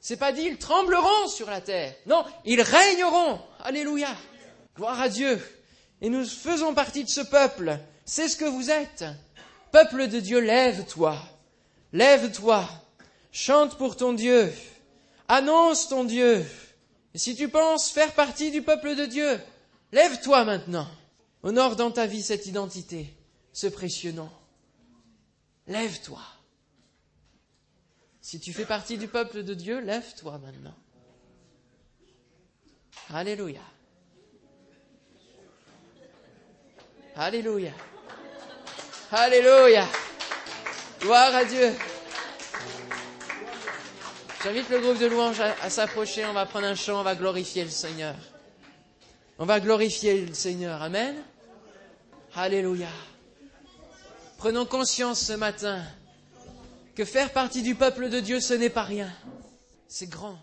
C'est 0.00 0.16
pas 0.16 0.32
dit 0.32 0.42
ils 0.42 0.58
trembleront 0.58 1.28
sur 1.28 1.48
la 1.50 1.60
terre. 1.60 1.94
Non, 2.06 2.24
ils 2.44 2.62
régneront. 2.62 3.38
Alléluia. 3.60 4.16
Gloire 4.76 5.00
à 5.00 5.08
Dieu. 5.08 5.40
Et 6.00 6.08
nous 6.08 6.24
faisons 6.24 6.74
partie 6.74 7.04
de 7.04 7.10
ce 7.10 7.20
peuple. 7.20 7.78
C'est 8.04 8.28
ce 8.28 8.36
que 8.36 8.46
vous 8.46 8.70
êtes. 8.70 9.04
Peuple 9.72 10.08
de 10.08 10.18
Dieu, 10.18 10.40
lève-toi. 10.40 11.16
Lève-toi. 11.92 12.66
Chante 13.32 13.78
pour 13.78 13.96
ton 13.96 14.12
Dieu. 14.12 14.52
Annonce 15.28 15.88
ton 15.88 16.04
Dieu. 16.04 16.44
Et 17.14 17.18
si 17.18 17.36
tu 17.36 17.48
penses 17.48 17.90
faire 17.90 18.12
partie 18.14 18.50
du 18.50 18.62
peuple 18.62 18.96
de 18.96 19.06
Dieu, 19.06 19.40
lève-toi 19.92 20.44
maintenant. 20.44 20.88
Honore 21.42 21.76
dans 21.76 21.90
ta 21.90 22.06
vie 22.06 22.22
cette 22.22 22.46
identité, 22.46 23.14
ce 23.52 23.66
précieux 23.66 24.12
nom. 24.12 24.30
Lève-toi. 25.66 26.20
Si 28.20 28.38
tu 28.38 28.52
fais 28.52 28.66
partie 28.66 28.98
du 28.98 29.08
peuple 29.08 29.42
de 29.42 29.54
Dieu, 29.54 29.80
lève-toi 29.80 30.38
maintenant. 30.38 30.74
Alléluia. 33.12 33.62
Alléluia. 37.16 37.72
Alléluia. 39.10 39.88
Gloire 41.00 41.34
à 41.34 41.44
Dieu. 41.44 41.72
J'invite 44.42 44.70
le 44.70 44.80
groupe 44.80 44.98
de 44.98 45.06
louanges 45.06 45.40
à, 45.40 45.68
s'approcher. 45.68 46.24
On 46.24 46.32
va 46.32 46.46
prendre 46.46 46.66
un 46.66 46.74
chant. 46.74 47.00
On 47.00 47.02
va 47.02 47.14
glorifier 47.14 47.62
le 47.62 47.70
Seigneur. 47.70 48.14
On 49.38 49.44
va 49.44 49.60
glorifier 49.60 50.24
le 50.24 50.32
Seigneur. 50.32 50.80
Amen. 50.80 51.16
Alléluia. 52.34 52.88
Prenons 54.38 54.64
conscience 54.64 55.20
ce 55.20 55.34
matin 55.34 55.82
que 56.94 57.04
faire 57.04 57.32
partie 57.32 57.60
du 57.60 57.74
peuple 57.74 58.08
de 58.08 58.20
Dieu, 58.20 58.40
ce 58.40 58.54
n'est 58.54 58.70
pas 58.70 58.82
rien. 58.82 59.12
C'est 59.88 60.08
grand. 60.08 60.38